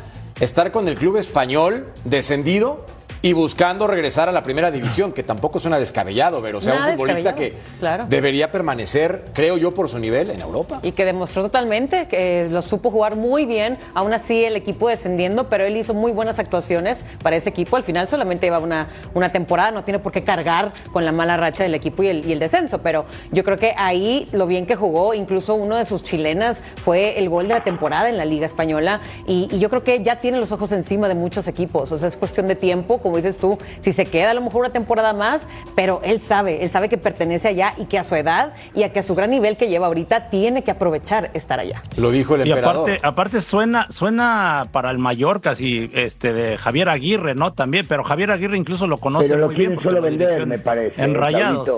estar 0.40 0.72
con 0.72 0.88
el 0.88 0.96
club 0.96 1.16
español 1.16 1.92
descendido 2.04 2.84
y 3.24 3.32
buscando 3.32 3.87
regresar 3.87 4.28
a 4.28 4.32
la 4.32 4.42
primera 4.42 4.70
división, 4.70 5.14
que 5.14 5.22
tampoco 5.22 5.58
suena 5.58 5.78
descabellado, 5.78 6.42
pero 6.42 6.58
o 6.58 6.60
sea, 6.60 6.74
Nada 6.74 6.90
un 6.90 6.98
futbolista 6.98 7.34
que 7.34 7.54
claro. 7.80 8.04
debería 8.06 8.50
permanecer, 8.50 9.24
creo 9.32 9.56
yo, 9.56 9.72
por 9.72 9.88
su 9.88 9.98
nivel 9.98 10.28
en 10.28 10.42
Europa. 10.42 10.80
Y 10.82 10.92
que 10.92 11.06
demostró 11.06 11.40
totalmente 11.40 12.06
que 12.06 12.46
lo 12.50 12.60
supo 12.60 12.90
jugar 12.90 13.16
muy 13.16 13.46
bien, 13.46 13.78
aún 13.94 14.12
así 14.12 14.44
el 14.44 14.56
equipo 14.56 14.90
descendiendo, 14.90 15.48
pero 15.48 15.64
él 15.64 15.74
hizo 15.74 15.94
muy 15.94 16.12
buenas 16.12 16.38
actuaciones 16.38 17.02
para 17.22 17.37
ese 17.37 17.48
equipo. 17.48 17.76
Al 17.76 17.82
final 17.82 18.06
solamente 18.08 18.44
lleva 18.44 18.58
una, 18.58 18.88
una 19.14 19.32
temporada, 19.32 19.70
no 19.70 19.84
tiene 19.84 20.00
por 20.00 20.12
qué 20.12 20.22
cargar 20.22 20.74
con 20.92 21.06
la 21.06 21.12
mala 21.12 21.38
racha 21.38 21.62
del 21.62 21.74
equipo 21.74 22.02
y 22.02 22.08
el, 22.08 22.26
y 22.26 22.32
el 22.32 22.38
descenso, 22.38 22.82
pero 22.82 23.06
yo 23.32 23.42
creo 23.42 23.56
que 23.56 23.72
ahí 23.78 24.28
lo 24.32 24.46
bien 24.46 24.66
que 24.66 24.76
jugó, 24.76 25.14
incluso 25.14 25.54
uno 25.54 25.76
de 25.76 25.87
sus 25.87 26.02
chilenas 26.02 26.62
fue 26.82 27.18
el 27.18 27.30
gol 27.30 27.48
de 27.48 27.54
la 27.54 27.64
temporada 27.64 28.10
en 28.10 28.18
la 28.18 28.26
Liga 28.26 28.44
Española 28.44 29.00
y, 29.26 29.48
y 29.50 29.60
yo 29.60 29.70
creo 29.70 29.82
que 29.82 30.02
ya 30.02 30.18
tiene 30.18 30.37
los 30.37 30.52
ojos 30.52 30.72
encima 30.72 31.08
de 31.08 31.14
muchos 31.14 31.48
equipos, 31.48 31.90
o 31.90 31.96
sea, 31.96 32.08
es 32.08 32.18
cuestión 32.18 32.48
de 32.48 32.54
tiempo, 32.54 32.98
como 32.98 33.13
dices 33.16 33.38
tú, 33.38 33.59
si 33.81 33.92
se 33.92 34.07
queda 34.07 34.31
a 34.31 34.35
lo 34.35 34.40
mejor 34.40 34.61
una 34.62 34.72
temporada 34.72 35.12
más, 35.12 35.46
pero 35.74 36.00
él 36.05 36.20
sabe, 36.20 36.62
él 36.62 36.70
sabe 36.70 36.88
que 36.88 36.98
pertenece 36.98 37.48
allá 37.48 37.74
y 37.77 37.87
que 37.87 37.98
a 37.98 38.05
su 38.05 38.14
edad 38.14 38.53
y 38.74 38.83
a 38.83 38.92
que 38.92 39.00
a 39.00 39.03
su 39.03 39.14
gran 39.14 39.31
nivel 39.31 39.57
que 39.57 39.68
lleva 39.68 39.87
ahorita 39.87 40.31
tiene 40.31 40.62
que 40.62 40.70
aprovechar 40.70 41.31
estar 41.35 41.61
allá. 41.61 41.83
Lo 41.96 42.11
dijo 42.11 42.35
el 42.37 42.46
Y 42.46 42.50
emperador. 42.50 42.90
aparte, 42.90 43.07
aparte 43.07 43.40
suena, 43.40 43.87
suena 43.90 44.68
para 44.72 44.90
el 44.90 44.98
Mallorca, 44.98 45.55
sí, 45.55 45.90
este, 45.94 46.33
de 46.33 46.57
Javier 46.57 46.88
Aguirre, 46.88 47.35
¿no? 47.35 47.53
También, 47.53 47.87
pero 47.88 48.05
Javier 48.05 48.31
Aguirre 48.31 48.57
incluso 48.57 48.87
lo 48.87 48.98
conoce 48.98 49.29
Pero 49.29 49.40
lo 49.40 49.46
muy 49.46 49.57
bien. 49.57 49.79
solo 49.83 50.00
vender, 50.03 50.42
en- 50.42 50.48
me 50.48 50.59
parece. 50.59 51.03
En 51.03 51.11
¿eh, 51.12 51.14
Rayados. 51.14 51.68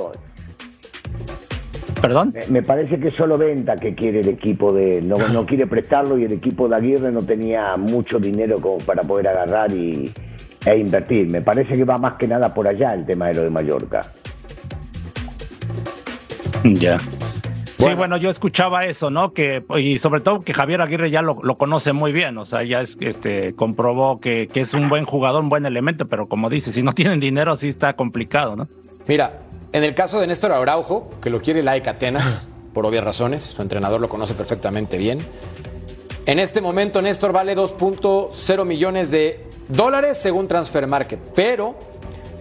¿Perdón? 2.01 2.33
Me, 2.35 2.47
me 2.47 2.63
parece 2.63 3.01
que 3.01 3.11
solo 3.11 3.39
venta 3.39 3.77
que 3.77 3.95
quiere 3.95 4.21
el 4.21 4.29
equipo 4.29 4.73
de 4.73 4.99
él. 4.99 5.09
No, 5.09 5.17
no 5.33 5.47
quiere 5.47 5.67
prestarlo 5.67 6.19
y 6.19 6.25
el 6.25 6.33
equipo 6.33 6.69
de 6.69 6.77
Aguirre 6.77 7.11
no 7.11 7.23
tenía 7.23 7.77
mucho 7.77 8.19
dinero 8.19 8.61
como 8.61 8.79
para 8.79 9.03
poder 9.03 9.29
agarrar 9.29 9.73
y, 9.73 10.13
e 10.67 10.77
invertir. 10.79 11.31
Me 11.31 11.41
parece 11.41 11.75
que 11.75 11.85
va 11.85 11.97
más 11.97 12.15
que 12.15 12.27
nada 12.27 12.53
por 12.53 12.67
allá 12.67 12.93
el 12.93 13.07
tema 13.07 13.29
de 13.29 13.35
lo 13.35 13.43
de 13.43 13.51
Mallorca. 13.51 14.13
Ya. 16.65 16.99
Sí, 17.79 17.95
bueno, 17.95 18.17
yo 18.17 18.31
escuchaba 18.31 18.87
eso, 18.87 19.11
¿no? 19.11 19.33
Que, 19.33 19.63
y 19.77 19.99
sobre 19.99 20.21
todo 20.21 20.41
que 20.41 20.53
Javier 20.53 20.81
Aguirre 20.81 21.11
ya 21.11 21.23
lo, 21.23 21.39
lo 21.43 21.57
conoce 21.57 21.93
muy 21.93 22.11
bien, 22.11 22.37
o 22.39 22.45
sea, 22.45 22.65
ya 22.65 22.81
es, 22.81 22.97
este, 23.01 23.55
comprobó 23.55 24.19
que, 24.19 24.49
que 24.53 24.61
es 24.61 24.75
un 24.75 24.89
buen 24.89 25.05
jugador, 25.05 25.43
un 25.43 25.51
buen 25.51 25.67
elemento, 25.67 26.09
pero 26.09 26.27
como 26.27 26.51
dice, 26.51 26.73
si 26.73 26.83
no 26.83 26.93
tienen 26.95 27.21
dinero, 27.21 27.57
sí 27.57 27.69
está 27.69 27.93
complicado, 27.93 28.57
¿no? 28.57 28.67
Mira, 29.07 29.43
en 29.73 29.85
el 29.85 29.95
caso 29.95 30.21
de 30.21 30.27
Néstor 30.27 30.53
Araujo, 30.53 31.11
que 31.23 31.31
lo 31.31 31.41
quiere 31.41 31.63
la 31.63 31.73
Atenas, 31.73 32.51
por 32.73 32.87
obvias 32.87 33.05
razones, 33.05 33.43
su 33.43 33.63
entrenador 33.63 34.01
lo 34.01 34.09
conoce 34.09 34.35
perfectamente 34.35 34.99
bien. 34.99 35.21
En 36.25 36.41
este 36.41 36.61
momento 36.61 37.01
Néstor 37.03 37.33
vale 37.33 37.55
2.0 37.55 38.65
millones 38.65 39.13
de 39.13 39.47
dólares 39.69 40.19
según 40.19 40.49
Transfer 40.49 40.87
Market, 40.87 41.21
pero 41.35 41.75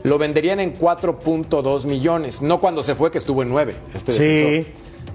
lo 0.03 0.17
venderían 0.17 0.59
en 0.59 0.77
4.2 0.77 1.85
millones, 1.85 2.41
no 2.41 2.59
cuando 2.59 2.83
se 2.83 2.95
fue 2.95 3.11
que 3.11 3.17
estuvo 3.17 3.41
en 3.41 3.49
9. 3.49 3.75
Este 3.93 4.13
Sí. 4.13 4.19
defensor. 4.23 4.73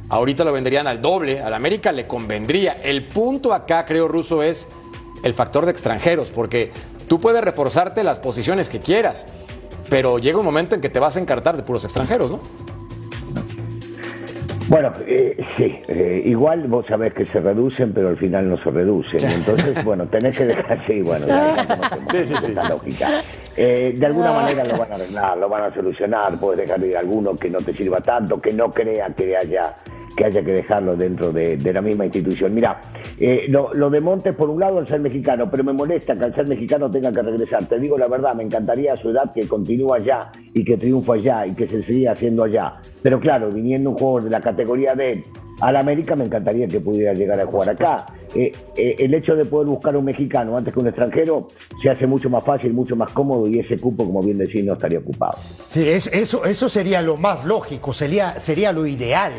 Ahorita 0.09 0.43
lo 0.45 0.53
venderían 0.53 0.89
al 0.89 1.01
doble, 1.01 1.41
al 1.41 1.55
América 1.55 1.93
le 1.93 2.09
convendría. 2.09 2.73
El 2.83 3.07
punto 3.07 3.55
acá, 3.55 3.87
creo, 3.87 4.09
Ruso, 4.09 4.43
es 4.43 4.67
el 5.23 5.35
factor 5.35 5.65
de 5.67 5.71
extranjeros, 5.71 6.33
porque 6.33 6.73
tú 7.07 7.21
puedes 7.21 7.43
reforzarte 7.45 8.03
las 8.03 8.19
posiciones 8.19 8.69
que 8.69 8.81
quieras, 8.81 9.29
pero 9.89 10.19
llega 10.19 10.39
un 10.39 10.45
momento 10.45 10.75
en 10.75 10.81
que 10.81 10.89
te 10.89 10.99
vas 10.99 11.17
a 11.17 11.21
encartar 11.21 11.57
de 11.57 11.63
puros 11.63 11.85
extranjeros, 11.85 12.33
¿no? 12.33 12.41
Bueno, 14.71 14.93
eh, 15.05 15.37
sí, 15.57 15.83
eh, 15.89 16.23
igual 16.27 16.69
vos 16.69 16.87
sabés 16.87 17.13
que 17.13 17.27
se 17.27 17.41
reducen, 17.41 17.93
pero 17.93 18.11
al 18.11 18.17
final 18.19 18.49
no 18.49 18.57
se 18.63 18.71
reducen. 18.71 19.19
Entonces, 19.29 19.85
bueno, 19.85 20.07
tenés 20.07 20.39
que 20.39 20.45
dejar, 20.47 20.87
sí, 20.87 21.03
bueno, 21.03 21.27
Sí, 22.13 22.25
sí, 22.25 22.35
sí. 22.41 22.47
esta 22.51 22.69
lógica. 22.69 23.09
Eh, 23.57 23.95
de 23.99 24.07
alguna 24.07 24.31
manera 24.31 24.63
lo 24.63 24.77
van 24.79 24.93
a 24.93 24.95
arreglar, 24.95 25.39
lo 25.39 25.49
van 25.49 25.65
a 25.65 25.75
solucionar, 25.75 26.39
puedes 26.39 26.61
dejar 26.69 26.85
ir 26.85 26.97
alguno 26.97 27.35
que 27.35 27.51
no 27.51 27.59
te 27.59 27.73
sirva 27.75 28.01
tanto, 28.01 28.41
que 28.41 28.53
no 28.53 28.71
crea 28.71 29.09
que 29.11 29.37
haya 29.37 29.75
que 30.17 30.25
haya 30.25 30.43
que 30.43 30.53
dejarlo 30.53 30.97
dentro 30.97 31.33
de, 31.33 31.57
la 31.73 31.81
misma 31.81 32.05
institución. 32.05 32.55
Mira, 32.55 32.81
eh, 33.19 33.45
lo, 33.49 33.73
lo 33.75 33.91
de 33.91 34.01
Montes 34.01 34.35
por 34.35 34.51
un 34.51 34.61
lado 34.61 34.79
al 34.79 34.87
ser 34.89 35.01
mexicano, 35.01 35.49
pero 35.51 35.65
me 35.65 35.73
molesta 35.73 36.17
que 36.17 36.25
al 36.25 36.35
ser 36.35 36.49
mexicano 36.49 36.91
tenga 36.91 37.13
que 37.13 37.23
regresar. 37.23 37.67
Te 37.67 37.79
digo 37.79 37.97
la 37.97 38.09
verdad, 38.09 38.35
me 38.35 38.43
encantaría 38.43 38.97
su 38.97 39.11
edad 39.11 39.33
que 39.33 39.47
continúe 39.47 39.95
allá 39.95 40.31
y 40.53 40.65
que 40.65 40.77
triunfa 40.77 41.15
allá 41.15 41.47
y 41.47 41.55
que 41.55 41.69
se 41.69 41.83
siga 41.85 42.13
haciendo 42.13 42.45
allá. 42.45 42.75
Pero 43.03 43.21
claro, 43.21 43.51
viniendo 43.51 43.91
un 43.91 43.97
jugador 43.97 44.25
de 44.25 44.31
la 44.31 44.41
categoría 44.41 44.95
de 44.95 45.25
al 45.61 45.77
América 45.77 46.17
me 46.17 46.25
encantaría 46.25 46.67
que 46.67 46.81
pudiera 46.81 47.13
llegar 47.13 47.39
a 47.39 47.45
jugar 47.47 47.71
acá. 47.71 48.07
Eh, 48.35 48.51
eh, 48.77 48.97
el 48.99 49.13
hecho 49.13 49.35
de 49.35 49.45
poder 49.45 49.69
buscar 49.69 49.95
un 49.97 50.05
mexicano 50.07 50.57
antes 50.57 50.73
que 50.73 50.81
un 50.81 50.87
extranjero 50.87 51.49
se 51.83 51.91
hace 51.91 52.07
mucho 52.07 52.31
más 52.31 52.45
fácil, 52.45 52.73
mucho 52.73 52.97
más 52.97 53.11
cómodo 53.11 53.47
y 53.47 53.59
ese 53.59 53.77
cupo, 53.77 54.05
como 54.07 54.23
bien 54.23 54.39
decís, 54.39 54.65
no 54.65 54.73
estaría 54.75 55.01
ocupado. 55.01 55.37
Sí, 55.69 55.87
es- 55.87 56.07
eso, 56.15 56.45
eso 56.45 56.69
sería 56.69 57.03
lo 57.03 57.17
más 57.17 57.45
lógico, 57.45 57.93
sería, 57.93 58.39
sería 58.41 58.73
lo 58.73 58.87
ideal, 58.87 59.33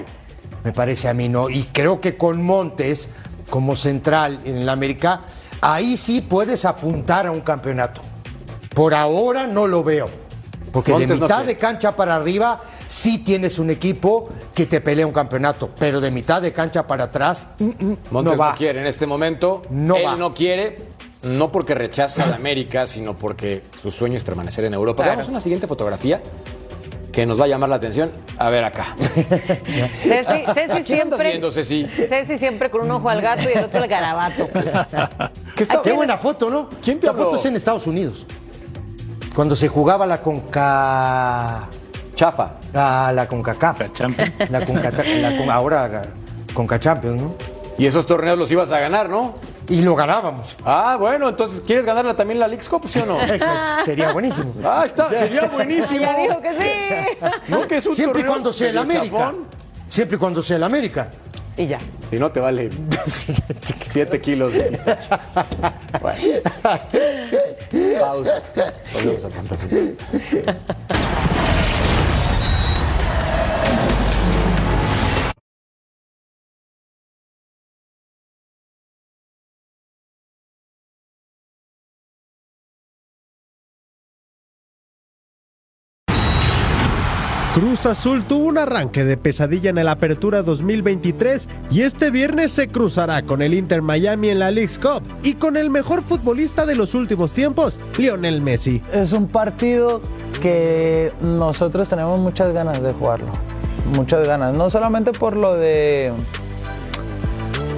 me 0.64 0.72
parece 0.72 1.08
a 1.08 1.14
mí, 1.14 1.30
¿no? 1.30 1.50
Y 1.50 1.64
creo 1.72 2.00
que 2.00 2.18
con 2.18 2.44
Montes, 2.44 3.10
como 3.50 3.76
central 3.76 4.40
en 4.46 4.58
el 4.58 4.70
América, 4.70 5.22
ahí 5.62 5.98
sí 5.98 6.22
puedes 6.22 6.66
apuntar 6.66 7.28
a 7.28 7.32
un 7.32 7.42
campeonato. 7.42 8.02
Por 8.74 8.94
ahora 8.94 9.48
no 9.48 9.68
lo 9.68 9.84
veo. 9.84 10.10
Porque 10.72 10.92
Montes 10.92 11.10
de 11.10 11.16
no 11.16 11.22
mitad 11.26 11.44
de 11.44 11.58
cancha 11.58 11.96
para 11.96 12.16
arriba 12.16 12.62
sí 12.88 13.18
tienes 13.18 13.60
un 13.60 13.70
equipo 13.70 14.30
que 14.54 14.66
te 14.66 14.80
pelea 14.80 15.06
un 15.06 15.12
campeonato, 15.12 15.70
pero 15.78 16.00
de 16.00 16.12
mitad 16.12 16.42
de 16.42 16.54
cancha 16.54 16.88
para 16.88 17.06
atrás 17.06 17.48
mm, 17.60 17.66
mm, 17.66 17.98
Montes 18.12 18.12
no 18.12 18.24
no, 18.24 18.38
va. 18.38 18.54
quiere 18.54 18.80
en 18.80 18.88
este 18.88 19.06
momento. 19.06 19.64
No 19.70 19.98
Él 19.98 20.06
va. 20.06 20.16
no 20.16 20.34
quiere, 20.34 20.78
no 21.24 21.52
porque 21.52 21.76
rechaza 21.76 22.24
a 22.24 22.28
la 22.28 22.36
América, 22.38 22.88
sino 22.88 23.18
porque 23.18 23.64
su 23.82 23.92
sueño 23.92 24.16
es 24.16 24.24
permanecer 24.24 24.64
en 24.64 24.74
Europa. 24.74 25.04
Claro. 25.04 25.18
Veamos 25.18 25.30
una 25.30 25.42
siguiente 25.42 25.68
fotografía 25.68 26.22
que 27.12 27.26
nos 27.26 27.40
va 27.40 27.46
a 27.46 27.48
llamar 27.48 27.70
la 27.70 27.76
atención. 27.76 28.12
A 28.38 28.50
ver 28.50 28.64
acá. 28.64 28.96
Ceci, 28.98 30.44
Ceci 30.54 30.72
¿A 30.72 30.84
quién 30.84 31.02
andas 31.02 31.20
siempre. 31.20 31.30
viendo, 31.30 31.52
Ceci? 31.52 31.86
Ceci 31.86 32.38
siempre 32.38 32.70
con 32.70 32.82
un 32.82 32.92
ojo 32.92 33.10
al 33.10 33.22
gato 33.22 33.50
y 33.50 33.58
el 33.58 33.66
otro 33.66 33.82
al 33.82 33.88
garabato. 33.88 34.48
Qué, 35.56 35.68
qué 35.84 35.92
buena 35.92 36.18
foto, 36.18 36.50
¿no? 36.50 36.70
¿Quién 36.84 37.00
te 37.00 37.06
la 37.08 37.12
habló? 37.12 37.26
foto 37.26 37.36
es 37.36 37.46
en 37.46 37.56
Estados 37.56 37.86
Unidos. 37.88 38.26
Cuando 39.36 39.56
se 39.56 39.68
jugaba 39.68 40.06
la 40.06 40.22
Conca... 40.22 41.68
Chafa. 42.16 42.52
Ah, 42.74 43.12
la 43.14 43.28
CONCACAF. 43.28 43.82
La 44.50 44.66
Conca... 44.66 44.92
la 44.92 45.38
Con- 45.38 45.50
Ahora 45.52 45.88
la 45.88 46.02
Conca 46.54 46.80
Champions, 46.80 47.22
¿no? 47.22 47.36
Y 47.78 47.86
esos 47.86 48.06
torneos 48.06 48.38
los 48.38 48.52
ibas 48.52 48.72
a 48.72 48.80
ganar, 48.80 49.10
¿no? 49.10 49.36
Y 49.70 49.82
lo 49.82 49.96
ganábamos. 49.96 50.58
Ah, 50.66 50.98
bueno, 51.00 51.30
entonces, 51.30 51.62
¿quieres 51.62 51.86
ganarla 51.86 52.16
también 52.16 52.40
la 52.40 52.48
Leagues 52.48 52.68
Cup, 52.68 52.88
sí 52.88 53.00
o 53.00 53.06
no? 53.06 53.18
Sería 53.86 54.12
buenísimo. 54.12 54.54
Ah, 54.64 54.84
está, 54.86 55.10
sería 55.10 55.48
buenísimo. 55.48 56.02
Ya 56.02 56.18
dijo 56.18 56.42
que 56.42 56.54
sí. 56.54 56.70
No, 57.48 57.68
que 57.68 57.78
es 57.78 57.86
un 57.86 57.96
Siempre 57.96 58.22
y 58.22 58.26
cuando 58.26 58.54
sea 58.54 58.70
el 58.70 58.78
América. 58.78 59.34
Siempre 59.88 60.16
y 60.16 60.20
cuando 60.20 60.42
sea 60.42 60.58
el 60.58 60.64
América. 60.64 61.10
Y 61.58 61.68
ya. 61.68 61.80
Si 62.10 62.18
no, 62.18 62.32
te 62.32 62.40
vale 62.40 62.70
7 63.92 64.22
kilos 64.22 64.54
de 64.54 64.64
pistache. 64.64 65.10
Bueno. 66.02 66.20
Pausa. 68.00 68.42
Volvemos 68.94 69.26
a 69.26 69.30
pantalla. 69.30 69.72
Cruz 87.54 87.86
Azul 87.86 88.24
tuvo 88.26 88.46
un 88.46 88.58
arranque 88.58 89.04
de 89.04 89.18
pesadilla 89.18 89.72
en 89.72 89.84
la 89.84 89.92
Apertura 89.92 90.42
2023 90.42 91.50
y 91.70 91.82
este 91.82 92.10
viernes 92.10 92.52
se 92.52 92.70
cruzará 92.70 93.24
con 93.24 93.42
el 93.42 93.54
Inter 93.54 93.82
Miami 93.82 94.30
en 94.30 94.40
la 94.40 94.52
Leagues 94.52 94.80
Cup 94.80 95.04
y 95.22 95.34
con 95.34 95.58
el 95.58 95.70
mejor 95.70 96.02
futbolista 96.02 96.66
de 96.66 96.76
los 96.76 96.96
últimos 96.96 97.34
tiempos, 97.34 97.78
Lionel 97.98 98.40
Messi. 98.42 98.82
Es 98.94 99.12
un 99.12 99.28
partido 99.28 100.02
que 100.42 101.12
nosotros 101.22 101.90
tenemos 101.90 102.20
muchas 102.20 102.54
ganas 102.54 102.82
de 102.82 102.94
jugarlo. 102.94 103.28
Muchas 103.96 104.26
ganas. 104.26 104.56
No 104.56 104.70
solamente 104.70 105.12
por 105.12 105.36
lo 105.36 105.56
de. 105.56 106.14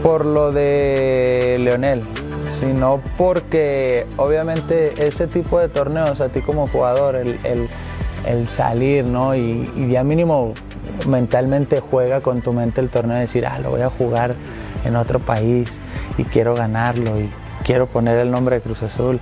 por 0.03 0.23
lo 0.23 0.51
de 0.51 1.57
Leonel. 1.59 2.03
Sino 2.47 3.01
porque 3.17 4.05
obviamente 4.17 5.07
ese 5.07 5.25
tipo 5.27 5.59
de 5.59 5.69
torneos 5.69 6.21
a 6.21 6.29
ti 6.29 6.41
como 6.41 6.67
jugador, 6.67 7.15
el, 7.15 7.39
el- 7.43 7.69
el 8.25 8.47
salir, 8.47 9.05
¿no? 9.05 9.35
Y, 9.35 9.69
y 9.75 9.89
ya 9.91 10.03
mínimo 10.03 10.53
mentalmente 11.07 11.79
juega 11.79 12.21
con 12.21 12.41
tu 12.41 12.53
mente 12.53 12.81
el 12.81 12.89
torneo 12.89 13.15
de 13.15 13.21
decir, 13.21 13.45
ah, 13.45 13.59
lo 13.59 13.71
voy 13.71 13.81
a 13.81 13.89
jugar 13.89 14.35
en 14.85 14.95
otro 14.95 15.19
país 15.19 15.79
y 16.17 16.23
quiero 16.23 16.55
ganarlo 16.55 17.19
y 17.19 17.29
quiero 17.63 17.87
poner 17.87 18.19
el 18.19 18.31
nombre 18.31 18.57
de 18.57 18.61
Cruz 18.61 18.83
Azul 18.83 19.19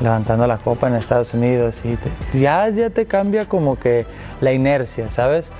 levantando 0.00 0.46
la 0.46 0.58
copa 0.58 0.86
en 0.88 0.94
Estados 0.94 1.34
Unidos 1.34 1.84
y 1.84 1.96
te- 1.96 2.38
ya, 2.38 2.68
ya 2.68 2.90
te 2.90 3.06
cambia 3.06 3.46
como 3.46 3.78
que 3.78 4.06
la 4.40 4.52
inercia, 4.52 5.10
¿sabes? 5.10 5.50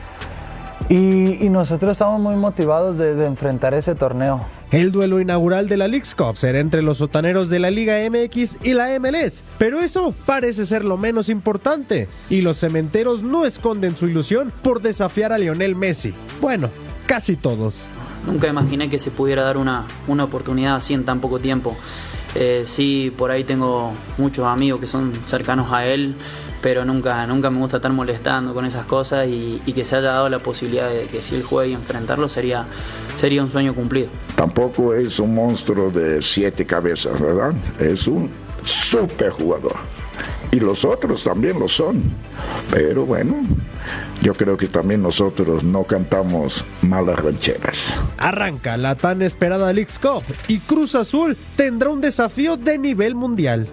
Y, 0.88 1.44
y 1.44 1.50
nosotros 1.50 1.92
estamos 1.92 2.18
muy 2.20 2.34
motivados 2.36 2.96
de, 2.96 3.14
de 3.14 3.26
enfrentar 3.26 3.74
ese 3.74 3.94
torneo. 3.94 4.46
El 4.70 4.90
duelo 4.90 5.20
inaugural 5.20 5.68
de 5.68 5.76
la 5.76 5.86
Leagues 5.88 6.14
Cup 6.14 6.36
será 6.36 6.60
entre 6.60 6.82
los 6.82 6.98
sotaneros 6.98 7.50
de 7.50 7.58
la 7.58 7.70
Liga 7.70 7.96
MX 8.10 8.64
y 8.64 8.72
la 8.72 8.98
MLS, 8.98 9.44
pero 9.58 9.80
eso 9.80 10.14
parece 10.24 10.64
ser 10.66 10.84
lo 10.84 10.96
menos 10.96 11.28
importante, 11.28 12.08
y 12.30 12.40
los 12.40 12.58
cementeros 12.58 13.22
no 13.22 13.44
esconden 13.44 13.96
su 13.96 14.06
ilusión 14.06 14.52
por 14.62 14.80
desafiar 14.80 15.32
a 15.32 15.38
Lionel 15.38 15.74
Messi. 15.74 16.14
Bueno, 16.40 16.70
casi 17.06 17.36
todos. 17.36 17.86
Nunca 18.26 18.46
imaginé 18.48 18.90
que 18.90 18.98
se 18.98 19.10
pudiera 19.10 19.42
dar 19.42 19.56
una, 19.56 19.86
una 20.06 20.24
oportunidad 20.24 20.76
así 20.76 20.92
en 20.94 21.04
tan 21.04 21.20
poco 21.20 21.38
tiempo. 21.38 21.76
Eh, 22.34 22.62
sí, 22.66 23.12
por 23.16 23.30
ahí 23.30 23.44
tengo 23.44 23.92
muchos 24.18 24.46
amigos 24.46 24.80
que 24.80 24.86
son 24.86 25.12
cercanos 25.24 25.72
a 25.72 25.86
él, 25.86 26.14
pero 26.62 26.84
nunca, 26.84 27.26
nunca 27.26 27.50
me 27.50 27.58
gusta 27.58 27.76
estar 27.76 27.92
molestando 27.92 28.54
con 28.54 28.64
esas 28.64 28.86
cosas 28.86 29.28
y, 29.28 29.62
y 29.66 29.72
que 29.72 29.84
se 29.84 29.96
haya 29.96 30.12
dado 30.12 30.28
la 30.28 30.38
posibilidad 30.38 30.88
de 30.88 31.04
que 31.04 31.22
si 31.22 31.36
él 31.36 31.42
juegue 31.42 31.70
y 31.70 31.74
enfrentarlo 31.74 32.28
sería, 32.28 32.66
sería 33.16 33.42
un 33.42 33.50
sueño 33.50 33.74
cumplido. 33.74 34.08
Tampoco 34.36 34.94
es 34.94 35.18
un 35.18 35.34
monstruo 35.34 35.90
de 35.90 36.22
siete 36.22 36.66
cabezas, 36.66 37.20
¿verdad? 37.20 37.52
Es 37.78 38.06
un 38.06 38.30
super 38.64 39.30
jugador. 39.30 39.76
Y 40.50 40.60
los 40.60 40.84
otros 40.84 41.22
también 41.24 41.58
lo 41.58 41.68
son. 41.68 42.02
Pero 42.70 43.04
bueno, 43.04 43.34
yo 44.22 44.34
creo 44.34 44.56
que 44.56 44.68
también 44.68 45.02
nosotros 45.02 45.62
no 45.62 45.84
cantamos 45.84 46.64
malas 46.82 47.18
rancheras. 47.18 47.94
Arranca 48.18 48.76
la 48.76 48.94
tan 48.94 49.22
esperada 49.22 49.72
Leagues 49.72 49.98
Cup 49.98 50.22
y 50.48 50.58
Cruz 50.60 50.94
Azul 50.94 51.36
tendrá 51.56 51.90
un 51.90 52.00
desafío 52.00 52.56
de 52.56 52.78
nivel 52.78 53.14
mundial. 53.14 53.68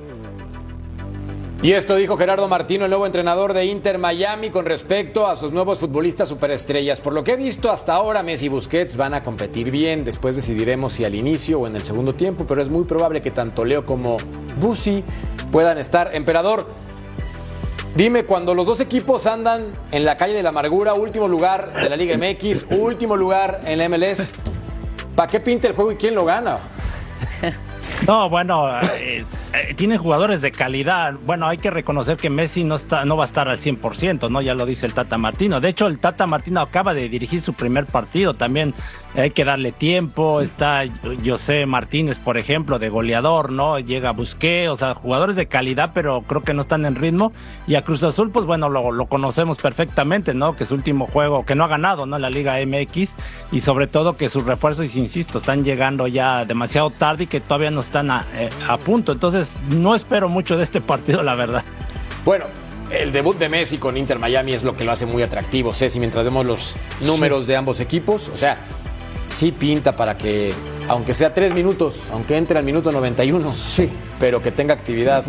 Y 1.65 1.73
esto 1.73 1.95
dijo 1.95 2.15
Gerardo 2.15 2.47
Martino, 2.47 2.85
el 2.85 2.91
nuevo 2.91 3.07
entrenador 3.07 3.51
de 3.51 3.65
Inter 3.65 3.97
Miami, 3.97 4.51
con 4.51 4.65
respecto 4.65 5.25
a 5.25 5.35
sus 5.35 5.51
nuevos 5.51 5.79
futbolistas 5.79 6.29
superestrellas. 6.29 7.01
Por 7.01 7.13
lo 7.13 7.23
que 7.23 7.31
he 7.31 7.35
visto 7.35 7.71
hasta 7.71 7.95
ahora, 7.95 8.21
Messi 8.21 8.45
y 8.45 8.49
Busquets 8.49 8.95
van 8.95 9.15
a 9.15 9.23
competir 9.23 9.71
bien. 9.71 10.05
Después 10.05 10.35
decidiremos 10.35 10.93
si 10.93 11.05
al 11.05 11.15
inicio 11.15 11.61
o 11.61 11.65
en 11.65 11.75
el 11.75 11.81
segundo 11.81 12.13
tiempo, 12.13 12.45
pero 12.47 12.61
es 12.61 12.69
muy 12.69 12.83
probable 12.83 13.19
que 13.19 13.31
tanto 13.31 13.65
Leo 13.65 13.83
como 13.83 14.17
Busi 14.61 15.03
puedan 15.51 15.79
estar. 15.79 16.11
Emperador, 16.13 16.67
dime, 17.95 18.25
cuando 18.25 18.53
los 18.53 18.67
dos 18.67 18.79
equipos 18.79 19.25
andan 19.25 19.71
en 19.91 20.05
la 20.05 20.17
calle 20.17 20.35
de 20.35 20.43
la 20.43 20.49
amargura, 20.49 20.93
último 20.93 21.27
lugar 21.27 21.73
de 21.81 21.89
la 21.89 21.97
Liga 21.97 22.15
MX, 22.15 22.67
último 22.77 23.17
lugar 23.17 23.61
en 23.65 23.79
la 23.79 23.89
MLS, 23.89 24.29
¿para 25.15 25.31
qué 25.31 25.39
pinta 25.39 25.67
el 25.67 25.73
juego 25.73 25.93
y 25.93 25.95
quién 25.95 26.13
lo 26.13 26.25
gana? 26.25 26.59
No, 28.07 28.29
bueno, 28.29 28.79
eh, 28.99 29.25
eh, 29.53 29.73
tiene 29.75 29.97
jugadores 29.97 30.41
de 30.41 30.51
calidad. 30.51 31.15
Bueno, 31.25 31.47
hay 31.47 31.57
que 31.57 31.71
reconocer 31.71 32.17
que 32.17 32.29
Messi 32.29 32.63
no 32.63 32.75
está, 32.75 33.03
no 33.03 33.17
va 33.17 33.23
a 33.23 33.27
estar 33.27 33.49
al 33.49 33.57
100%, 33.57 34.29
¿no? 34.29 34.41
Ya 34.41 34.53
lo 34.53 34.67
dice 34.67 34.85
el 34.85 34.93
Tata 34.93 35.17
Martino. 35.17 35.59
De 35.59 35.69
hecho, 35.69 35.87
el 35.87 35.97
Tata 35.97 36.27
Martino 36.27 36.61
acaba 36.61 36.93
de 36.93 37.09
dirigir 37.09 37.41
su 37.41 37.53
primer 37.53 37.87
partido. 37.87 38.35
También 38.35 38.75
hay 39.15 39.31
que 39.31 39.45
darle 39.45 39.71
tiempo. 39.71 40.41
Está 40.41 40.83
José 41.25 41.65
Martínez, 41.65 42.19
por 42.19 42.37
ejemplo, 42.37 42.79
de 42.79 42.89
goleador, 42.89 43.51
¿no? 43.51 43.79
Llega 43.79 44.11
Busqué, 44.11 44.69
o 44.69 44.75
sea, 44.75 44.93
jugadores 44.93 45.35
de 45.35 45.47
calidad, 45.47 45.91
pero 45.93 46.21
creo 46.21 46.41
que 46.41 46.53
no 46.53 46.61
están 46.61 46.85
en 46.85 46.95
ritmo. 46.95 47.31
Y 47.67 47.75
a 47.75 47.83
Cruz 47.83 48.03
Azul, 48.03 48.31
pues 48.31 48.45
bueno, 48.45 48.69
lo, 48.69 48.91
lo 48.91 49.05
conocemos 49.07 49.57
perfectamente, 49.57 50.33
¿no? 50.33 50.55
Que 50.55 50.65
su 50.65 50.75
último 50.75 51.07
juego, 51.07 51.45
que 51.45 51.55
no 51.55 51.63
ha 51.63 51.67
ganado, 51.67 52.05
¿no? 52.05 52.17
La 52.17 52.29
Liga 52.29 52.57
MX. 52.65 53.15
Y 53.51 53.61
sobre 53.61 53.87
todo 53.87 54.17
que 54.17 54.29
sus 54.29 54.45
refuerzos, 54.45 54.95
insisto, 54.95 55.37
están 55.37 55.63
llegando 55.63 56.07
ya 56.07 56.45
demasiado 56.45 56.89
tarde 56.89 57.23
y 57.23 57.27
que 57.27 57.39
todavía 57.39 57.71
no 57.71 57.79
están 57.79 58.11
a, 58.11 58.25
eh, 58.35 58.49
a 58.67 58.77
punto. 58.77 59.11
Entonces, 59.11 59.57
no 59.69 59.95
espero 59.95 60.29
mucho 60.29 60.57
de 60.57 60.63
este 60.63 60.81
partido, 60.81 61.23
la 61.23 61.35
verdad. 61.35 61.63
Bueno, 62.23 62.45
el 62.91 63.11
debut 63.11 63.37
de 63.37 63.49
Messi 63.49 63.77
con 63.77 63.97
Inter 63.97 64.19
Miami 64.19 64.53
es 64.53 64.63
lo 64.63 64.75
que 64.75 64.83
lo 64.83 64.91
hace 64.91 65.05
muy 65.05 65.23
atractivo, 65.23 65.73
Ceci, 65.73 65.99
mientras 65.99 66.23
vemos 66.23 66.45
los 66.45 66.75
números 67.01 67.47
de 67.47 67.55
ambos 67.55 67.79
equipos. 67.79 68.29
O 68.29 68.37
sea, 68.37 68.59
sí 69.25 69.51
pinta 69.51 69.95
para 69.95 70.17
que, 70.17 70.53
aunque 70.87 71.13
sea 71.13 71.33
tres 71.33 71.53
minutos, 71.53 72.03
aunque 72.11 72.37
entre 72.37 72.57
al 72.59 72.65
minuto 72.65 72.91
91, 72.91 73.51
sí. 73.51 73.91
pero 74.19 74.41
que 74.41 74.51
tenga 74.51 74.73
actividad. 74.73 75.23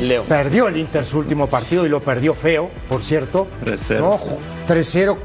Leo. 0.00 0.22
Perdió 0.24 0.68
el 0.68 0.76
Inter 0.76 1.04
su 1.04 1.18
último 1.18 1.48
partido 1.48 1.84
y 1.84 1.88
lo 1.88 2.00
perdió 2.00 2.32
feo, 2.32 2.70
por 2.88 3.02
cierto. 3.02 3.46
3-0. 3.64 3.98
¿no? 3.98 4.18
3-0. 4.66 5.16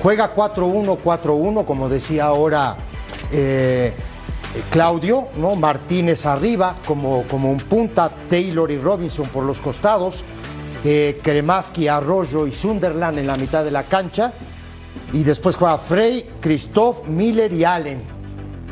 Juega 0.00 0.34
4-1, 0.34 0.98
4-1, 1.02 1.64
como 1.64 1.88
decía 1.88 2.26
ahora 2.26 2.76
eh, 3.32 3.92
Claudio, 4.70 5.28
¿no? 5.36 5.56
Martínez 5.56 6.24
arriba 6.26 6.76
como, 6.86 7.24
como 7.24 7.50
un 7.50 7.58
punta, 7.58 8.10
Taylor 8.28 8.70
y 8.70 8.78
Robinson 8.78 9.28
por 9.28 9.44
los 9.44 9.60
costados, 9.60 10.24
eh, 10.84 11.18
Kremaski, 11.22 11.88
Arroyo 11.88 12.46
y 12.46 12.52
Sunderland 12.52 13.18
en 13.18 13.26
la 13.26 13.36
mitad 13.36 13.64
de 13.64 13.70
la 13.70 13.84
cancha. 13.84 14.32
Y 15.12 15.24
después 15.24 15.56
juega 15.56 15.78
Frey, 15.78 16.28
Christoph, 16.40 17.06
Miller 17.06 17.52
y 17.52 17.64
Allen. 17.64 18.18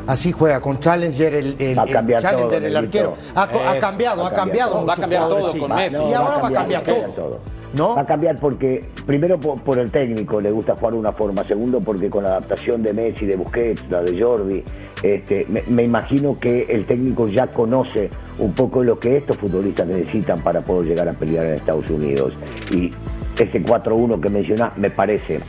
Así 0.07 0.31
juega 0.31 0.61
con 0.61 0.79
Challenger 0.79 1.35
el, 1.35 1.55
el, 1.59 1.75
Challenger, 1.75 2.35
todo, 2.37 2.53
el 2.53 2.77
arquero. 2.77 3.15
Ha, 3.35 3.43
ha 3.43 3.79
cambiado, 3.79 4.25
ha 4.25 4.33
cambiado. 4.33 4.85
Va 4.85 4.93
a 4.93 4.95
cambiar 4.95 5.27
todo 5.27 5.51
sí. 5.51 5.59
con 5.59 5.75
Messi. 5.75 6.01
Y 6.03 6.13
ahora 6.13 6.37
va 6.37 6.47
a 6.47 6.51
cambiar 6.51 6.81
todo. 6.81 7.03
todo. 7.13 7.39
¿No? 7.73 7.95
Va 7.95 8.03
a 8.03 8.05
cambiar 8.05 8.39
porque, 8.39 8.87
primero 9.05 9.37
por, 9.37 9.61
por 9.61 9.77
el 9.77 9.91
técnico, 9.91 10.39
le 10.39 10.51
gusta 10.51 10.77
jugar 10.77 10.93
una 10.93 11.11
forma. 11.11 11.45
Segundo, 11.45 11.81
porque 11.81 12.09
con 12.09 12.23
la 12.23 12.29
adaptación 12.29 12.81
de 12.81 12.93
Messi, 12.93 13.25
de 13.25 13.35
Busquets, 13.35 13.83
la 13.89 14.01
de 14.01 14.21
Jordi, 14.21 14.63
este, 15.03 15.45
me, 15.49 15.61
me 15.67 15.83
imagino 15.83 16.39
que 16.39 16.63
el 16.69 16.85
técnico 16.85 17.27
ya 17.27 17.47
conoce 17.47 18.09
un 18.39 18.53
poco 18.53 18.83
lo 18.83 18.97
que 18.97 19.17
estos 19.17 19.35
futbolistas 19.35 19.87
necesitan 19.87 20.39
para 20.41 20.61
poder 20.61 20.87
llegar 20.87 21.09
a 21.09 21.13
pelear 21.13 21.43
en 21.45 21.53
Estados 21.55 21.89
Unidos. 21.89 22.37
Y 22.71 22.91
ese 23.37 23.61
4-1 23.61 24.21
que 24.21 24.29
mencionás 24.29 24.77
me 24.77 24.89
parece 24.89 25.41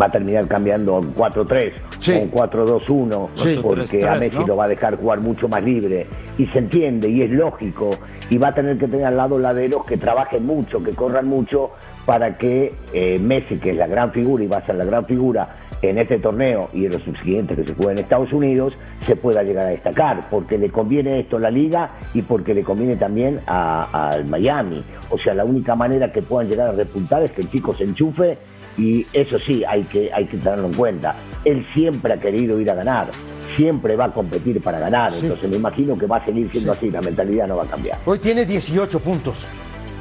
va 0.00 0.06
a 0.06 0.10
terminar 0.10 0.46
cambiando 0.46 0.96
a 0.96 0.98
un 1.00 1.14
4-3 1.14 1.72
Sí. 1.98 2.12
o 2.12 2.22
un 2.22 2.30
4-2-1 2.30 3.28
Sí. 3.34 3.58
porque 3.62 4.04
a 4.06 4.14
4-3-3, 4.14 4.18
Messi 4.20 4.38
¿no? 4.38 4.46
lo 4.46 4.56
va 4.56 4.64
a 4.64 4.68
dejar 4.68 4.96
jugar 4.96 5.20
mucho 5.20 5.48
más 5.48 5.62
libre 5.62 6.06
y 6.38 6.46
se 6.46 6.58
entiende 6.58 7.08
y 7.08 7.22
es 7.22 7.30
lógico 7.30 7.90
y 8.30 8.38
va 8.38 8.48
a 8.48 8.54
tener 8.54 8.78
que 8.78 8.88
tener 8.88 9.06
al 9.06 9.16
lado 9.16 9.38
laderos 9.38 9.84
que 9.84 9.96
trabajen 9.96 10.46
mucho, 10.46 10.82
que 10.82 10.92
corran 10.92 11.26
mucho 11.26 11.70
para 12.06 12.36
que 12.38 12.74
eh, 12.92 13.18
Messi, 13.20 13.56
que 13.58 13.70
es 13.70 13.76
la 13.76 13.86
gran 13.86 14.10
figura 14.12 14.42
y 14.42 14.46
va 14.46 14.58
a 14.58 14.66
ser 14.66 14.76
la 14.76 14.84
gran 14.84 15.04
figura 15.06 15.48
en 15.82 15.98
este 15.98 16.18
torneo 16.18 16.68
y 16.72 16.86
en 16.86 16.92
los 16.92 17.02
subsiguientes 17.02 17.56
que 17.58 17.64
se 17.64 17.74
juegan 17.74 17.98
en 17.98 18.04
Estados 18.04 18.32
Unidos, 18.32 18.78
se 19.04 19.16
pueda 19.16 19.42
llegar 19.42 19.66
a 19.66 19.70
destacar, 19.70 20.28
porque 20.30 20.56
le 20.56 20.70
conviene 20.70 21.18
esto 21.20 21.36
a 21.38 21.40
la 21.40 21.50
liga 21.50 21.90
y 22.14 22.22
porque 22.22 22.54
le 22.54 22.62
conviene 22.62 22.94
también 22.94 23.40
a- 23.48 24.10
al 24.12 24.28
Miami. 24.28 24.82
O 25.10 25.18
sea, 25.18 25.34
la 25.34 25.44
única 25.44 25.74
manera 25.74 26.12
que 26.12 26.22
puedan 26.22 26.48
llegar 26.48 26.68
a 26.68 26.72
repuntar 26.72 27.24
es 27.24 27.32
que 27.32 27.42
el 27.42 27.50
chico 27.50 27.74
se 27.74 27.82
enchufe 27.82 28.38
y 28.78 29.06
eso 29.12 29.38
sí, 29.38 29.62
hay 29.68 29.82
que, 29.84 30.10
hay 30.12 30.26
que 30.26 30.36
tenerlo 30.38 30.66
en 30.68 30.74
cuenta. 30.74 31.14
Él 31.44 31.66
siempre 31.74 32.14
ha 32.14 32.20
querido 32.20 32.58
ir 32.60 32.70
a 32.70 32.74
ganar, 32.74 33.10
siempre 33.56 33.96
va 33.96 34.06
a 34.06 34.12
competir 34.12 34.60
para 34.62 34.78
ganar, 34.80 35.12
entonces 35.14 35.48
me 35.50 35.56
imagino 35.56 35.96
que 35.96 36.06
va 36.06 36.16
a 36.18 36.24
seguir 36.24 36.50
siendo 36.50 36.72
así, 36.72 36.90
la 36.90 37.00
mentalidad 37.02 37.46
no 37.48 37.56
va 37.56 37.64
a 37.64 37.66
cambiar. 37.68 37.98
Hoy 38.06 38.18
tiene 38.18 38.44
18 38.46 39.00
puntos 39.00 39.46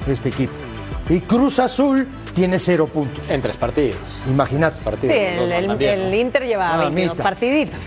este 0.08 0.30
equipo. 0.30 0.54
Y 1.10 1.20
Cruz 1.20 1.60
Azul 1.60 2.08
tiene 2.34 2.58
0 2.58 2.88
puntos. 2.88 3.30
En 3.30 3.42
tres 3.42 3.58
partidos. 3.58 4.22
Imagínate. 4.30 4.78
Sí, 4.78 4.84
Partidos. 4.84 5.14
el, 5.16 5.52
el- 5.52 5.68
mandan 5.68 5.78
bien, 5.78 6.00
el 6.00 6.12
¿no? 6.12 6.16
Inter 6.16 6.44
lleva 6.46 6.74
Ah, 6.74 6.78
22 6.84 7.12
mitad. 7.18 7.24
partiditos. 7.24 7.80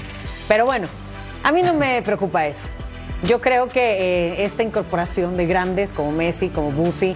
Pero 0.47 0.66
bueno, 0.66 0.89
a 1.43 1.51
mí 1.53 1.62
no 1.62 1.72
me 1.72 2.03
preocupa 2.03 2.47
eso. 2.47 2.66
Yo 3.26 3.41
creo 3.41 3.68
que 3.68 3.80
eh, 4.32 4.45
esta 4.45 4.62
incorporación 4.62 5.39
de 5.39 5.47
grandes 5.47 5.95
como 5.95 6.11
Messi, 6.11 6.51
como 6.51 6.70
Busi, 6.72 7.14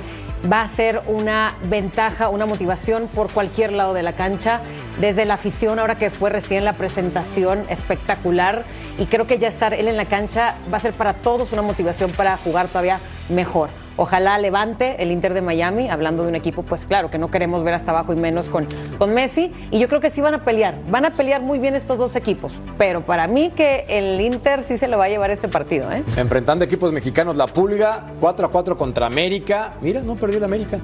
va 0.51 0.63
a 0.63 0.69
ser 0.69 1.03
una 1.07 1.55
ventaja, 1.65 2.29
una 2.29 2.47
motivación 2.47 3.09
por 3.09 3.31
cualquier 3.31 3.73
lado 3.73 3.95
de 3.95 4.03
la 4.03 4.13
cancha. 4.13 4.61
Desde 5.01 5.25
la 5.25 5.35
afición, 5.35 5.79
ahora 5.79 5.97
que 5.97 6.11
fue 6.11 6.31
recién 6.31 6.65
la 6.65 6.73
presentación 6.73 7.65
espectacular, 7.69 8.65
y 8.99 9.07
creo 9.07 9.27
que 9.27 9.39
ya 9.39 9.49
estar 9.49 9.75
él 9.75 9.89
en 9.89 9.97
la 9.97 10.07
cancha 10.07 10.57
va 10.73 10.79
a 10.79 10.81
ser 10.81 10.93
para 10.93 11.15
todos 11.15 11.53
una 11.53 11.63
motivación 11.63 12.11
para 12.11 12.37
jugar 12.37 12.69
todavía 12.69 13.01
mejor. 13.29 13.71
Ojalá 14.01 14.39
levante 14.39 15.03
el 15.03 15.11
Inter 15.11 15.35
de 15.35 15.43
Miami, 15.43 15.91
hablando 15.91 16.23
de 16.23 16.29
un 16.29 16.37
equipo, 16.37 16.63
pues 16.63 16.87
claro, 16.87 17.11
que 17.11 17.19
no 17.19 17.33
queremos 17.33 17.65
ver 17.65 17.75
hasta 17.75 17.91
abajo 17.91 18.13
y 18.13 18.17
menos 18.17 18.49
con, 18.49 18.69
con 18.97 19.13
Messi. 19.13 19.53
Y 19.73 19.81
yo 19.81 19.89
creo 19.89 20.01
que 20.01 20.09
sí 20.09 20.21
van 20.21 20.35
a 20.35 20.45
pelear, 20.45 20.77
van 20.89 21.05
a 21.05 21.17
pelear 21.17 21.43
muy 21.43 21.59
bien 21.59 21.75
estos 21.75 21.99
dos 21.99 22.15
equipos. 22.15 22.63
Pero 22.79 23.01
para 23.03 23.27
mí 23.27 23.51
que 23.51 23.85
el 23.89 24.21
Inter 24.21 24.63
sí 24.63 24.79
se 24.79 24.87
lo 24.87 24.99
va 24.99 25.07
a 25.07 25.09
llevar 25.09 25.33
este 25.33 25.49
partido, 25.49 25.91
¿eh? 25.91 26.05
Enfrentando 26.17 26.65
equipos 26.65 26.93
mexicanos, 26.93 27.37
la 27.37 27.49
Pulga, 27.49 28.07
4 28.21 28.47
a 28.47 28.51
4 28.53 28.79
contra 28.79 29.07
América. 29.07 29.75
Mira, 29.81 30.01
no 30.03 30.15
perdió 30.15 30.39
el 30.39 30.45
América. 30.45 30.79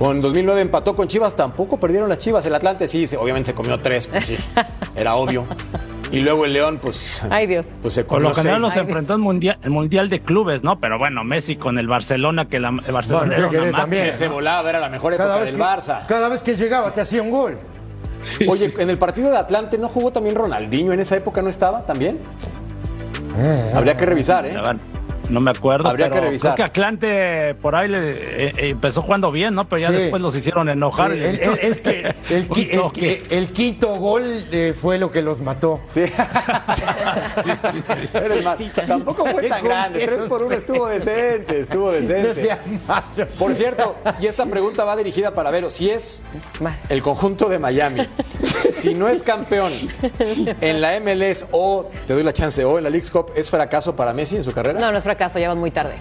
Con 0.00 0.20
2009 0.20 0.60
empató 0.60 0.94
con 0.96 1.06
Chivas, 1.06 1.36
tampoco 1.36 1.78
perdieron 1.78 2.08
las 2.08 2.18
Chivas. 2.18 2.44
El 2.46 2.54
Atlante 2.56 2.88
sí, 2.88 3.04
obviamente 3.16 3.50
se 3.50 3.54
comió 3.54 3.78
tres, 3.78 4.08
pues 4.08 4.24
sí, 4.24 4.36
era 4.96 5.14
obvio. 5.14 5.46
Y 6.12 6.20
luego 6.20 6.44
el 6.44 6.52
León, 6.52 6.78
pues, 6.82 7.22
Ay 7.30 7.46
Dios. 7.46 7.66
pues 7.82 7.94
se 7.94 8.04
Por 8.04 8.20
lo 8.20 8.34
general 8.34 8.60
nos 8.60 8.76
enfrentó 8.76 9.14
en 9.14 9.20
mundial, 9.20 9.58
el 9.62 9.70
mundial 9.70 10.10
de 10.10 10.20
clubes, 10.20 10.64
¿no? 10.64 10.80
Pero 10.80 10.98
bueno, 10.98 11.22
Messi 11.22 11.54
con 11.56 11.78
el 11.78 11.86
Barcelona, 11.86 12.48
que 12.48 12.58
la, 12.58 12.70
el 12.70 12.74
Barcelona 12.92 13.26
Bueno, 13.26 13.32
era 13.34 13.36
¿qué 13.36 13.42
una 13.42 13.50
querés 13.50 13.62
máquina. 13.72 13.78
también? 13.82 14.04
Que 14.06 14.12
se 14.12 14.28
volaba, 14.28 14.68
era 14.68 14.80
la 14.80 14.88
mejor 14.88 15.12
época 15.12 15.24
Cada 15.28 15.36
vez, 15.38 15.46
del 15.46 15.56
que, 15.56 15.62
Barça. 15.62 16.06
cada 16.06 16.28
vez 16.28 16.42
que 16.42 16.56
llegaba 16.56 16.90
te 16.92 17.00
hacía 17.00 17.22
un 17.22 17.30
gol. 17.30 17.58
Oye, 18.48 18.72
en 18.78 18.90
el 18.90 18.98
partido 18.98 19.30
de 19.30 19.36
Atlante 19.38 19.78
no 19.78 19.88
jugó 19.88 20.12
también 20.12 20.34
Ronaldinho, 20.34 20.92
en 20.92 21.00
esa 21.00 21.16
época 21.16 21.42
no 21.42 21.48
estaba 21.48 21.86
también. 21.86 22.18
Habría 23.74 23.96
que 23.96 24.04
revisar, 24.04 24.44
¿eh? 24.46 24.54
No 25.30 25.40
me 25.40 25.50
acuerdo. 25.52 25.88
Habría 25.88 26.06
pero 26.10 26.16
que 26.16 26.26
revisar. 26.26 26.54
Creo 26.54 26.56
que 26.56 26.70
Atlante 26.70 27.54
por 27.62 27.74
ahí 27.76 27.88
le, 27.88 27.98
eh, 27.98 28.48
eh, 28.48 28.52
empezó 28.70 29.02
jugando 29.02 29.30
bien, 29.30 29.54
¿no? 29.54 29.68
Pero 29.68 29.80
ya 29.80 29.88
Sí. 29.90 29.94
después 29.94 30.20
los 30.22 30.34
hicieron 30.34 30.68
enojar. 30.68 31.12
Sí, 31.12 31.18
el, 31.18 31.36
dieron 31.38 31.58
el- 31.60 31.66
el 31.72 31.80
que- 31.82 32.00
el 32.30 32.42
un 32.42 32.48
qui- 32.48 32.68
el 32.70 32.78
toque. 32.80 33.00
que- 33.22 33.38
el 33.38 33.52
quinto 33.52 33.94
gol 33.96 34.46
eh, 34.50 34.74
fue 34.78 34.98
lo 34.98 35.10
que 35.10 35.22
los 35.22 35.40
mató. 35.40 35.80
Eres 38.14 38.44
más- 38.44 38.58
Tampoco 38.86 39.24
fue 39.26 39.48
tan 39.48 39.64
grande. 39.64 40.00
culero, 40.00 40.16
3 40.16 40.28
por 40.28 40.42
1 40.42 40.54
estuvo 40.56 40.86
decente, 40.88 41.60
estuvo 41.60 41.86
No 41.86 41.92
decente. 41.92 42.34
sea 42.34 42.60
malo. 42.86 43.28
Por 43.38 43.54
cierto, 43.54 43.96
y 44.20 44.26
esta 44.26 44.46
pregunta 44.46 44.84
va 44.84 44.96
dirigida 44.96 45.32
para 45.34 45.50
Vero. 45.50 45.70
Si 45.70 45.90
es 45.90 46.24
el 46.88 47.02
conjunto 47.02 47.48
de 47.48 47.58
Miami, 47.58 48.06
si 48.72 48.94
no 48.94 49.08
es 49.08 49.22
campeón 49.22 49.72
en 50.60 50.80
la 50.80 50.98
MLS 51.00 51.46
o, 51.52 51.88
te 52.06 52.14
doy 52.14 52.22
la 52.22 52.32
chance, 52.32 52.64
o 52.64 52.78
en 52.78 52.84
la 52.84 52.90
League's 52.90 53.10
Cup, 53.10 53.32
¿es 53.36 53.50
fracaso 53.50 53.94
para 53.96 54.12
Messi 54.12 54.36
en 54.36 54.44
su 54.44 54.52
carrera? 54.52 54.78
No, 54.80 54.90
no 54.92 54.98
es 54.98 55.04
fracaso, 55.04 55.19
ya 55.28 55.48
van 55.48 55.58
muy 55.58 55.70
tarde. 55.70 55.94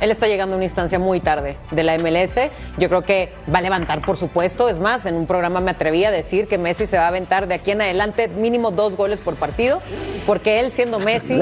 Él 0.00 0.10
está 0.10 0.26
llegando 0.26 0.54
a 0.54 0.56
una 0.56 0.64
instancia 0.64 0.98
muy 0.98 1.20
tarde 1.20 1.56
de 1.70 1.82
la 1.82 1.96
MLS. 1.98 2.50
Yo 2.78 2.88
creo 2.88 3.02
que 3.02 3.32
va 3.52 3.58
a 3.58 3.62
levantar, 3.62 4.04
por 4.04 4.16
supuesto. 4.16 4.68
Es 4.68 4.78
más, 4.78 5.06
en 5.06 5.14
un 5.14 5.26
programa 5.26 5.60
me 5.60 5.70
atreví 5.70 6.04
a 6.04 6.10
decir 6.10 6.46
que 6.46 6.58
Messi 6.58 6.86
se 6.86 6.98
va 6.98 7.04
a 7.04 7.08
aventar 7.08 7.46
de 7.46 7.54
aquí 7.54 7.70
en 7.70 7.80
adelante 7.80 8.28
mínimo 8.28 8.70
dos 8.70 8.96
goles 8.96 9.20
por 9.20 9.36
partido, 9.36 9.80
porque 10.26 10.60
él 10.60 10.72
siendo 10.72 10.98
Messi, 10.98 11.40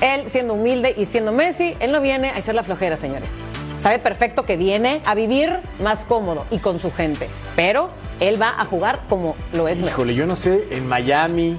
él 0.00 0.30
siendo 0.30 0.54
humilde 0.54 0.94
y 0.96 1.06
siendo 1.06 1.32
Messi, 1.32 1.74
él 1.80 1.92
no 1.92 2.00
viene 2.00 2.30
a 2.30 2.38
echar 2.38 2.54
la 2.54 2.62
flojera, 2.62 2.96
señores. 2.96 3.38
Sabe 3.82 3.98
perfecto 3.98 4.44
que 4.44 4.56
viene 4.56 5.02
a 5.04 5.14
vivir 5.14 5.58
más 5.82 6.04
cómodo 6.04 6.46
y 6.50 6.60
con 6.60 6.78
su 6.78 6.92
gente, 6.92 7.28
pero 7.56 7.88
él 8.20 8.40
va 8.40 8.54
a 8.56 8.64
jugar 8.64 9.00
como 9.08 9.34
lo 9.52 9.66
es 9.66 9.78
Messi. 9.78 9.90
Híjole, 9.90 10.14
yo 10.14 10.26
no 10.26 10.36
sé, 10.36 10.68
en 10.70 10.86
Miami. 10.86 11.56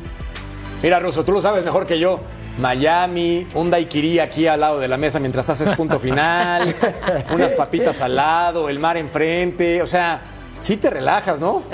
Mira, 0.81 0.99
Russo, 0.99 1.23
tú 1.23 1.33
lo 1.33 1.41
sabes 1.41 1.63
mejor 1.65 1.85
que 1.85 1.99
yo. 1.99 2.21
Miami, 2.59 3.47
un 3.55 3.69
daiquiri 3.71 4.19
aquí 4.19 4.47
al 4.47 4.59
lado 4.59 4.79
de 4.79 4.87
la 4.87 4.97
mesa 4.97 5.19
mientras 5.19 5.49
haces 5.49 5.71
punto 5.73 5.97
final, 5.99 6.73
unas 7.33 7.51
papitas 7.53 8.01
al 8.01 8.15
lado, 8.15 8.69
el 8.69 8.79
mar 8.79 8.95
enfrente, 8.97 9.81
o 9.81 9.87
sea, 9.87 10.21
sí 10.59 10.77
te 10.77 10.89
relajas, 10.89 11.39
¿no? 11.39 11.63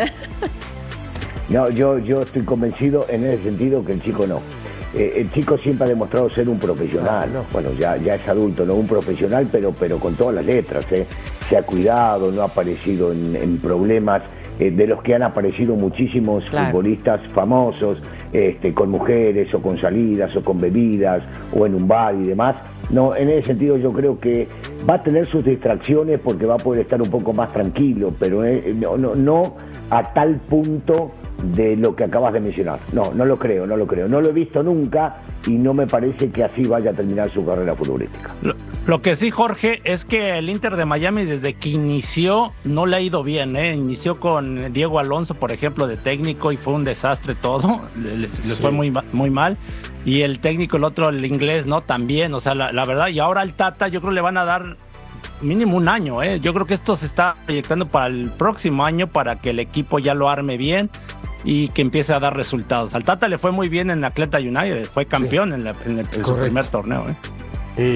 No, 1.50 1.68
yo, 1.72 1.98
yo 1.98 2.22
estoy 2.22 2.44
convencido 2.44 3.08
en 3.10 3.26
ese 3.26 3.42
sentido 3.46 3.84
que 3.84 3.94
el 3.94 4.04
chico 4.04 4.28
no. 4.28 4.40
Eh, 4.94 5.14
el 5.18 5.32
chico 5.32 5.58
siempre 5.58 5.86
ha 5.86 5.90
demostrado 5.90 6.30
ser 6.30 6.48
un 6.48 6.60
profesional. 6.60 7.44
Bueno, 7.52 7.72
ya, 7.74 7.98
ya 7.98 8.16
es 8.16 8.28
adulto, 8.28 8.66
no 8.68 8.76
un 8.76 8.86
profesional, 8.86 9.48
pero, 9.52 9.72
pero 9.72 9.98
con 10.00 10.14
todas 10.16 10.36
las 10.36 10.46
letras. 10.46 10.86
¿eh? 10.92 11.08
Se 11.50 11.58
ha 11.58 11.64
cuidado, 11.64 12.32
no 12.32 12.44
ha 12.44 12.46
aparecido 12.46 13.12
en, 13.12 13.36
en 13.36 13.58
problemas 13.58 14.22
eh, 14.60 14.70
de 14.70 14.86
los 14.86 15.02
que 15.02 15.16
han 15.16 15.24
aparecido 15.24 15.74
muchísimos 15.74 16.48
Claro. 16.50 16.68
futbolistas 16.70 17.20
famosos, 17.34 17.98
este, 18.32 18.74
con 18.74 18.90
mujeres 18.90 19.54
o 19.54 19.62
con 19.62 19.80
salidas 19.80 20.36
o 20.36 20.44
con 20.44 20.60
bebidas 20.60 21.24
o 21.54 21.66
en 21.66 21.76
un 21.76 21.88
bar 21.88 22.16
y 22.16 22.28
demás. 22.28 22.58
No, 22.92 23.16
en 23.16 23.30
ese 23.30 23.48
sentido 23.48 23.78
yo 23.78 23.90
creo 23.90 24.18
que 24.18 24.48
va 24.90 24.96
a 24.96 25.04
tener 25.04 25.26
sus 25.28 25.44
distracciones 25.44 26.20
porque 26.20 26.46
va 26.46 26.56
a 26.56 26.58
poder 26.58 26.82
estar 26.82 27.02
un 27.02 27.10
poco 27.10 27.34
más 27.34 27.52
tranquilo, 27.54 28.14
pero 28.20 28.44
eh, 28.44 28.74
no, 28.76 28.98
no, 28.98 29.14
no 29.14 29.56
a 29.90 30.14
tal 30.14 30.36
punto 30.48 31.08
de 31.44 31.76
lo 31.76 31.96
que 31.96 32.04
acabas 32.06 32.34
de 32.34 32.40
mencionar. 32.40 32.80
No, 32.94 33.12
no 33.14 33.26
lo 33.26 33.38
creo, 33.38 33.66
no 33.66 33.78
lo 33.78 33.88
creo. 33.88 34.08
No 34.08 34.22
lo 34.22 34.30
he 34.30 34.34
visto 34.34 34.62
nunca 34.64 35.18
y 35.48 35.52
no 35.52 35.74
me 35.74 35.88
parece 35.88 36.30
que 36.30 36.44
así 36.44 36.64
vaya 36.66 36.92
a 36.92 36.94
terminar 36.94 37.30
su 37.30 37.46
carrera 37.46 37.76
futbolística. 37.76 38.34
Lo, 38.42 38.56
lo 38.88 39.02
que 39.02 39.16
sí, 39.16 39.32
Jorge, 39.32 39.82
es 39.84 40.06
que 40.06 40.38
el 40.38 40.50
Inter 40.50 40.76
de 40.76 40.86
Miami 40.86 41.26
desde 41.26 41.54
que 41.54 41.70
inició 41.70 42.52
no 42.64 42.86
le 42.86 42.98
ha 42.98 43.02
ido 43.02 43.24
bien, 43.24 43.56
¿eh? 43.56 43.74
Inició 43.74 44.20
con 44.20 44.72
Diego 44.74 45.00
Alonso, 45.00 45.34
por 45.36 45.52
ejemplo, 45.52 45.88
de 45.88 45.96
técnico 45.98 46.52
y 46.52 46.58
fue 46.58 46.74
un 46.74 46.84
desastre 46.84 47.36
todo, 47.36 47.82
les, 48.02 48.20
les 48.20 48.32
Sí. 48.32 48.62
fue 48.62 48.72
muy, 48.72 48.92
muy 49.14 49.30
mal. 49.30 49.58
Y 50.06 50.22
el 50.22 50.40
técnico, 50.40 50.78
el 50.78 50.84
otro, 50.84 51.10
el 51.10 51.24
inglés, 51.26 51.66
¿no? 51.66 51.82
También, 51.82 52.34
o 52.34 52.40
sea, 52.40 52.56
la, 52.56 52.72
la 52.72 52.86
verdad, 52.86 53.08
y 53.10 53.20
ahora 53.20 53.42
al 53.42 53.54
Tata 53.54 53.88
yo 53.88 54.02
creo 54.02 54.14
le 54.14 54.22
van 54.22 54.38
a 54.38 54.46
dar 54.46 54.78
mínimo 55.42 55.78
un 55.78 55.88
año. 55.88 56.22
¿eh? 56.24 56.40
Yo 56.40 56.54
creo 56.54 56.66
que 56.66 56.74
esto 56.74 56.96
se 56.96 57.06
está 57.06 57.36
proyectando 57.46 57.86
para 57.88 58.08
el 58.08 58.30
próximo 58.32 58.84
año 58.86 59.08
para 59.08 59.38
que 59.38 59.52
el 59.52 59.60
equipo 59.60 60.00
ya 60.00 60.14
lo 60.14 60.30
arme 60.30 60.58
bien 60.58 60.90
y 61.44 61.70
que 61.70 61.82
empiece 61.82 62.14
a 62.14 62.20
dar 62.20 62.36
resultados. 62.36 62.94
Al 62.96 63.04
Tata 63.04 63.28
le 63.28 63.38
fue 63.38 63.52
muy 63.52 63.70
bien 63.70 63.90
en 63.92 64.04
Atleta 64.04 64.38
United, 64.40 64.86
fue 64.94 65.06
campeón 65.06 65.54
en, 65.54 65.64
la- 65.64 65.76
en 65.86 66.00
el, 66.00 66.08
en 66.14 66.26
su 66.26 66.36
primer 66.38 66.66
torneo. 66.66 67.06
¿eh? 67.10 67.16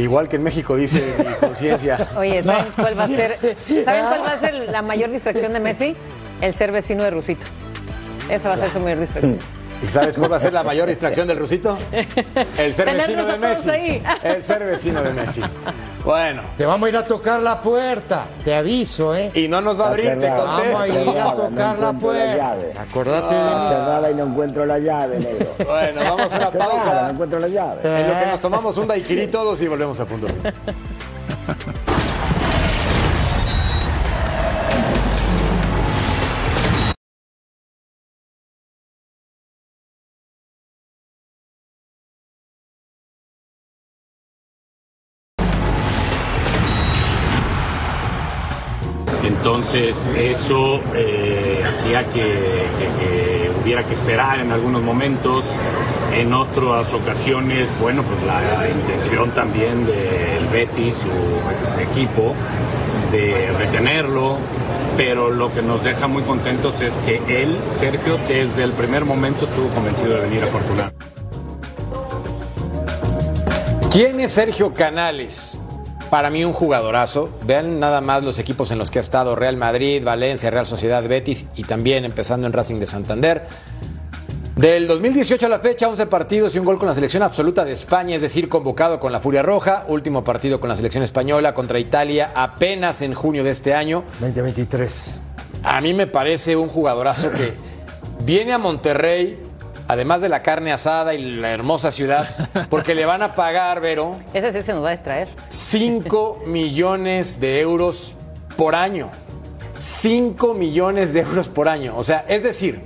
Igual 0.03 0.29
que 0.29 0.37
en 0.37 0.43
México 0.43 0.75
dice 0.77 1.03
mi 1.19 1.33
conciencia. 1.47 2.07
Oye, 2.17 2.41
¿saben 2.43 2.65
cuál 2.75 2.97
va 2.97 3.03
a 3.03 3.07
ser? 3.09 3.37
¿Saben 3.83 4.05
cuál 4.05 4.21
va 4.21 4.31
a 4.33 4.39
ser 4.39 4.53
la 4.71 4.81
mayor 4.81 5.11
distracción 5.11 5.51
de 5.53 5.59
Messi? 5.59 5.95
El 6.41 6.53
ser 6.53 6.71
vecino 6.71 7.03
de 7.03 7.09
Rusito. 7.11 7.45
Esa 8.29 8.49
va 8.49 8.55
a 8.55 8.57
ser 8.59 8.71
su 8.71 8.79
mayor 8.79 8.99
distracción. 9.01 9.37
¿Y 9.83 9.87
sabes 9.89 10.17
cuál 10.17 10.31
va 10.31 10.37
a 10.37 10.39
ser 10.39 10.53
la 10.53 10.63
mayor 10.63 10.87
distracción 10.87 11.27
del 11.27 11.37
rusito? 11.37 11.77
El 12.57 12.73
ser 12.73 12.93
vecino 12.95 13.25
de 13.25 13.37
Messi. 13.37 13.69
ahí. 13.69 14.03
El 14.23 14.41
ser 14.41 14.63
vecino 14.65 15.03
de 15.03 15.13
Messi. 15.13 15.41
Bueno. 16.03 16.41
Te 16.57 16.65
vamos 16.65 16.85
a 16.87 16.89
ir 16.89 16.97
a 16.97 17.03
tocar 17.05 17.41
la 17.41 17.61
puerta, 17.61 18.25
te 18.43 18.53
aviso, 18.55 19.15
¿eh? 19.15 19.31
Y 19.33 19.47
no 19.47 19.61
nos 19.61 19.79
va 19.79 19.85
a 19.85 19.89
abrir, 19.89 20.17
te 20.19 20.29
Vamos 20.29 20.81
a 20.81 20.87
ir 20.87 21.17
a 21.19 21.33
tocar 21.35 21.75
no 21.79 21.81
la 21.81 21.93
puerta. 21.93 22.35
llave. 22.35 22.73
Acordate 22.77 23.35
de 23.35 23.41
mí. 23.41 23.67
cerrada 23.69 24.11
y 24.11 24.15
no 24.15 24.25
encuentro 24.25 24.65
la 24.65 24.79
llave, 24.79 25.19
negro. 25.19 25.47
Bueno, 25.65 26.01
vamos 26.01 26.33
a 26.33 26.37
una 26.37 26.51
Cerrada, 26.51 26.69
pausa. 26.71 27.01
No 27.03 27.09
encuentro 27.11 27.39
la 27.39 27.47
llave. 27.47 27.81
En 27.83 28.07
lo 28.09 28.19
que 28.19 28.25
nos 28.25 28.39
tomamos 28.41 28.77
un 28.77 28.87
daiquiri 28.87 29.27
todos 29.27 29.61
y 29.61 29.67
volvemos 29.67 29.99
a 29.99 30.05
punto. 30.05 30.27
Eso 49.73 50.79
eh, 50.95 51.63
hacía 51.65 52.03
que, 52.05 52.21
que- 52.21 52.89
que 52.99 53.51
hubiera 53.63 53.83
que 53.83 53.93
esperar 53.93 54.39
en 54.39 54.51
algunos 54.51 54.81
momentos, 54.81 55.43
en 56.13 56.33
otras 56.33 56.91
ocasiones, 56.93 57.67
bueno, 57.81 58.03
pues 58.03 58.21
la 58.27 58.69
intención 58.69 59.31
también 59.31 59.85
del 59.85 60.45
Betis, 60.51 60.95
su 60.95 61.81
equipo, 61.81 62.33
de 63.11 63.51
retenerlo, 63.57 64.37
pero 64.97 65.29
lo 65.31 65.51
que 65.53 65.61
nos 65.61 65.83
deja 65.83 66.07
muy 66.07 66.21
contentos 66.23 66.79
es 66.81 66.93
que 67.05 67.21
él, 67.41 67.57
Sergio, 67.79 68.17
desde 68.27 68.63
el 68.63 68.73
primer 68.73 69.05
momento 69.05 69.45
estuvo 69.45 69.69
convencido 69.69 70.15
de 70.15 70.21
venir 70.21 70.43
a 70.43 70.47
Fortuna. 70.47 70.91
¿Quién 73.91 74.19
es 74.19 74.31
Sergio 74.33 74.73
Canales? 74.73 75.59
Para 76.13 76.29
mí 76.29 76.45
un 76.45 76.53
jugadorazo. 76.53 77.27
Vean 77.43 77.79
nada 77.79 77.99
más 77.99 78.21
los 78.21 78.37
equipos 78.37 78.69
en 78.69 78.77
los 78.77 78.91
que 78.91 78.99
ha 78.99 79.01
estado 79.01 79.35
Real 79.35 79.57
Madrid, 79.57 80.03
Valencia, 80.03 80.51
Real 80.51 80.67
Sociedad, 80.67 81.01
Betis 81.07 81.47
y 81.55 81.63
también 81.63 82.05
empezando 82.05 82.45
en 82.45 82.53
Racing 82.53 82.75
de 82.75 82.85
Santander. 82.85 83.47
Del 84.55 84.85
2018 84.85 85.47
a 85.47 85.49
la 85.49 85.57
fecha, 85.57 85.87
11 85.87 86.05
partidos 86.05 86.53
y 86.53 86.59
un 86.59 86.65
gol 86.65 86.77
con 86.77 86.87
la 86.87 86.93
selección 86.93 87.23
absoluta 87.23 87.65
de 87.65 87.71
España, 87.71 88.15
es 88.15 88.21
decir, 88.21 88.47
convocado 88.47 88.99
con 88.99 89.11
la 89.11 89.19
Furia 89.19 89.41
Roja, 89.41 89.85
último 89.87 90.23
partido 90.23 90.59
con 90.59 90.69
la 90.69 90.75
selección 90.75 91.03
española 91.03 91.55
contra 91.55 91.79
Italia 91.79 92.31
apenas 92.35 93.01
en 93.01 93.15
junio 93.15 93.43
de 93.43 93.49
este 93.49 93.73
año. 93.73 94.03
2023. 94.19 95.13
A 95.63 95.81
mí 95.81 95.95
me 95.95 96.05
parece 96.05 96.55
un 96.55 96.67
jugadorazo 96.67 97.31
que 97.31 97.55
viene 98.23 98.53
a 98.53 98.59
Monterrey, 98.59 99.41
además 99.87 100.21
de 100.21 100.29
la 100.29 100.41
carne 100.41 100.71
asada 100.71 101.13
y 101.13 101.21
la 101.21 101.51
hermosa 101.51 101.91
ciudad, 101.91 102.49
porque 102.69 102.95
le 102.95 103.05
van 103.05 103.21
a 103.21 103.35
pagar, 103.35 103.81
Vero, 103.81 104.17
Ese 104.33 104.51
sí 104.51 104.61
se 104.61 104.73
nos 104.73 104.83
va 104.83 104.89
a 104.89 104.91
distraer. 104.91 105.29
5 105.49 106.43
millones 106.45 107.39
de 107.39 107.59
euros 107.61 108.15
por 108.57 108.75
año. 108.75 109.09
5 109.77 110.53
millones 110.53 111.13
de 111.13 111.21
euros 111.21 111.47
por 111.47 111.67
año. 111.67 111.93
O 111.97 112.03
sea, 112.03 112.23
es 112.27 112.43
decir, 112.43 112.83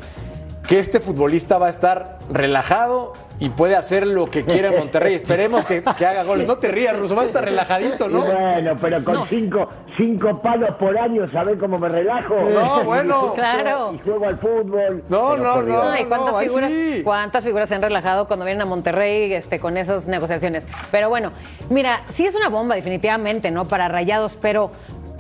que 0.68 0.80
este 0.80 1.00
futbolista 1.00 1.58
va 1.58 1.68
a 1.68 1.70
estar 1.70 2.20
relajado 2.30 3.14
y 3.40 3.50
puede 3.50 3.76
hacer 3.76 4.08
lo 4.08 4.30
que 4.30 4.44
quiera 4.44 4.70
en 4.70 4.80
Monterrey. 4.80 5.16
Esperemos 5.16 5.66
que, 5.66 5.84
que 5.98 6.06
haga 6.06 6.24
goles. 6.24 6.48
No 6.48 6.58
te 6.58 6.70
rías, 6.70 6.98
Ruso, 6.98 7.16
va 7.16 7.24
a 7.24 7.26
estar 7.26 7.44
relajadito, 7.44 8.10
¿no? 8.10 8.20
Y 8.26 8.36
bueno, 8.36 8.76
pero 8.82 9.04
con 9.04 9.26
cinco, 9.26 9.70
cinco 9.98 10.42
palos 10.42 10.72
por 10.76 10.98
año, 10.98 11.28
¿sabés 11.28 11.60
cómo 11.60 11.78
me 11.78 11.90
relajo? 11.90 12.36
No, 12.36 12.84
bueno. 12.84 13.34
Claro. 13.38 13.94
Y 13.94 14.00
juego 14.00 14.28
al 14.28 14.38
fútbol. 14.38 15.04
No, 15.10 15.38
no. 15.38 15.62
No, 15.62 15.98
¿y 15.98 16.06
cuántas, 16.06 16.40
figuras, 16.40 16.72
sí. 16.72 17.02
cuántas 17.04 17.44
figuras 17.44 17.70
se 17.70 17.76
han 17.76 17.82
relajado 17.82 18.28
cuando 18.28 18.46
vienen 18.46 18.62
a 18.62 18.66
Monterrey 18.66 19.32
este, 19.34 19.60
con 19.60 19.78
esas 19.78 20.08
negociaciones? 20.08 20.66
Pero 20.92 21.10
bueno, 21.10 21.32
mira, 21.70 22.02
sí 22.14 22.26
es 22.26 22.36
una 22.36 22.50
bomba 22.50 22.76
definitivamente, 22.76 23.52
¿no? 23.52 23.68
Para 23.68 23.88
Rayados, 23.88 24.38
pero 24.42 24.72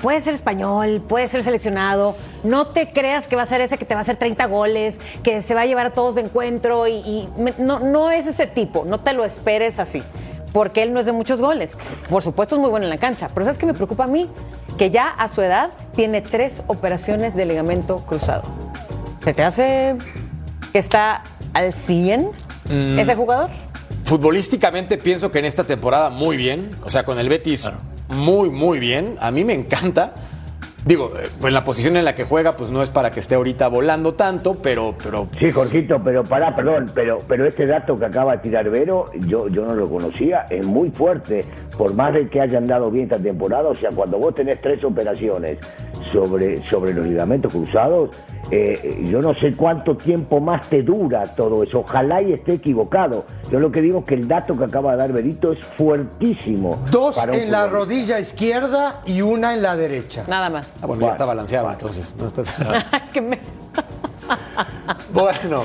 puede 0.01 0.21
ser 0.21 0.33
español, 0.33 1.01
puede 1.07 1.27
ser 1.27 1.43
seleccionado. 1.43 2.15
No 2.43 2.67
te 2.67 2.91
creas 2.91 3.27
que 3.27 3.35
va 3.35 3.43
a 3.43 3.45
ser 3.45 3.61
ese 3.61 3.77
que 3.77 3.85
te 3.85 3.93
va 3.93 4.01
a 4.01 4.03
hacer 4.03 4.15
30 4.15 4.45
goles, 4.45 4.99
que 5.23 5.41
se 5.41 5.53
va 5.55 5.61
a 5.61 5.65
llevar 5.65 5.87
a 5.87 5.89
todos 5.93 6.15
de 6.15 6.21
encuentro 6.21 6.87
y, 6.87 6.93
y 6.95 7.29
me- 7.37 7.53
no, 7.57 7.79
no 7.79 8.11
es 8.11 8.27
ese 8.27 8.47
tipo, 8.47 8.85
no 8.85 8.99
te 8.99 9.13
lo 9.13 9.25
esperes 9.25 9.79
así. 9.79 10.03
Porque 10.53 10.81
él 10.81 10.93
no 10.93 10.99
es 10.99 11.05
de 11.05 11.11
muchos 11.11 11.41
goles. 11.41 11.77
Por 12.09 12.23
supuesto 12.23 12.55
es 12.55 12.61
muy 12.61 12.69
bueno 12.69 12.85
en 12.85 12.89
la 12.89 12.97
cancha. 12.97 13.29
Pero 13.33 13.45
¿sabes 13.45 13.57
qué 13.59 13.65
me 13.65 13.73
preocupa 13.73 14.05
a 14.05 14.07
mí? 14.07 14.29
Que 14.77 14.89
ya 14.89 15.09
a 15.09 15.27
su 15.29 15.41
edad 15.41 15.69
tiene 15.95 16.21
tres 16.21 16.63
operaciones 16.67 17.35
de 17.35 17.45
ligamento 17.45 17.97
cruzado. 18.05 18.43
¿Se 19.23 19.33
te 19.33 19.43
hace 19.43 19.95
que 20.71 20.79
está 20.79 21.23
al 21.53 21.73
100 21.73 22.31
Mm. 22.69 22.97
ese 22.99 23.15
jugador? 23.15 23.49
Futbolísticamente 24.03 24.97
pienso 24.97 25.31
que 25.31 25.39
en 25.39 25.45
esta 25.45 25.63
temporada 25.65 26.09
muy 26.09 26.37
bien, 26.37 26.69
o 26.83 26.89
sea, 26.89 27.03
con 27.03 27.19
el 27.19 27.29
Betis 27.29 27.69
muy, 28.09 28.49
muy 28.49 28.79
bien. 28.79 29.17
A 29.21 29.31
mí 29.31 29.43
me 29.43 29.53
encanta. 29.53 30.15
Digo, 30.87 31.11
pues 31.41 31.51
la 31.51 31.65
posición 31.65 31.97
en 31.97 32.05
la 32.05 32.15
que 32.15 32.23
juega, 32.23 32.53
pues 32.53 32.71
no 32.71 32.81
es 32.81 32.89
para 32.89 33.11
que 33.11 33.19
esté 33.19 33.35
ahorita 33.35 33.67
volando 33.67 34.13
tanto, 34.13 34.55
pero, 34.55 34.95
pero 35.03 35.27
Sí, 35.37 35.51
Jorgito, 35.51 36.01
pero 36.01 36.23
pará, 36.23 36.55
perdón, 36.55 36.89
pero, 36.95 37.17
pero 37.27 37.45
este 37.45 37.65
dato 37.65 37.99
que 37.99 38.05
acaba 38.05 38.37
de 38.37 38.37
tirar 38.37 38.69
Vero, 38.69 39.11
yo, 39.27 39.49
yo 39.49 39.65
no 39.65 39.75
lo 39.75 39.89
conocía, 39.89 40.45
es 40.49 40.65
muy 40.65 40.89
fuerte, 40.91 41.43
por 41.77 41.93
más 41.93 42.13
de 42.13 42.29
que 42.29 42.39
hayan 42.39 42.67
dado 42.67 42.89
bien 42.89 43.03
esta 43.03 43.17
temporada, 43.17 43.67
o 43.67 43.75
sea, 43.75 43.89
cuando 43.91 44.17
vos 44.17 44.33
tenés 44.33 44.61
tres 44.61 44.81
operaciones 44.81 45.57
sobre, 46.13 46.63
sobre 46.69 46.93
los 46.93 47.05
ligamentos 47.05 47.51
cruzados, 47.51 48.11
eh, 48.49 49.05
yo 49.11 49.19
no 49.19 49.35
sé 49.35 49.53
cuánto 49.53 49.97
tiempo 49.97 50.39
más 50.39 50.69
te 50.69 50.81
dura 50.81 51.25
todo 51.35 51.63
eso, 51.63 51.79
ojalá 51.79 52.21
y 52.21 52.31
esté 52.31 52.53
equivocado. 52.53 53.25
Yo 53.51 53.59
lo 53.59 53.71
que 53.71 53.81
digo 53.81 53.99
es 53.99 54.05
que 54.05 54.15
el 54.15 54.27
dato 54.27 54.57
que 54.57 54.63
acaba 54.63 54.91
de 54.91 54.97
dar 54.99 55.11
Berito 55.11 55.51
es 55.51 55.59
fuertísimo. 55.77 56.81
Dos 56.89 57.17
en 57.27 57.51
la 57.51 57.67
rodilla 57.67 58.19
izquierda 58.19 59.01
y 59.05 59.21
una 59.21 59.53
en 59.53 59.61
la 59.61 59.75
derecha. 59.75 60.23
Nada 60.27 60.49
más. 60.49 60.67
Ah, 60.81 60.87
bueno, 60.87 61.05
ya 61.05 61.11
está 61.11 61.25
balanceado, 61.25 61.71
entonces. 61.71 62.15
No 62.17 62.27
está... 62.27 62.43
Bueno, 65.13 65.63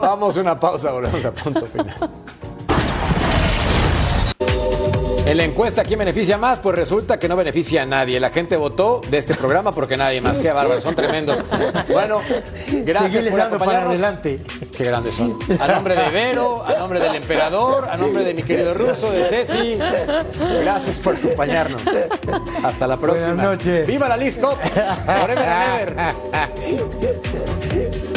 vamos 0.00 0.36
a 0.36 0.40
una 0.40 0.58
pausa, 0.58 0.92
volvemos 0.92 1.24
a 1.24 1.32
punto 1.32 1.66
final. 1.66 1.96
En 5.30 5.36
la 5.36 5.44
encuesta, 5.44 5.84
¿quién 5.84 6.00
beneficia 6.00 6.36
más? 6.38 6.58
Pues 6.58 6.74
resulta 6.74 7.20
que 7.20 7.28
no 7.28 7.36
beneficia 7.36 7.82
a 7.82 7.86
nadie. 7.86 8.18
La 8.18 8.30
gente 8.30 8.56
votó 8.56 9.00
de 9.08 9.16
este 9.16 9.36
programa 9.36 9.70
porque 9.70 9.96
nadie 9.96 10.20
más. 10.20 10.40
Qué 10.40 10.50
bárbaro, 10.50 10.80
son 10.80 10.96
tremendos. 10.96 11.38
Bueno, 11.88 12.20
gracias 12.84 13.26
por 13.26 13.40
acompañarnos. 13.40 13.92
adelante. 13.92 14.40
Qué 14.76 14.84
grandes 14.84 15.14
son. 15.14 15.38
A 15.60 15.68
nombre 15.68 15.94
de 15.94 16.10
Vero, 16.10 16.66
a 16.66 16.74
nombre 16.74 16.98
del 16.98 17.14
emperador, 17.14 17.88
a 17.88 17.96
nombre 17.96 18.24
de 18.24 18.34
mi 18.34 18.42
querido 18.42 18.74
ruso, 18.74 19.12
de 19.12 19.22
Ceci. 19.22 19.78
Gracias 20.62 20.98
por 20.98 21.14
acompañarnos. 21.14 21.80
Hasta 22.64 22.88
la 22.88 22.96
próxima. 22.96 23.34
Buenas 23.34 23.52
noches. 23.52 23.86
¡Viva 23.86 24.08
la 24.08 24.16
League 24.16 24.40
Cup! 24.40 24.56
Forever 24.58 25.48
and 25.48 25.94
ever. 26.34 28.09